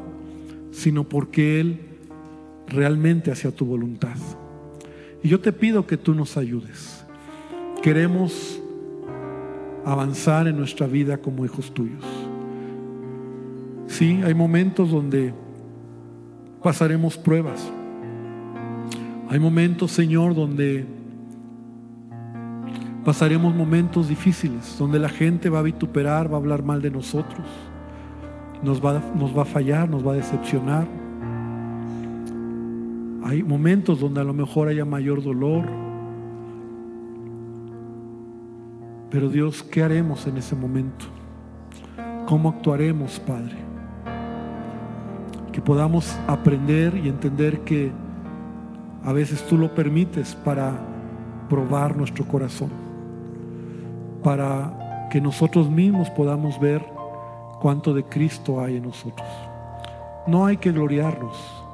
sino 0.73 1.05
porque 1.05 1.61
Él 1.61 1.81
realmente 2.67 3.31
hacía 3.31 3.53
tu 3.53 3.65
voluntad. 3.65 4.17
Y 5.27 5.29
yo 5.29 5.41
te 5.41 5.53
pido 5.53 5.89
que 5.89 5.97
tú 5.97 6.15
nos 6.15 6.37
ayudes. 6.37 7.05
Queremos 7.83 8.63
avanzar 9.85 10.47
en 10.47 10.57
nuestra 10.57 10.87
vida 10.87 11.17
como 11.17 11.45
hijos 11.45 11.75
tuyos. 11.75 12.05
Sí, 13.89 14.21
hay 14.25 14.35
momentos 14.35 14.89
donde 14.89 15.35
pasaremos 16.63 17.19
pruebas. 17.19 17.69
Hay 19.29 19.41
momentos, 19.41 19.91
Señor, 19.91 20.33
donde 20.33 20.87
pasaremos 23.05 23.53
momentos 23.53 24.09
difíciles, 24.09 24.77
donde 24.79 25.01
la 25.01 25.09
gente 25.09 25.51
va 25.51 25.59
a 25.59 25.63
vituperar, 25.63 26.31
va 26.31 26.37
a 26.37 26.39
hablar 26.39 26.63
mal 26.63 26.81
de 26.81 26.93
nosotros, 26.93 27.49
nos 28.63 28.81
va, 28.81 29.03
nos 29.17 29.37
va 29.37 29.43
a 29.43 29.45
fallar, 29.45 29.91
nos 29.91 30.07
va 30.07 30.13
a 30.13 30.15
decepcionar. 30.15 30.87
Hay 33.27 33.43
momentos 33.43 33.99
donde 33.99 34.21
a 34.21 34.25
lo 34.25 34.33
mejor 34.33 34.69
haya 34.69 34.85
mayor 34.85 35.21
dolor. 35.21 35.65
Pero 39.11 39.29
Dios, 39.29 39.65
¿qué 39.65 39.83
haremos 39.83 40.29
en 40.29 40.37
ese 40.37 40.55
momento? 40.55 41.07
¿Cómo 42.29 42.51
actuaremos, 42.51 43.19
Padre? 43.19 43.57
Que 45.51 45.61
podamos 45.61 46.17
aprender 46.29 46.97
y 46.97 47.09
entender 47.09 47.63
que 47.63 47.91
a 49.03 49.13
veces 49.13 49.45
tú 49.49 49.59
lo 49.59 49.75
permites 49.75 50.37
para 50.37 50.79
probar 51.49 51.97
nuestro 51.97 52.25
corazón, 52.29 52.71
para 54.23 55.09
que 55.11 55.21
nosotros 55.21 55.69
mismos 55.69 56.11
podamos 56.11 56.61
ver 56.61 56.81
cuánto 57.61 57.93
de 57.93 58.05
Cristo 58.05 58.61
hay 58.61 58.77
en 58.77 58.85
nosotros. 58.85 59.29
No 60.29 60.47
hay 60.47 60.59
que 60.59 60.71
gloriarnos 60.71 61.66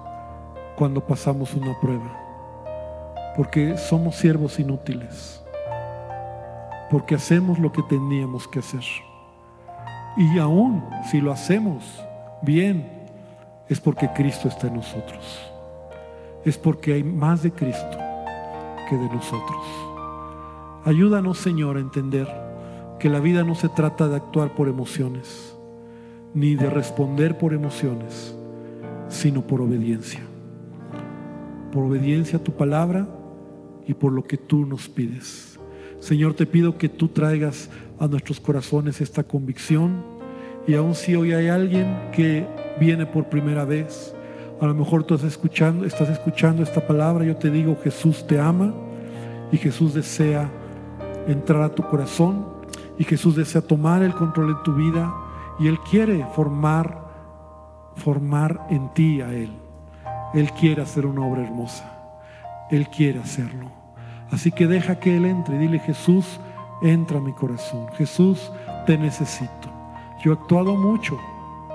cuando 0.82 1.06
pasamos 1.06 1.54
una 1.54 1.78
prueba, 1.78 2.18
porque 3.36 3.78
somos 3.78 4.16
siervos 4.16 4.58
inútiles, 4.58 5.40
porque 6.90 7.14
hacemos 7.14 7.60
lo 7.60 7.70
que 7.70 7.84
teníamos 7.84 8.48
que 8.48 8.58
hacer. 8.58 8.82
Y 10.16 10.40
aún 10.40 10.84
si 11.08 11.20
lo 11.20 11.30
hacemos 11.30 11.84
bien, 12.42 13.06
es 13.68 13.80
porque 13.80 14.10
Cristo 14.12 14.48
está 14.48 14.66
en 14.66 14.74
nosotros 14.74 15.52
es 16.44 16.58
porque 16.58 16.94
hay 16.94 17.04
más 17.04 17.44
de 17.44 17.52
Cristo 17.52 17.98
que 18.88 18.96
de 18.96 19.06
nosotros. 19.06 19.64
Ayúdanos, 20.84 21.38
Señor, 21.38 21.76
a 21.76 21.80
entender 21.80 22.26
que 22.98 23.08
la 23.08 23.20
vida 23.20 23.44
no 23.44 23.54
se 23.54 23.68
trata 23.68 24.08
de 24.08 24.16
actuar 24.16 24.56
por 24.56 24.66
emociones, 24.66 25.56
ni 26.34 26.56
de 26.56 26.68
responder 26.68 27.38
por 27.38 27.54
emociones, 27.54 28.34
sino 29.08 29.42
por 29.42 29.60
obediencia. 29.60 30.31
Por 31.72 31.84
obediencia 31.84 32.38
a 32.38 32.42
tu 32.42 32.52
palabra 32.52 33.08
y 33.86 33.94
por 33.94 34.12
lo 34.12 34.24
que 34.24 34.36
tú 34.36 34.66
nos 34.66 34.88
pides. 34.88 35.58
Señor, 36.00 36.34
te 36.34 36.46
pido 36.46 36.78
que 36.78 36.88
tú 36.88 37.08
traigas 37.08 37.70
a 37.98 38.06
nuestros 38.08 38.40
corazones 38.40 39.00
esta 39.00 39.22
convicción 39.22 40.04
y 40.66 40.74
aun 40.74 40.94
si 40.94 41.14
hoy 41.14 41.32
hay 41.32 41.48
alguien 41.48 42.10
que 42.12 42.46
viene 42.78 43.06
por 43.06 43.28
primera 43.28 43.64
vez, 43.64 44.14
a 44.60 44.66
lo 44.66 44.74
mejor 44.74 45.04
tú 45.04 45.14
estás 45.14 45.32
escuchando, 45.32 45.84
estás 45.84 46.08
escuchando 46.08 46.62
esta 46.62 46.86
palabra. 46.86 47.24
Yo 47.24 47.36
te 47.36 47.50
digo, 47.50 47.76
Jesús 47.82 48.26
te 48.26 48.38
ama 48.38 48.72
y 49.50 49.56
Jesús 49.56 49.94
desea 49.94 50.50
entrar 51.26 51.62
a 51.62 51.74
tu 51.74 51.82
corazón 51.82 52.46
y 52.98 53.04
Jesús 53.04 53.34
desea 53.34 53.60
tomar 53.60 54.02
el 54.02 54.14
control 54.14 54.54
de 54.54 54.60
tu 54.64 54.74
vida 54.74 55.12
y 55.58 55.66
Él 55.66 55.78
quiere 55.90 56.24
formar, 56.34 56.96
formar 57.96 58.66
en 58.70 58.92
ti 58.94 59.20
a 59.20 59.34
Él. 59.34 59.61
Él 60.34 60.50
quiere 60.52 60.82
hacer 60.82 61.06
una 61.06 61.26
obra 61.26 61.42
hermosa. 61.42 61.84
Él 62.70 62.88
quiere 62.88 63.20
hacerlo. 63.20 63.70
Así 64.30 64.50
que 64.50 64.66
deja 64.66 64.98
que 64.98 65.16
Él 65.16 65.26
entre 65.26 65.56
y 65.56 65.58
dile, 65.58 65.78
Jesús, 65.78 66.40
entra 66.82 67.18
a 67.18 67.22
mi 67.22 67.32
corazón. 67.32 67.88
Jesús, 67.96 68.50
te 68.86 68.96
necesito. 68.96 69.70
Yo 70.24 70.32
he 70.32 70.34
actuado 70.34 70.74
mucho 70.76 71.18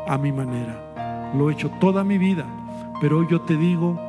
a 0.08 0.18
mi 0.18 0.32
manera. 0.32 1.32
Lo 1.36 1.50
he 1.50 1.54
hecho 1.54 1.70
toda 1.80 2.04
mi 2.04 2.18
vida 2.18 2.46
pero 3.00 3.20
hoy 3.20 3.28
yo 3.30 3.42
te 3.42 3.56
digo, 3.56 4.00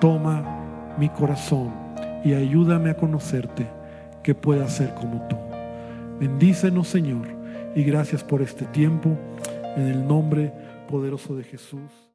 toma 0.00 0.94
mi 0.98 1.10
corazón 1.10 1.70
y 2.24 2.32
ayúdame 2.32 2.90
a 2.90 2.96
conocerte, 2.96 3.66
que 4.22 4.34
pueda 4.34 4.68
ser 4.68 4.94
como 4.94 5.26
tú. 5.28 5.36
Bendícenos, 6.18 6.88
Señor, 6.88 7.28
y 7.74 7.82
gracias 7.82 8.24
por 8.24 8.40
este 8.40 8.64
tiempo, 8.66 9.16
en 9.76 9.88
el 9.88 10.06
nombre 10.06 10.52
poderoso 10.88 11.36
de 11.36 11.44
Jesús. 11.44 12.08